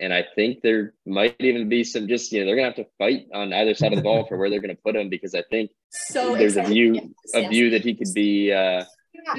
And 0.02 0.14
I 0.14 0.24
think 0.34 0.62
there 0.62 0.94
might 1.06 1.36
even 1.40 1.68
be 1.68 1.84
some 1.84 2.08
just, 2.08 2.32
you 2.32 2.40
know, 2.40 2.46
they're 2.46 2.56
going 2.56 2.72
to 2.72 2.78
have 2.78 2.88
to 2.88 2.92
fight 2.98 3.28
on 3.34 3.52
either 3.52 3.74
side 3.74 3.92
of 3.92 3.98
the 3.98 4.04
ball 4.04 4.26
for 4.26 4.38
where 4.38 4.50
they're 4.50 4.62
going 4.62 4.76
to 4.76 4.82
put 4.82 4.96
him 4.96 5.10
because 5.10 5.36
I 5.36 5.42
think 5.42 5.72
so 5.90 6.38
there's 6.38 6.56
a 6.56 6.64
view, 6.64 7.14
a 7.34 7.50
view 7.50 7.72
that 7.72 7.84
he 7.84 7.96
could 7.96 8.14
be, 8.14 8.54
uh, 8.54 8.86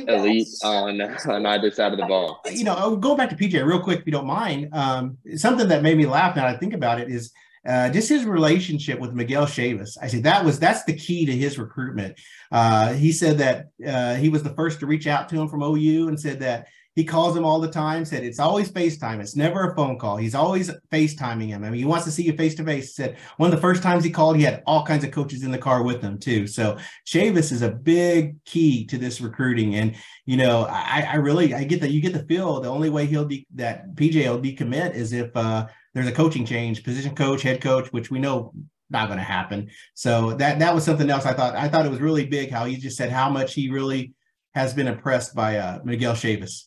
elite 0.06 0.48
on 0.64 1.00
on 1.28 1.46
either 1.46 1.70
side 1.70 1.92
of 1.92 1.98
the 1.98 2.06
ball. 2.06 2.42
You 2.50 2.64
know, 2.64 2.74
I'll 2.74 2.96
go 2.96 3.16
back 3.16 3.30
to 3.30 3.36
PJ 3.36 3.64
real 3.64 3.80
quick 3.80 4.00
if 4.00 4.06
you 4.06 4.12
don't 4.12 4.26
mind. 4.26 4.68
Um, 4.72 5.18
something 5.36 5.68
that 5.68 5.82
made 5.82 5.96
me 5.96 6.06
laugh 6.06 6.36
now 6.36 6.46
I 6.46 6.56
think 6.56 6.74
about 6.74 7.00
it 7.00 7.10
is 7.10 7.32
uh, 7.66 7.90
just 7.90 8.08
his 8.08 8.24
relationship 8.24 8.98
with 8.98 9.12
Miguel 9.12 9.46
Chavis. 9.46 9.96
I 10.00 10.06
said 10.06 10.22
that 10.22 10.44
was 10.44 10.58
that's 10.58 10.84
the 10.84 10.96
key 10.96 11.26
to 11.26 11.32
his 11.32 11.58
recruitment. 11.58 12.18
Uh, 12.50 12.94
he 12.94 13.12
said 13.12 13.38
that 13.38 13.68
uh, 13.86 14.14
he 14.14 14.28
was 14.28 14.42
the 14.42 14.54
first 14.54 14.80
to 14.80 14.86
reach 14.86 15.06
out 15.06 15.28
to 15.28 15.40
him 15.40 15.48
from 15.48 15.62
OU 15.62 16.08
and 16.08 16.18
said 16.18 16.40
that 16.40 16.68
he 16.96 17.04
calls 17.04 17.36
him 17.36 17.44
all 17.44 17.60
the 17.60 17.70
time. 17.70 18.04
Said 18.04 18.24
it's 18.24 18.40
always 18.40 18.70
FaceTime. 18.70 19.20
It's 19.20 19.36
never 19.36 19.70
a 19.70 19.76
phone 19.76 19.98
call. 19.98 20.16
He's 20.16 20.34
always 20.34 20.70
FaceTiming 20.92 21.48
him. 21.48 21.64
I 21.64 21.70
mean, 21.70 21.78
he 21.78 21.84
wants 21.84 22.04
to 22.06 22.10
see 22.10 22.24
you 22.24 22.32
face 22.32 22.54
to 22.56 22.64
face. 22.64 22.94
Said 22.94 23.16
one 23.36 23.50
of 23.50 23.56
the 23.56 23.60
first 23.60 23.82
times 23.82 24.04
he 24.04 24.10
called, 24.10 24.36
he 24.36 24.42
had 24.42 24.62
all 24.66 24.84
kinds 24.84 25.04
of 25.04 25.10
coaches 25.10 25.44
in 25.44 25.50
the 25.50 25.58
car 25.58 25.82
with 25.82 26.02
him 26.02 26.18
too. 26.18 26.46
So 26.46 26.78
Chavis 27.06 27.52
is 27.52 27.62
a 27.62 27.70
big 27.70 28.42
key 28.44 28.86
to 28.86 28.98
this 28.98 29.20
recruiting. 29.20 29.76
And 29.76 29.94
you 30.26 30.36
know, 30.36 30.66
I, 30.68 31.08
I 31.12 31.16
really 31.16 31.54
I 31.54 31.64
get 31.64 31.80
that 31.82 31.90
you 31.90 32.00
get 32.00 32.12
the 32.12 32.24
feel 32.24 32.60
the 32.60 32.68
only 32.68 32.90
way 32.90 33.06
he'll 33.06 33.24
be 33.24 33.46
that 33.54 33.94
PJ 33.94 34.28
will 34.28 34.40
decommit 34.40 34.94
is 34.94 35.12
if 35.12 35.34
uh, 35.36 35.66
there's 35.94 36.08
a 36.08 36.12
coaching 36.12 36.44
change, 36.44 36.84
position 36.84 37.14
coach, 37.14 37.42
head 37.42 37.60
coach, 37.60 37.92
which 37.92 38.10
we 38.10 38.18
know 38.18 38.52
not 38.90 39.06
going 39.06 39.18
to 39.18 39.24
happen. 39.24 39.70
So 39.94 40.34
that 40.34 40.58
that 40.58 40.74
was 40.74 40.84
something 40.84 41.08
else 41.08 41.24
I 41.24 41.32
thought 41.32 41.54
I 41.54 41.68
thought 41.68 41.86
it 41.86 41.90
was 41.90 42.00
really 42.00 42.26
big 42.26 42.50
how 42.50 42.64
he 42.64 42.76
just 42.76 42.96
said 42.96 43.10
how 43.10 43.30
much 43.30 43.54
he 43.54 43.70
really 43.70 44.14
has 44.54 44.74
been 44.74 44.88
impressed 44.88 45.34
by 45.34 45.58
uh, 45.58 45.78
Miguel 45.84 46.14
Chavis. 46.14 46.64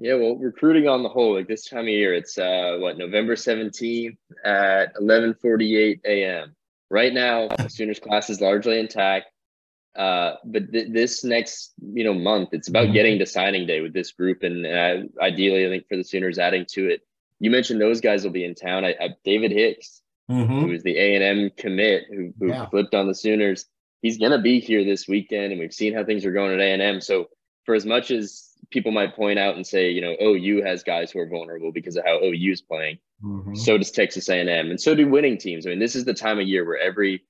Yeah, 0.00 0.14
well, 0.14 0.36
recruiting 0.36 0.86
on 0.86 1.02
the 1.02 1.08
whole, 1.08 1.34
like 1.34 1.48
this 1.48 1.64
time 1.68 1.80
of 1.80 1.88
year, 1.88 2.14
it's 2.14 2.38
uh, 2.38 2.76
what 2.78 2.98
November 2.98 3.34
seventeenth 3.34 4.16
at 4.44 4.92
eleven 4.98 5.34
forty 5.34 5.76
eight 5.76 6.00
a.m. 6.04 6.54
Right 6.88 7.12
now, 7.12 7.48
the 7.48 7.68
Sooners 7.68 7.98
class 7.98 8.30
is 8.30 8.40
largely 8.40 8.78
intact, 8.78 9.26
uh, 9.96 10.34
but 10.44 10.70
th- 10.72 10.92
this 10.92 11.24
next 11.24 11.72
you 11.92 12.04
know 12.04 12.14
month, 12.14 12.50
it's 12.52 12.68
about 12.68 12.92
getting 12.92 13.18
to 13.18 13.26
signing 13.26 13.66
day 13.66 13.80
with 13.80 13.92
this 13.92 14.12
group, 14.12 14.44
and 14.44 14.64
uh, 14.64 14.98
ideally, 15.20 15.66
I 15.66 15.68
think 15.68 15.88
for 15.88 15.96
the 15.96 16.04
Sooners 16.04 16.38
adding 16.38 16.64
to 16.70 16.88
it. 16.88 17.00
You 17.40 17.50
mentioned 17.50 17.80
those 17.80 18.00
guys 18.00 18.22
will 18.22 18.30
be 18.30 18.44
in 18.44 18.54
town. 18.54 18.84
I, 18.84 18.94
I 19.00 19.08
David 19.24 19.50
Hicks, 19.50 20.00
mm-hmm. 20.30 20.60
who 20.60 20.72
is 20.72 20.84
the 20.84 20.96
A 20.96 21.16
and 21.16 21.24
M 21.24 21.50
commit, 21.56 22.04
who, 22.08 22.32
who 22.38 22.48
yeah. 22.48 22.66
flipped 22.66 22.94
on 22.94 23.08
the 23.08 23.14
Sooners. 23.14 23.66
He's 24.00 24.18
going 24.18 24.30
to 24.30 24.38
be 24.38 24.60
here 24.60 24.84
this 24.84 25.08
weekend, 25.08 25.50
and 25.50 25.60
we've 25.60 25.74
seen 25.74 25.92
how 25.92 26.04
things 26.04 26.24
are 26.24 26.32
going 26.32 26.52
at 26.52 26.60
A 26.60 26.72
and 26.72 26.82
M. 26.82 27.00
So, 27.00 27.30
for 27.64 27.74
as 27.74 27.84
much 27.84 28.12
as 28.12 28.47
people 28.70 28.92
might 28.92 29.16
point 29.16 29.38
out 29.38 29.56
and 29.56 29.66
say, 29.66 29.90
you 29.90 30.00
know, 30.00 30.16
OU 30.20 30.62
has 30.62 30.82
guys 30.82 31.10
who 31.10 31.18
are 31.20 31.28
vulnerable 31.28 31.72
because 31.72 31.96
of 31.96 32.04
how 32.04 32.20
OU 32.22 32.52
is 32.52 32.60
playing. 32.60 32.98
Mm-hmm. 33.24 33.54
So 33.54 33.78
does 33.78 33.90
Texas 33.90 34.28
A&M, 34.28 34.48
and 34.48 34.80
so 34.80 34.94
do 34.94 35.08
winning 35.08 35.38
teams. 35.38 35.66
I 35.66 35.70
mean, 35.70 35.78
this 35.78 35.96
is 35.96 36.04
the 36.04 36.14
time 36.14 36.38
of 36.38 36.46
year 36.46 36.64
where 36.64 36.78
every 36.78 37.22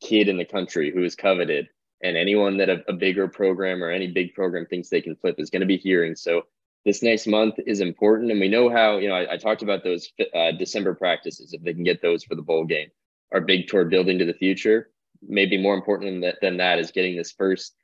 kid 0.00 0.28
in 0.28 0.36
the 0.36 0.44
country 0.44 0.92
who 0.92 1.02
is 1.04 1.14
coveted 1.14 1.68
and 2.02 2.16
anyone 2.16 2.56
that 2.58 2.68
a, 2.68 2.82
a 2.88 2.92
bigger 2.92 3.28
program 3.28 3.82
or 3.82 3.90
any 3.90 4.08
big 4.08 4.34
program 4.34 4.66
thinks 4.66 4.88
they 4.88 5.00
can 5.00 5.16
flip 5.16 5.36
is 5.38 5.50
going 5.50 5.60
to 5.60 5.66
be 5.66 5.76
hearing. 5.76 6.14
So 6.14 6.42
this 6.84 7.02
next 7.02 7.26
month 7.26 7.54
is 7.64 7.80
important, 7.80 8.30
and 8.30 8.40
we 8.40 8.48
know 8.48 8.68
how. 8.68 8.98
You 8.98 9.08
know, 9.08 9.14
I, 9.14 9.34
I 9.34 9.36
talked 9.36 9.62
about 9.62 9.84
those 9.84 10.12
uh, 10.34 10.52
December 10.58 10.94
practices. 10.94 11.52
If 11.52 11.62
they 11.62 11.74
can 11.74 11.84
get 11.84 12.02
those 12.02 12.24
for 12.24 12.34
the 12.34 12.42
bowl 12.42 12.64
game, 12.64 12.88
are 13.32 13.40
big 13.40 13.68
toward 13.68 13.90
building 13.90 14.18
to 14.18 14.24
the 14.24 14.34
future. 14.34 14.90
Maybe 15.22 15.56
more 15.56 15.74
important 15.74 16.10
than 16.10 16.20
that, 16.22 16.38
than 16.42 16.56
that 16.56 16.80
is 16.80 16.90
getting 16.90 17.16
this 17.16 17.30
first 17.30 17.76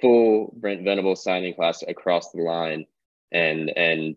full 0.00 0.54
Brent 0.56 0.84
Venable 0.84 1.16
signing 1.16 1.54
class 1.54 1.82
across 1.86 2.30
the 2.30 2.42
line, 2.42 2.86
and 3.32 3.70
and 3.76 4.16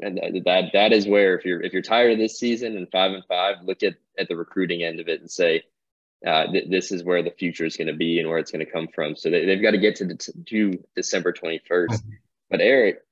and 0.00 0.18
that 0.44 0.70
that 0.72 0.92
is 0.92 1.06
where 1.06 1.36
if 1.36 1.44
you're 1.44 1.62
if 1.62 1.72
you're 1.72 1.82
tired 1.82 2.12
of 2.12 2.18
this 2.18 2.38
season 2.38 2.76
and 2.76 2.90
five 2.90 3.12
and 3.12 3.24
five, 3.26 3.56
look 3.62 3.82
at 3.82 3.94
at 4.18 4.28
the 4.28 4.36
recruiting 4.36 4.82
end 4.82 5.00
of 5.00 5.08
it 5.08 5.20
and 5.20 5.30
say. 5.30 5.64
Uh, 6.26 6.50
th- 6.50 6.68
this 6.68 6.90
is 6.90 7.04
where 7.04 7.22
the 7.22 7.30
future 7.30 7.64
is 7.64 7.76
going 7.76 7.86
to 7.86 7.94
be 7.94 8.18
and 8.18 8.28
where 8.28 8.38
it's 8.38 8.50
going 8.50 8.66
to 8.66 8.72
come 8.72 8.88
from. 8.92 9.14
So 9.14 9.30
they, 9.30 9.46
they've 9.46 9.62
got 9.62 9.70
to 9.70 9.78
get 9.78 9.94
to, 9.96 10.04
de- 10.04 10.32
to 10.46 10.84
December 10.96 11.32
21st. 11.32 11.60
Mm-hmm. 11.68 12.10
But 12.50 12.60
Eric, 12.60 13.02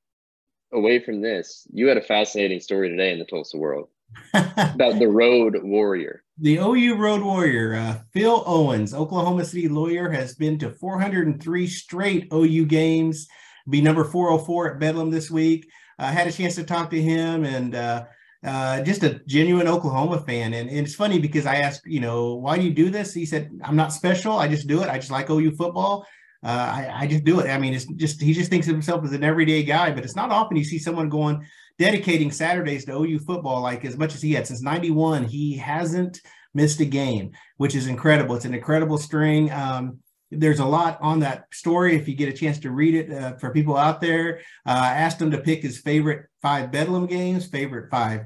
away 0.73 0.99
from 0.99 1.21
this, 1.21 1.65
you 1.71 1.87
had 1.87 1.95
a 1.95 2.01
fascinating 2.01 2.59
story 2.59 2.89
today 2.89 3.13
in 3.13 3.19
the 3.19 3.25
Tulsa 3.25 3.57
World 3.57 3.87
about 4.33 4.99
the 4.99 5.07
Road 5.07 5.55
Warrior. 5.63 6.23
The 6.39 6.57
OU 6.57 6.97
Road 6.97 7.23
Warrior, 7.23 7.73
uh, 7.73 7.99
Phil 8.13 8.43
Owens, 8.45 8.93
Oklahoma 8.93 9.43
City 9.43 9.67
lawyer, 9.67 10.07
has 10.11 10.35
been 10.35 10.59
to 10.59 10.69
403 10.69 11.65
straight 11.65 12.27
OU 12.31 12.65
games. 12.65 13.27
Be 13.67 13.81
number 13.81 14.03
404 14.03 14.73
at 14.73 14.79
Bedlam 14.79 15.09
this 15.09 15.31
week. 15.31 15.67
I 15.97 16.09
uh, 16.09 16.11
had 16.11 16.27
a 16.27 16.31
chance 16.31 16.53
to 16.55 16.63
talk 16.63 16.91
to 16.91 17.01
him 17.01 17.43
and 17.43 17.73
uh, 17.73 18.05
uh, 18.45 18.81
just 18.83 19.01
a 19.01 19.19
genuine 19.25 19.67
Oklahoma 19.67 20.19
fan. 20.19 20.53
And, 20.53 20.69
and, 20.69 20.77
it's 20.77 20.93
funny 20.93 21.17
because 21.17 21.47
I 21.47 21.55
asked, 21.55 21.87
you 21.87 22.01
know, 22.01 22.35
why 22.35 22.57
do 22.57 22.63
you 22.63 22.73
do 22.73 22.91
this? 22.91 23.15
He 23.15 23.25
said, 23.25 23.49
I'm 23.63 23.75
not 23.75 23.91
special. 23.91 24.37
I 24.37 24.47
just 24.47 24.67
do 24.67 24.83
it. 24.83 24.89
I 24.89 24.99
just 24.99 25.09
like 25.09 25.31
OU 25.31 25.55
football. 25.55 26.05
Uh, 26.43 26.49
I, 26.49 26.91
I, 26.93 27.07
just 27.07 27.23
do 27.23 27.39
it. 27.39 27.49
I 27.49 27.57
mean, 27.57 27.73
it's 27.73 27.85
just 27.95 28.21
he 28.21 28.31
just 28.31 28.51
thinks 28.51 28.67
of 28.67 28.73
himself 28.73 29.03
as 29.03 29.11
an 29.11 29.23
everyday 29.23 29.63
guy, 29.63 29.89
but 29.89 30.03
it's 30.03 30.15
not 30.15 30.29
often 30.29 30.55
you 30.55 30.63
see 30.63 30.77
someone 30.77 31.09
going 31.09 31.43
dedicating 31.79 32.31
Saturdays 32.31 32.85
to 32.85 32.93
OU 32.93 33.19
football 33.19 33.61
like 33.61 33.85
as 33.85 33.97
much 33.97 34.15
as 34.15 34.21
he 34.21 34.33
had 34.33 34.47
since 34.47 34.61
91. 34.61 35.25
He 35.25 35.57
hasn't 35.57 36.21
missed 36.53 36.79
a 36.79 36.85
game, 36.85 37.31
which 37.57 37.75
is 37.75 37.87
incredible. 37.87 38.35
It's 38.35 38.45
an 38.45 38.53
incredible 38.53 38.97
string. 38.97 39.51
Um, 39.51 39.99
there's 40.31 40.59
a 40.59 40.65
lot 40.65 40.97
on 41.01 41.19
that 41.21 41.45
story 41.53 41.95
if 41.95 42.07
you 42.07 42.15
get 42.15 42.29
a 42.29 42.37
chance 42.37 42.59
to 42.59 42.71
read 42.71 42.95
it 42.95 43.11
uh, 43.11 43.37
for 43.37 43.51
people 43.51 43.77
out 43.77 44.01
there. 44.01 44.39
Uh, 44.65 44.71
asked 44.71 45.21
him 45.21 45.31
to 45.31 45.37
pick 45.37 45.61
his 45.61 45.79
favorite 45.79 46.25
five 46.41 46.71
Bedlam 46.71 47.05
games, 47.05 47.47
favorite 47.47 47.89
five 47.89 48.25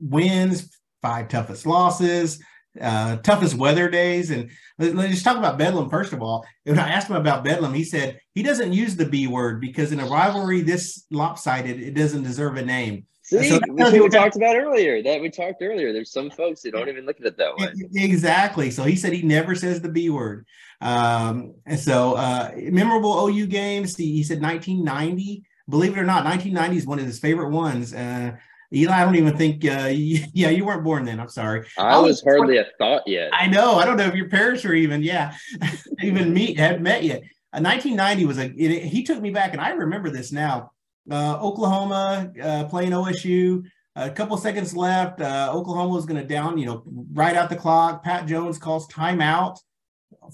wins, 0.00 0.70
five 1.00 1.28
toughest 1.28 1.66
losses, 1.66 2.42
uh, 2.80 3.16
toughest 3.18 3.54
weather 3.54 3.88
days. 3.88 4.30
And 4.30 4.50
let, 4.78 4.94
us 4.96 5.10
just 5.10 5.24
talk 5.24 5.36
about 5.36 5.58
Bedlam 5.58 5.90
first 5.90 6.12
of 6.12 6.22
all. 6.22 6.46
When 6.64 6.78
I 6.78 6.90
asked 6.90 7.08
him 7.08 7.16
about 7.16 7.44
Bedlam, 7.44 7.74
he 7.74 7.84
said 7.84 8.20
he 8.34 8.42
doesn't 8.42 8.72
use 8.72 8.96
the 8.96 9.06
B 9.06 9.26
word 9.26 9.60
because 9.60 9.92
in 9.92 10.00
a 10.00 10.06
rivalry 10.06 10.62
this 10.62 11.04
lopsided, 11.10 11.80
it 11.80 11.94
doesn't 11.94 12.22
deserve 12.22 12.56
a 12.56 12.64
name. 12.64 13.06
See, 13.28 13.50
so 13.50 13.60
which 13.68 13.92
we 13.92 14.08
talked 14.08 14.36
about 14.36 14.56
earlier. 14.56 15.02
That 15.02 15.20
we 15.20 15.28
talked 15.28 15.60
earlier. 15.60 15.92
There's 15.92 16.10
some 16.10 16.30
folks 16.30 16.62
that 16.62 16.72
don't 16.72 16.88
even 16.88 17.04
look 17.04 17.20
at 17.20 17.26
it 17.26 17.36
that 17.36 17.54
way. 17.56 17.72
Exactly. 17.94 18.70
So 18.70 18.84
he 18.84 18.96
said 18.96 19.12
he 19.12 19.20
never 19.20 19.54
says 19.54 19.82
the 19.82 19.90
B 19.90 20.08
word. 20.08 20.46
Um, 20.80 21.56
and 21.66 21.78
so 21.78 22.14
uh, 22.14 22.52
memorable 22.56 23.28
OU 23.28 23.46
games. 23.48 23.96
He, 23.96 24.12
he, 24.12 24.22
said 24.22 24.40
1990. 24.40 25.44
Believe 25.68 25.92
it 25.92 26.00
or 26.00 26.04
not, 26.04 26.24
1990 26.24 26.76
is 26.78 26.86
one 26.86 26.98
of 26.98 27.04
his 27.04 27.18
favorite 27.18 27.50
ones. 27.50 27.92
Uh, 27.92 28.36
Eli, 28.72 28.92
I 28.92 29.04
don't 29.04 29.16
even 29.16 29.36
think. 29.36 29.64
Uh, 29.64 29.88
yeah, 29.92 30.50
you 30.50 30.64
weren't 30.64 30.84
born 30.84 31.04
then. 31.04 31.20
I'm 31.20 31.28
sorry. 31.28 31.66
I, 31.78 31.82
I 31.82 31.98
was, 31.98 32.22
was, 32.22 32.24
hardly 32.24 32.54
born, 32.54 32.66
a 32.66 32.76
thought 32.78 33.02
yet. 33.06 33.30
I 33.32 33.46
know. 33.46 33.76
I 33.76 33.84
don't 33.84 33.96
know 33.96 34.06
if 34.06 34.14
your 34.14 34.28
parents 34.28 34.64
were 34.64 34.74
even. 34.74 35.02
Yeah, 35.02 35.34
even 36.02 36.32
meet 36.32 36.58
had 36.58 36.82
met 36.82 37.02
yet. 37.02 37.22
1990 37.52 38.24
uh, 38.24 38.26
was 38.26 38.38
a. 38.38 38.46
It, 38.56 38.84
he 38.84 39.02
took 39.02 39.20
me 39.20 39.30
back, 39.30 39.52
and 39.52 39.60
I 39.60 39.70
remember 39.70 40.10
this 40.10 40.32
now 40.32 40.72
uh, 41.10 41.38
Oklahoma 41.40 42.32
uh, 42.42 42.64
playing 42.64 42.92
OSU. 42.92 43.64
A 43.96 44.10
couple 44.10 44.36
seconds 44.36 44.76
left. 44.76 45.20
Uh, 45.20 45.50
Oklahoma 45.52 45.92
was 45.92 46.06
going 46.06 46.20
to 46.20 46.26
down, 46.26 46.56
you 46.56 46.66
know, 46.66 46.84
right 47.12 47.34
out 47.34 47.50
the 47.50 47.56
clock. 47.56 48.04
Pat 48.04 48.26
Jones 48.26 48.58
calls 48.58 48.86
timeout 48.88 49.58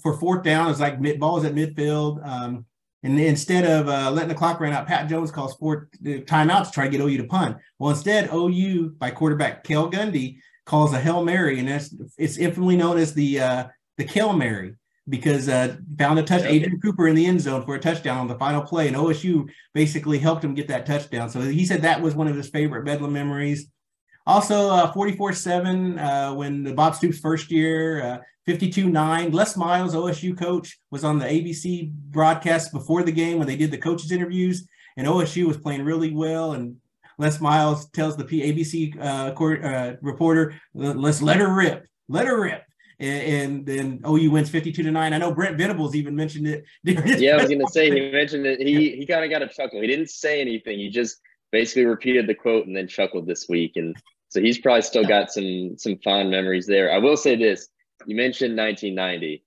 for 0.01 0.19
fourth 0.19 0.43
down. 0.43 0.69
It's 0.69 0.79
like 0.79 1.01
mid, 1.01 1.19
ball 1.19 1.35
was 1.35 1.45
at 1.45 1.55
midfield. 1.55 2.25
Um, 2.25 2.65
and 3.05 3.19
instead 3.19 3.65
of 3.65 3.87
uh, 3.87 4.09
letting 4.09 4.29
the 4.29 4.35
clock 4.35 4.59
run 4.59 4.73
out, 4.73 4.87
Pat 4.87 5.07
Jones 5.07 5.29
calls 5.29 5.55
for 5.57 5.87
timeout 6.03 6.65
to 6.65 6.71
try 6.71 6.85
to 6.85 6.89
get 6.89 7.01
OU 7.01 7.17
to 7.17 7.23
punt. 7.25 7.57
Well, 7.77 7.91
instead, 7.91 8.31
OU 8.33 8.95
by 8.97 9.11
quarterback 9.11 9.63
Cale 9.63 9.91
Gundy 9.91 10.39
calls 10.65 10.91
a 10.91 10.99
hail 10.99 11.23
mary, 11.23 11.59
and 11.59 11.67
that's 11.67 11.93
it's 12.17 12.37
infamously 12.37 12.77
known 12.77 12.97
as 12.97 13.13
the 13.13 13.39
uh, 13.39 13.65
the 13.97 14.05
Cale 14.05 14.33
Mary 14.33 14.73
because 15.07 15.47
uh, 15.47 15.75
found 15.99 16.17
a 16.17 16.23
touch 16.23 16.45
Adrian 16.45 16.81
Cooper 16.81 17.07
in 17.07 17.15
the 17.15 17.27
end 17.27 17.41
zone 17.41 17.63
for 17.63 17.75
a 17.75 17.79
touchdown 17.79 18.17
on 18.17 18.27
the 18.27 18.39
final 18.39 18.63
play, 18.63 18.87
and 18.87 18.97
OSU 18.97 19.47
basically 19.75 20.17
helped 20.17 20.43
him 20.43 20.55
get 20.55 20.67
that 20.69 20.87
touchdown. 20.87 21.29
So 21.29 21.41
he 21.41 21.63
said 21.63 21.83
that 21.83 22.01
was 22.01 22.15
one 22.15 22.27
of 22.27 22.35
his 22.35 22.49
favorite 22.49 22.85
Bedlam 22.85 23.13
memories. 23.13 23.67
Also, 24.27 24.69
uh, 24.69 24.91
44-7 24.93 25.99
uh, 25.99 26.35
when 26.35 26.63
the 26.63 26.73
Bob 26.73 26.95
Stoops 26.95 27.19
first 27.19 27.51
year, 27.51 28.21
52-9. 28.47 29.27
Uh, 29.27 29.29
Les 29.29 29.57
Miles, 29.57 29.93
OSU 29.93 30.37
coach, 30.37 30.79
was 30.91 31.03
on 31.03 31.19
the 31.19 31.25
ABC 31.25 31.91
broadcast 31.91 32.71
before 32.71 33.03
the 33.03 33.11
game 33.11 33.37
when 33.37 33.47
they 33.47 33.55
did 33.55 33.71
the 33.71 33.77
coaches 33.77 34.11
interviews, 34.11 34.67
and 34.97 35.07
OSU 35.07 35.45
was 35.45 35.57
playing 35.57 35.83
really 35.83 36.11
well. 36.11 36.53
And 36.53 36.77
Les 37.17 37.39
Miles 37.39 37.89
tells 37.89 38.17
the 38.17 38.23
ABC 38.23 38.99
uh, 38.99 39.33
court, 39.33 39.63
uh, 39.63 39.93
reporter, 40.01 40.55
"Let's 40.73 41.21
let 41.21 41.37
her 41.37 41.53
rip, 41.53 41.87
let 42.07 42.25
her 42.25 42.41
rip." 42.41 42.63
and, 42.99 43.65
then 43.65 44.01
OU 44.07 44.31
wins 44.31 44.49
52 44.49 44.83
to 44.83 44.91
9. 44.91 45.13
I 45.13 45.17
know 45.17 45.33
Brent 45.33 45.57
Venables 45.57 45.95
even 45.95 46.15
mentioned 46.15 46.47
it. 46.47 46.65
yeah, 46.83 47.33
I 47.33 47.35
was 47.37 47.47
going 47.47 47.59
to 47.59 47.71
say, 47.71 47.91
he 47.91 48.11
mentioned 48.11 48.45
it. 48.45 48.59
He, 48.59 48.95
he 48.95 49.05
kind 49.05 49.23
of 49.23 49.29
got 49.29 49.41
a 49.41 49.47
chuckle. 49.47 49.81
He 49.81 49.87
didn't 49.87 50.09
say 50.09 50.41
anything. 50.41 50.79
He 50.79 50.89
just 50.89 51.19
basically 51.51 51.85
repeated 51.85 52.27
the 52.27 52.35
quote 52.35 52.67
and 52.67 52.75
then 52.75 52.87
chuckled 52.87 53.27
this 53.27 53.47
week. 53.49 53.73
And 53.75 53.95
so 54.35 54.41
he's 54.41 54.59
probably 54.59 54.81
still 54.81 55.05
got 55.05 55.31
some, 55.31 55.77
some 55.77 55.97
fond 56.03 56.29
memories 56.29 56.67
there. 56.67 56.91
I 56.91 56.97
will 56.97 57.15
say 57.15 57.37
this 57.37 57.69
you 58.05 58.17
mentioned 58.17 58.57
1990. 58.57 59.41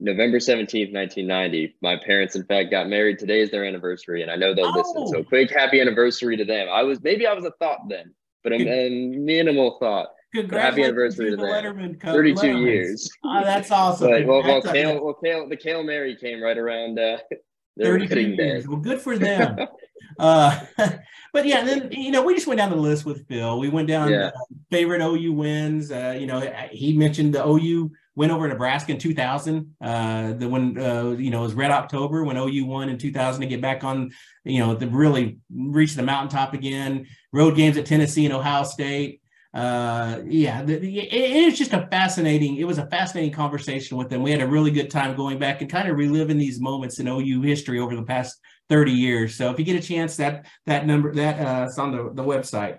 November 0.00 0.38
17th, 0.38 0.90
1990. 0.90 1.76
My 1.82 1.96
parents, 1.96 2.34
in 2.34 2.42
fact, 2.46 2.70
got 2.70 2.88
married. 2.88 3.18
Today 3.18 3.40
is 3.40 3.50
their 3.50 3.66
anniversary, 3.66 4.22
and 4.22 4.30
I 4.30 4.36
know 4.36 4.54
they'll 4.54 4.72
oh. 4.74 4.74
listen. 4.74 5.06
So, 5.08 5.18
oh. 5.18 5.24
quick 5.24 5.50
happy 5.50 5.82
anniversary 5.82 6.38
to 6.38 6.46
them. 6.46 6.68
I 6.72 6.82
was 6.82 7.02
maybe 7.02 7.26
I 7.26 7.34
was 7.34 7.44
a 7.44 7.50
thought 7.58 7.80
then, 7.90 8.14
but 8.42 8.54
a, 8.54 8.56
a 8.56 8.88
minimal 8.88 9.76
thought. 9.78 10.08
Happy 10.50 10.82
anniversary 10.82 11.30
to 11.30 11.36
them. 11.36 11.98
32 12.02 12.62
years. 12.62 13.10
Oh, 13.22 13.44
that's 13.44 13.70
awesome. 13.70 14.10
but, 14.12 14.26
well, 14.26 14.42
well, 14.42 14.62
Cale, 14.62 15.04
well, 15.04 15.14
Cale, 15.22 15.46
the 15.46 15.58
Cale 15.58 15.82
Mary 15.82 16.16
came 16.16 16.42
right 16.42 16.56
around 16.56 16.98
uh, 16.98 17.18
their 17.76 17.98
day. 17.98 18.64
Well, 18.66 18.78
good 18.78 19.02
for 19.02 19.18
them. 19.18 19.58
uh, 20.18 20.60
but 21.32 21.46
yeah, 21.46 21.64
then 21.64 21.90
you 21.90 22.10
know 22.10 22.22
we 22.22 22.34
just 22.34 22.46
went 22.46 22.58
down 22.58 22.70
the 22.70 22.76
list 22.76 23.04
with 23.04 23.26
Phil. 23.28 23.58
We 23.58 23.68
went 23.68 23.88
down 23.88 24.10
yeah. 24.10 24.26
uh, 24.26 24.40
favorite 24.70 25.02
OU 25.02 25.32
wins. 25.32 25.90
Uh, 25.90 26.16
you 26.18 26.26
know, 26.26 26.40
he 26.70 26.96
mentioned 26.96 27.34
the 27.34 27.46
OU 27.46 27.90
win 28.14 28.30
over 28.30 28.46
Nebraska 28.46 28.92
in 28.92 28.98
2000. 28.98 29.74
Uh, 29.80 30.32
the 30.34 30.48
when 30.48 30.78
uh, 30.78 31.10
you 31.10 31.30
know 31.30 31.40
it 31.40 31.44
was 31.44 31.54
Red 31.54 31.70
October 31.70 32.24
when 32.24 32.36
OU 32.36 32.66
won 32.66 32.88
in 32.88 32.98
2000 32.98 33.40
to 33.40 33.46
get 33.46 33.60
back 33.60 33.84
on, 33.84 34.10
you 34.44 34.58
know, 34.58 34.76
to 34.76 34.86
really 34.86 35.38
reach 35.54 35.94
the 35.94 36.02
mountaintop 36.02 36.54
again. 36.54 37.06
Road 37.32 37.56
games 37.56 37.76
at 37.76 37.86
Tennessee 37.86 38.24
and 38.24 38.34
Ohio 38.34 38.64
State. 38.64 39.20
Uh, 39.54 40.22
yeah, 40.24 40.62
the, 40.62 40.78
the, 40.78 40.98
it, 40.98 41.36
it 41.36 41.44
was 41.44 41.58
just 41.58 41.74
a 41.74 41.86
fascinating. 41.90 42.56
It 42.56 42.64
was 42.64 42.78
a 42.78 42.86
fascinating 42.86 43.32
conversation 43.32 43.98
with 43.98 44.08
them. 44.08 44.22
We 44.22 44.30
had 44.30 44.40
a 44.40 44.46
really 44.46 44.70
good 44.70 44.90
time 44.90 45.14
going 45.14 45.38
back 45.38 45.60
and 45.60 45.70
kind 45.70 45.88
of 45.88 45.96
reliving 45.96 46.38
these 46.38 46.60
moments 46.60 46.98
in 47.00 47.08
OU 47.08 47.42
history 47.42 47.78
over 47.78 47.94
the 47.94 48.02
past 48.02 48.40
30 48.68 48.92
years. 48.92 49.34
So 49.36 49.50
if 49.50 49.58
you 49.58 49.64
get 49.64 49.76
a 49.76 49.86
chance, 49.86 50.16
that 50.16 50.46
that 50.66 50.86
number 50.86 51.14
that 51.14 51.40
uh, 51.40 51.64
it's 51.66 51.78
on 51.78 51.92
the, 51.92 52.10
the 52.14 52.22
website. 52.22 52.78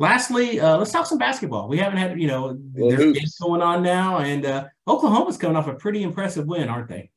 Lastly, 0.00 0.60
uh, 0.60 0.76
let's 0.76 0.92
talk 0.92 1.06
some 1.06 1.18
basketball. 1.18 1.68
We 1.68 1.78
haven't 1.78 1.98
had, 1.98 2.20
you 2.20 2.28
know, 2.28 2.56
well, 2.74 2.90
there's 2.90 3.12
games 3.18 3.36
going 3.38 3.62
on 3.62 3.82
now, 3.82 4.18
and 4.18 4.46
uh, 4.46 4.66
Oklahoma's 4.86 5.36
coming 5.36 5.56
off 5.56 5.66
a 5.66 5.74
pretty 5.74 6.04
impressive 6.04 6.46
win, 6.46 6.68
aren't 6.68 6.88
they? 6.88 7.10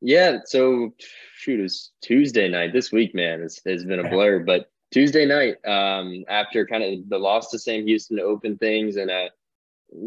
Yeah. 0.00 0.38
So, 0.46 0.94
shoot, 1.36 1.60
it's 1.60 1.92
Tuesday 2.02 2.48
night 2.48 2.72
this 2.72 2.90
week, 2.90 3.14
man. 3.14 3.42
It's, 3.42 3.60
it's 3.66 3.84
been 3.84 4.00
a 4.00 4.08
blur, 4.08 4.38
but 4.38 4.70
Tuesday 4.90 5.26
night, 5.26 5.56
um, 5.66 6.24
after 6.28 6.66
kind 6.66 6.82
of 6.82 7.08
the 7.10 7.18
loss 7.18 7.50
to 7.50 7.58
Sam 7.58 7.86
Houston 7.86 8.16
to 8.16 8.22
open 8.22 8.56
things 8.56 8.96
and 8.96 9.10
a 9.10 9.28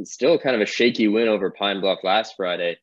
still 0.03 0.39
kind 0.39 0.55
of 0.55 0.61
a 0.61 0.65
shaky 0.65 1.07
win 1.07 1.27
over 1.27 1.51
Pine 1.51 1.81
Bluff 1.81 1.99
last 2.03 2.35
Friday, 2.35 2.77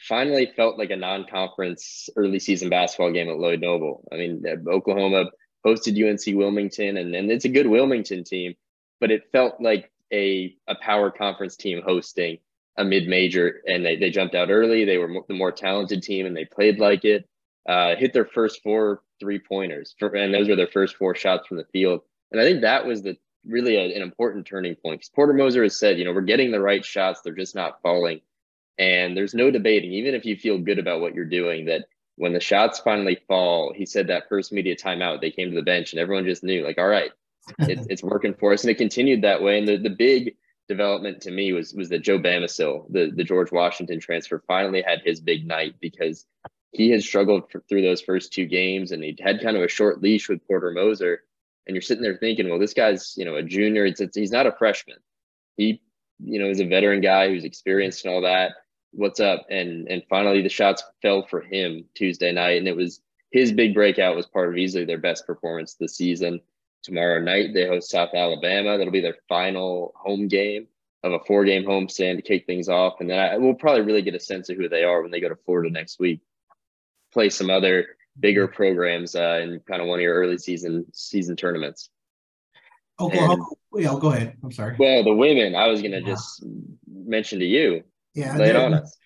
finally 0.00 0.52
felt 0.56 0.78
like 0.78 0.90
a 0.90 0.96
non-conference 0.96 2.08
early 2.16 2.38
season 2.38 2.68
basketball 2.68 3.12
game 3.12 3.28
at 3.28 3.38
Lloyd 3.38 3.60
Noble. 3.60 4.06
I 4.12 4.16
mean, 4.16 4.44
Oklahoma 4.68 5.30
hosted 5.64 5.98
UNC 5.98 6.36
Wilmington, 6.36 6.96
and, 6.96 7.14
and 7.14 7.30
it's 7.30 7.44
a 7.44 7.50
good 7.50 7.66
Wilmington 7.66 8.24
team, 8.24 8.54
but 9.00 9.10
it 9.10 9.30
felt 9.32 9.60
like 9.60 9.90
a, 10.12 10.54
a 10.68 10.74
power 10.76 11.10
conference 11.10 11.56
team 11.56 11.82
hosting 11.84 12.38
a 12.76 12.84
mid-major 12.84 13.62
and 13.66 13.84
they, 13.84 13.96
they 13.96 14.10
jumped 14.10 14.34
out 14.34 14.50
early. 14.50 14.84
They 14.84 14.98
were 14.98 15.22
the 15.28 15.34
more 15.34 15.52
talented 15.52 16.02
team 16.02 16.26
and 16.26 16.36
they 16.36 16.44
played 16.44 16.78
like 16.78 17.04
it. 17.04 17.28
Uh, 17.68 17.96
hit 17.96 18.12
their 18.12 18.26
first 18.26 18.62
four 18.62 19.02
three 19.20 19.38
pointers 19.38 19.94
and 20.00 20.34
those 20.34 20.48
were 20.48 20.56
their 20.56 20.66
first 20.66 20.96
four 20.96 21.14
shots 21.14 21.46
from 21.46 21.56
the 21.56 21.64
field. 21.72 22.02
And 22.30 22.40
i 22.40 22.44
think 22.44 22.62
that 22.62 22.84
was 22.84 23.02
the 23.02 23.16
really 23.46 23.76
a, 23.76 23.96
an 23.96 24.02
important 24.02 24.46
turning 24.46 24.74
point 24.74 25.00
because 25.00 25.08
porter 25.10 25.32
moser 25.32 25.62
has 25.62 25.78
said 25.78 25.98
you 25.98 26.04
know 26.04 26.12
we're 26.12 26.22
getting 26.22 26.50
the 26.50 26.60
right 26.60 26.84
shots. 26.84 27.20
They're 27.22 27.32
just 27.32 27.54
not 27.54 27.80
falling 27.82 28.20
and 28.78 29.16
there's 29.16 29.34
no 29.34 29.50
debating 29.50 29.92
even 29.92 30.14
if 30.14 30.24
you 30.24 30.36
feel 30.36 30.58
good 30.58 30.78
about 30.78 31.00
what 31.00 31.14
you're 31.14 31.24
doing 31.24 31.66
that 31.66 31.86
when 32.16 32.32
the 32.32 32.40
shots 32.40 32.78
finally 32.80 33.18
fall 33.28 33.72
he 33.74 33.86
said 33.86 34.08
that 34.08 34.28
first 34.28 34.52
media 34.52 34.74
timeout 34.76 35.20
they 35.20 35.30
came 35.30 35.50
to 35.50 35.56
the 35.56 35.62
bench 35.62 35.92
and 35.92 36.00
everyone 36.00 36.24
just 36.24 36.44
knew 36.44 36.64
like 36.64 36.78
all 36.78 36.86
right 36.86 37.12
it's, 37.58 37.86
it's 37.90 38.02
working 38.02 38.34
for 38.34 38.52
us. 38.52 38.62
And 38.62 38.70
it 38.70 38.78
continued 38.78 39.22
that 39.22 39.42
way. 39.42 39.58
And 39.58 39.68
the, 39.68 39.76
the 39.76 39.90
big 39.90 40.36
development 40.68 41.22
to 41.22 41.30
me 41.30 41.52
was 41.52 41.74
was 41.74 41.88
that 41.90 42.02
Joe 42.02 42.18
Bamisile, 42.18 42.90
the, 42.90 43.12
the 43.14 43.24
George 43.24 43.52
Washington 43.52 44.00
transfer, 44.00 44.42
finally 44.46 44.82
had 44.82 45.00
his 45.04 45.20
big 45.20 45.46
night 45.46 45.74
because 45.80 46.26
he 46.72 46.90
had 46.90 47.02
struggled 47.02 47.50
for, 47.50 47.62
through 47.68 47.82
those 47.82 48.00
first 48.00 48.32
two 48.32 48.46
games 48.46 48.90
and 48.92 49.02
he 49.02 49.16
had 49.20 49.42
kind 49.42 49.56
of 49.56 49.62
a 49.62 49.68
short 49.68 50.02
leash 50.02 50.28
with 50.28 50.46
Porter 50.46 50.70
Moser. 50.70 51.20
And 51.66 51.74
you're 51.74 51.82
sitting 51.82 52.02
there 52.02 52.16
thinking, 52.16 52.48
well, 52.48 52.58
this 52.58 52.74
guy's, 52.74 53.14
you 53.16 53.24
know, 53.24 53.36
a 53.36 53.42
junior. 53.42 53.86
It's, 53.86 54.00
it's 54.00 54.16
he's 54.16 54.32
not 54.32 54.46
a 54.46 54.52
freshman. 54.52 54.98
He, 55.56 55.80
you 56.18 56.38
know, 56.38 56.50
is 56.50 56.60
a 56.60 56.66
veteran 56.66 57.00
guy 57.00 57.28
who's 57.28 57.44
experienced 57.44 58.04
and 58.04 58.14
all 58.14 58.22
that. 58.22 58.52
What's 58.96 59.20
up? 59.20 59.46
And 59.50 59.88
and 59.88 60.02
finally 60.08 60.42
the 60.42 60.48
shots 60.48 60.82
fell 61.02 61.26
for 61.26 61.40
him 61.40 61.84
Tuesday 61.94 62.32
night. 62.32 62.58
And 62.58 62.68
it 62.68 62.76
was 62.76 63.00
his 63.30 63.52
big 63.52 63.74
breakout 63.74 64.16
was 64.16 64.26
part 64.26 64.48
of 64.48 64.56
easily 64.56 64.84
their 64.84 64.98
best 64.98 65.26
performance 65.26 65.74
this 65.74 65.96
season. 65.96 66.40
Tomorrow 66.84 67.20
night, 67.20 67.54
they 67.54 67.66
host 67.66 67.90
South 67.90 68.10
Alabama. 68.14 68.76
That'll 68.76 68.92
be 68.92 69.00
their 69.00 69.16
final 69.28 69.92
home 69.96 70.28
game 70.28 70.68
of 71.02 71.12
a 71.12 71.18
four 71.26 71.44
game 71.44 71.64
homestand 71.64 72.16
to 72.16 72.22
kick 72.22 72.46
things 72.46 72.68
off. 72.68 73.00
And 73.00 73.10
then 73.10 73.18
I, 73.18 73.36
we'll 73.36 73.54
probably 73.54 73.82
really 73.82 74.02
get 74.02 74.14
a 74.14 74.20
sense 74.20 74.48
of 74.48 74.56
who 74.56 74.68
they 74.68 74.84
are 74.84 75.02
when 75.02 75.10
they 75.10 75.20
go 75.20 75.28
to 75.28 75.36
Florida 75.44 75.70
next 75.70 75.98
week. 75.98 76.20
Play 77.12 77.30
some 77.30 77.50
other 77.50 77.96
bigger 78.20 78.46
programs 78.46 79.14
uh, 79.14 79.40
in 79.42 79.60
kind 79.68 79.82
of 79.82 79.88
one 79.88 79.98
of 79.98 80.02
your 80.02 80.14
early 80.14 80.38
season 80.38 80.86
season 80.92 81.36
tournaments. 81.36 81.90
Oklahoma. 83.00 83.44
And, 83.72 83.82
yeah, 83.82 83.96
go 83.98 84.12
ahead. 84.12 84.36
I'm 84.42 84.52
sorry. 84.52 84.76
Well, 84.78 85.02
the 85.02 85.14
women, 85.14 85.54
I 85.54 85.66
was 85.66 85.80
going 85.80 85.92
to 85.92 86.00
yeah. 86.00 86.06
just 86.06 86.44
mention 86.86 87.40
to 87.40 87.44
you. 87.44 87.82
Yeah, 88.14 88.36
lay 88.36 88.50
it 88.50 88.56
on 88.56 88.74
us. 88.74 88.96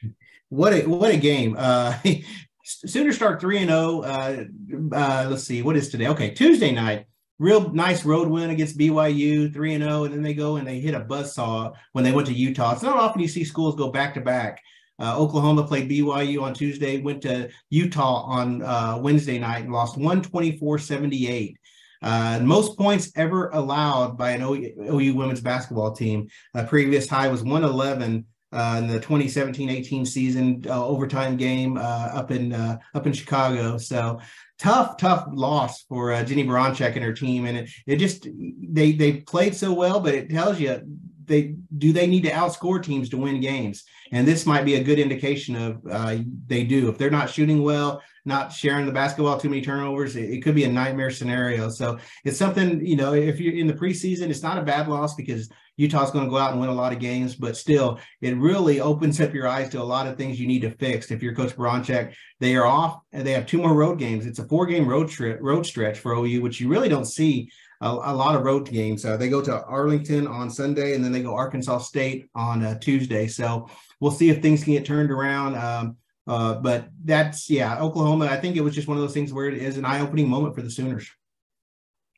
What 0.48 0.72
a 0.72 0.82
what 0.86 1.12
a 1.12 1.16
game. 1.16 1.56
Uh, 1.58 1.98
Sooners 2.64 3.16
start 3.16 3.40
three 3.40 3.58
and 3.58 3.70
zero. 3.70 3.80
Oh, 3.80 4.02
uh, 4.02 4.44
uh, 4.92 5.26
let's 5.30 5.44
see, 5.44 5.62
what 5.62 5.76
is 5.76 5.88
today? 5.88 6.08
Okay, 6.08 6.30
Tuesday 6.30 6.72
night 6.72 7.06
real 7.38 7.72
nice 7.72 8.04
road 8.04 8.28
win 8.28 8.50
against 8.50 8.78
BYU, 8.78 9.52
3 9.52 9.74
and 9.74 9.84
0, 9.84 10.04
and 10.04 10.14
then 10.14 10.22
they 10.22 10.34
go 10.34 10.56
and 10.56 10.66
they 10.66 10.80
hit 10.80 10.94
a 10.94 11.00
buzz 11.00 11.34
saw 11.34 11.72
when 11.92 12.04
they 12.04 12.12
went 12.12 12.26
to 12.28 12.34
Utah. 12.34 12.72
It's 12.72 12.82
not 12.82 12.96
often 12.96 13.22
you 13.22 13.28
see 13.28 13.44
schools 13.44 13.76
go 13.76 13.90
back 13.90 14.14
to 14.14 14.20
back. 14.20 14.60
Uh, 15.00 15.16
Oklahoma 15.16 15.64
played 15.64 15.88
BYU 15.88 16.42
on 16.42 16.54
Tuesday, 16.54 17.00
went 17.00 17.22
to 17.22 17.48
Utah 17.70 18.22
on 18.22 18.62
uh, 18.62 18.98
Wednesday 19.00 19.38
night 19.38 19.62
and 19.64 19.72
lost 19.72 19.96
124 19.96 20.78
78. 20.78 21.56
Uh, 22.00 22.40
most 22.42 22.76
points 22.76 23.12
ever 23.16 23.48
allowed 23.50 24.18
by 24.18 24.30
an 24.30 24.42
OU 24.42 25.14
women's 25.14 25.40
basketball 25.40 25.92
team. 25.92 26.28
A 26.54 26.64
previous 26.64 27.08
high 27.08 27.28
was 27.28 27.42
111 27.42 28.18
uh, 28.18 28.22
in 28.52 28.86
the 28.86 29.00
2017-18 29.00 30.06
season 30.06 30.64
uh, 30.68 30.86
overtime 30.86 31.36
game 31.36 31.76
uh, 31.76 32.10
up 32.12 32.30
in 32.30 32.52
uh, 32.52 32.78
up 32.94 33.06
in 33.06 33.12
Chicago. 33.12 33.78
So 33.78 34.20
tough, 34.58 34.96
tough 34.96 35.28
loss 35.32 35.82
for 35.82 36.12
uh, 36.12 36.24
Jennie 36.24 36.46
Baranczyk 36.46 36.94
and 36.94 37.04
her 37.04 37.12
team, 37.12 37.46
and 37.46 37.58
it, 37.58 37.70
it 37.86 37.96
just 37.96 38.26
they 38.32 38.92
they 38.92 39.20
played 39.20 39.54
so 39.54 39.72
well, 39.72 40.00
but 40.00 40.14
it 40.14 40.30
tells 40.30 40.58
you 40.58 40.80
they 41.24 41.54
do 41.76 41.92
they 41.92 42.06
need 42.06 42.24
to 42.24 42.30
outscore 42.30 42.82
teams 42.82 43.08
to 43.10 43.16
win 43.16 43.40
games, 43.40 43.84
and 44.12 44.26
this 44.26 44.46
might 44.46 44.64
be 44.64 44.76
a 44.76 44.82
good 44.82 44.98
indication 44.98 45.54
of 45.54 45.80
uh, 45.90 46.16
they 46.46 46.64
do. 46.64 46.88
If 46.88 46.98
they're 46.98 47.10
not 47.10 47.30
shooting 47.30 47.62
well, 47.62 48.02
not 48.24 48.52
sharing 48.52 48.86
the 48.86 48.92
basketball, 48.92 49.38
too 49.38 49.50
many 49.50 49.62
turnovers, 49.62 50.16
it, 50.16 50.30
it, 50.30 50.42
could 50.42 50.54
be 50.54 50.64
a 50.64 50.72
nightmare 50.72 51.10
scenario. 51.10 51.68
So 51.68 51.98
it's 52.24 52.38
something 52.38 52.84
you 52.84 52.96
know 52.96 53.14
if 53.14 53.38
you're 53.38 53.54
in 53.54 53.66
the 53.66 53.74
preseason, 53.74 54.30
it's 54.30 54.42
not 54.42 54.58
a 54.58 54.62
bad 54.62 54.88
loss 54.88 55.14
because 55.14 55.50
Utah's 55.78 56.10
going 56.10 56.24
to 56.24 56.30
go 56.30 56.36
out 56.36 56.50
and 56.50 56.60
win 56.60 56.68
a 56.68 56.74
lot 56.74 56.92
of 56.92 56.98
games, 56.98 57.36
but 57.36 57.56
still, 57.56 58.00
it 58.20 58.36
really 58.36 58.80
opens 58.80 59.20
up 59.20 59.32
your 59.32 59.46
eyes 59.46 59.70
to 59.70 59.80
a 59.80 59.82
lot 59.82 60.06
of 60.06 60.16
things 60.16 60.38
you 60.38 60.46
need 60.46 60.62
to 60.62 60.72
fix. 60.72 61.10
If 61.10 61.22
you're 61.22 61.34
Coach 61.34 61.56
Baranczyk, 61.56 62.12
they 62.40 62.56
are 62.56 62.66
off 62.66 63.00
and 63.12 63.26
they 63.26 63.32
have 63.32 63.46
two 63.46 63.58
more 63.58 63.74
road 63.74 63.98
games. 63.98 64.26
It's 64.26 64.40
a 64.40 64.48
four-game 64.48 64.86
road 64.86 65.08
trip, 65.08 65.38
road 65.40 65.64
stretch 65.64 66.00
for 66.00 66.12
OU, 66.12 66.42
which 66.42 66.60
you 66.60 66.68
really 66.68 66.88
don't 66.88 67.04
see 67.04 67.50
a, 67.80 67.88
a 67.88 68.14
lot 68.14 68.34
of 68.34 68.42
road 68.42 68.68
games. 68.68 69.04
Uh, 69.04 69.16
they 69.16 69.28
go 69.28 69.40
to 69.40 69.64
Arlington 69.64 70.26
on 70.26 70.50
Sunday, 70.50 70.94
and 70.94 71.04
then 71.04 71.12
they 71.12 71.22
go 71.22 71.34
Arkansas 71.34 71.78
State 71.78 72.28
on 72.34 72.64
uh, 72.64 72.78
Tuesday. 72.80 73.28
So 73.28 73.68
we'll 74.00 74.10
see 74.10 74.30
if 74.30 74.42
things 74.42 74.64
can 74.64 74.72
get 74.72 74.84
turned 74.84 75.12
around. 75.12 75.54
Um, 75.54 75.96
uh, 76.26 76.54
but 76.56 76.88
that's 77.04 77.48
yeah, 77.48 77.78
Oklahoma. 77.80 78.26
I 78.26 78.36
think 78.36 78.56
it 78.56 78.60
was 78.60 78.74
just 78.74 78.88
one 78.88 78.96
of 78.96 79.02
those 79.02 79.14
things 79.14 79.32
where 79.32 79.46
it 79.46 79.54
is 79.54 79.78
an 79.78 79.84
eye-opening 79.84 80.28
moment 80.28 80.54
for 80.54 80.60
the 80.60 80.70
Sooners 80.70 81.08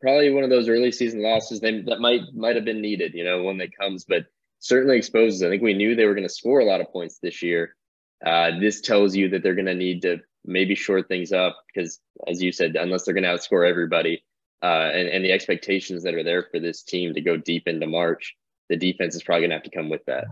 probably 0.00 0.32
one 0.32 0.44
of 0.44 0.50
those 0.50 0.68
early 0.68 0.92
season 0.92 1.22
losses 1.22 1.60
they, 1.60 1.82
that 1.82 2.00
might 2.00 2.22
might 2.34 2.56
have 2.56 2.64
been 2.64 2.80
needed, 2.80 3.14
you 3.14 3.24
know, 3.24 3.42
when 3.42 3.58
that 3.58 3.76
comes, 3.76 4.04
but 4.04 4.26
certainly 4.58 4.96
exposes. 4.96 5.42
I 5.42 5.48
think 5.48 5.62
we 5.62 5.74
knew 5.74 5.94
they 5.94 6.06
were 6.06 6.14
going 6.14 6.28
to 6.28 6.34
score 6.34 6.60
a 6.60 6.64
lot 6.64 6.80
of 6.80 6.92
points 6.92 7.18
this 7.18 7.42
year. 7.42 7.76
Uh, 8.24 8.58
this 8.60 8.80
tells 8.80 9.16
you 9.16 9.28
that 9.30 9.42
they're 9.42 9.54
going 9.54 9.66
to 9.66 9.74
need 9.74 10.02
to 10.02 10.18
maybe 10.44 10.74
short 10.74 11.08
things 11.08 11.32
up 11.32 11.56
because, 11.72 12.00
as 12.26 12.42
you 12.42 12.52
said, 12.52 12.76
unless 12.76 13.04
they're 13.04 13.14
going 13.14 13.24
to 13.24 13.30
outscore 13.30 13.68
everybody, 13.68 14.24
uh, 14.62 14.90
and 14.92 15.08
and 15.08 15.24
the 15.24 15.32
expectations 15.32 16.02
that 16.02 16.14
are 16.14 16.24
there 16.24 16.46
for 16.50 16.60
this 16.60 16.82
team 16.82 17.14
to 17.14 17.20
go 17.20 17.36
deep 17.36 17.66
into 17.66 17.86
March, 17.86 18.36
the 18.68 18.76
defense 18.76 19.14
is 19.14 19.22
probably 19.22 19.42
going 19.42 19.50
to 19.50 19.56
have 19.56 19.64
to 19.64 19.70
come 19.70 19.88
with 19.88 20.04
that. 20.06 20.26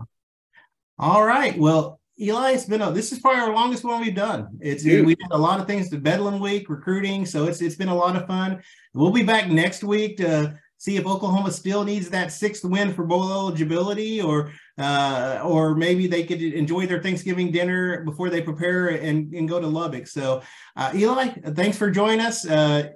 All 0.97 1.23
right. 1.23 1.57
Well, 1.57 1.98
Eli, 2.21 2.51
it's 2.51 2.65
been 2.65 2.81
a, 2.81 2.91
this 2.91 3.13
is 3.13 3.19
probably 3.19 3.39
our 3.39 3.53
longest 3.53 3.85
one 3.85 4.01
we've 4.01 4.13
done. 4.13 4.49
It's 4.59 4.83
Dude. 4.83 5.05
we 5.05 5.15
did 5.15 5.31
a 5.31 5.37
lot 5.37 5.59
of 5.59 5.67
things 5.67 5.89
to 5.89 5.97
Bedlam 5.97 6.39
Week 6.39 6.69
recruiting, 6.69 7.25
so 7.25 7.45
it's 7.45 7.61
it's 7.61 7.75
been 7.75 7.87
a 7.87 7.95
lot 7.95 8.17
of 8.17 8.27
fun. 8.27 8.61
We'll 8.93 9.11
be 9.11 9.23
back 9.23 9.49
next 9.49 9.83
week 9.83 10.17
to 10.17 10.59
see 10.77 10.97
if 10.97 11.05
Oklahoma 11.05 11.51
still 11.51 11.83
needs 11.85 12.09
that 12.09 12.31
sixth 12.33 12.65
win 12.65 12.93
for 12.93 13.05
bowl 13.05 13.31
eligibility, 13.31 14.21
or 14.21 14.51
uh, 14.77 15.39
or 15.43 15.75
maybe 15.75 16.07
they 16.07 16.23
could 16.23 16.41
enjoy 16.41 16.87
their 16.87 17.01
Thanksgiving 17.01 17.51
dinner 17.51 18.03
before 18.03 18.29
they 18.29 18.41
prepare 18.41 18.89
and, 18.89 19.33
and 19.33 19.47
go 19.47 19.61
to 19.61 19.67
Lubbock. 19.67 20.07
So, 20.07 20.41
uh, 20.75 20.91
Eli, 20.93 21.27
thanks 21.55 21.77
for 21.77 21.89
joining 21.89 22.19
us. 22.19 22.45
Uh, 22.45 22.89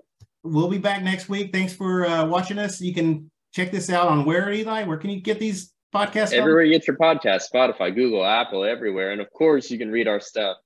we'll 0.44 0.70
be 0.70 0.78
back 0.80 1.02
next 1.02 1.30
week. 1.30 1.54
Thanks 1.54 1.74
for 1.74 2.06
uh, 2.06 2.26
watching 2.26 2.60
us. 2.60 2.82
You 2.82 2.94
can 2.94 3.32
check 3.54 3.72
this 3.72 3.90
out 3.90 4.10
on 4.10 4.26
where 4.26 4.52
Eli. 4.52 4.84
Where 4.84 4.98
can 4.98 5.12
you 5.12 5.22
get 5.22 5.40
these 5.40 5.73
podcast? 5.94 6.34
Everywhere 6.34 6.64
you 6.64 6.74
get 6.74 6.88
your 6.88 6.98
podcast, 6.98 7.52
Spotify, 7.54 7.94
Google, 7.94 8.26
Apple, 8.26 8.64
everywhere. 8.64 9.12
And 9.12 9.22
of 9.22 9.32
course, 9.32 9.70
you 9.70 9.78
can 9.78 9.92
read 9.92 10.08
our 10.08 10.20
stuff 10.20 10.58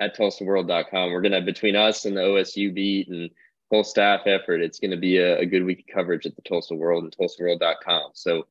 at 0.00 0.16
TulsaWorld.com. 0.16 1.12
We're 1.12 1.20
going 1.20 1.32
to, 1.32 1.42
between 1.42 1.76
us 1.76 2.04
and 2.06 2.16
the 2.16 2.22
OSU 2.22 2.74
beat 2.74 3.08
and 3.08 3.30
whole 3.70 3.84
staff 3.84 4.22
effort, 4.26 4.60
it's 4.60 4.80
going 4.80 4.90
to 4.90 4.96
be 4.96 5.18
a, 5.18 5.38
a 5.38 5.46
good 5.46 5.64
week 5.64 5.80
of 5.80 5.94
coverage 5.94 6.26
at 6.26 6.34
the 6.34 6.42
Tulsa 6.42 6.74
World 6.74 7.04
and 7.04 7.16
TulsaWorld.com. 7.16 8.10
So 8.14 8.46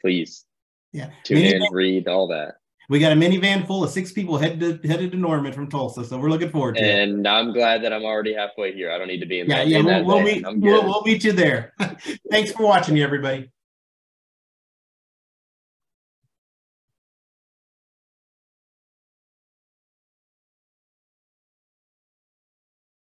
please 0.00 0.44
yeah. 0.92 1.10
tune 1.24 1.38
minivan, 1.38 1.66
in, 1.68 1.72
read 1.72 2.08
all 2.08 2.28
that. 2.28 2.56
We 2.90 2.98
got 2.98 3.12
a 3.12 3.16
minivan 3.16 3.66
full 3.66 3.84
of 3.84 3.90
six 3.90 4.12
people 4.12 4.38
headed 4.38 4.82
to, 4.82 4.88
headed 4.88 5.12
to 5.12 5.18
Norman 5.18 5.52
from 5.52 5.68
Tulsa. 5.70 6.04
So 6.04 6.18
we're 6.18 6.30
looking 6.30 6.50
forward 6.50 6.76
to 6.76 6.82
and 6.82 7.10
it. 7.10 7.14
And 7.14 7.28
I'm 7.28 7.52
glad 7.52 7.84
that 7.84 7.92
I'm 7.92 8.04
already 8.04 8.34
halfway 8.34 8.72
here. 8.74 8.90
I 8.90 8.98
don't 8.98 9.08
need 9.08 9.20
to 9.20 9.26
be 9.26 9.40
in 9.40 9.48
yeah, 9.48 9.56
that. 9.58 9.68
Yeah, 9.68 9.82
we'll, 9.82 10.04
we'll 10.04 10.22
meet, 10.22 10.44
we'll, 10.44 10.84
we'll 10.84 11.02
meet 11.02 11.24
you 11.24 11.32
there. 11.32 11.72
Thanks 12.30 12.52
for 12.52 12.62
watching, 12.62 12.98
everybody. 13.00 13.50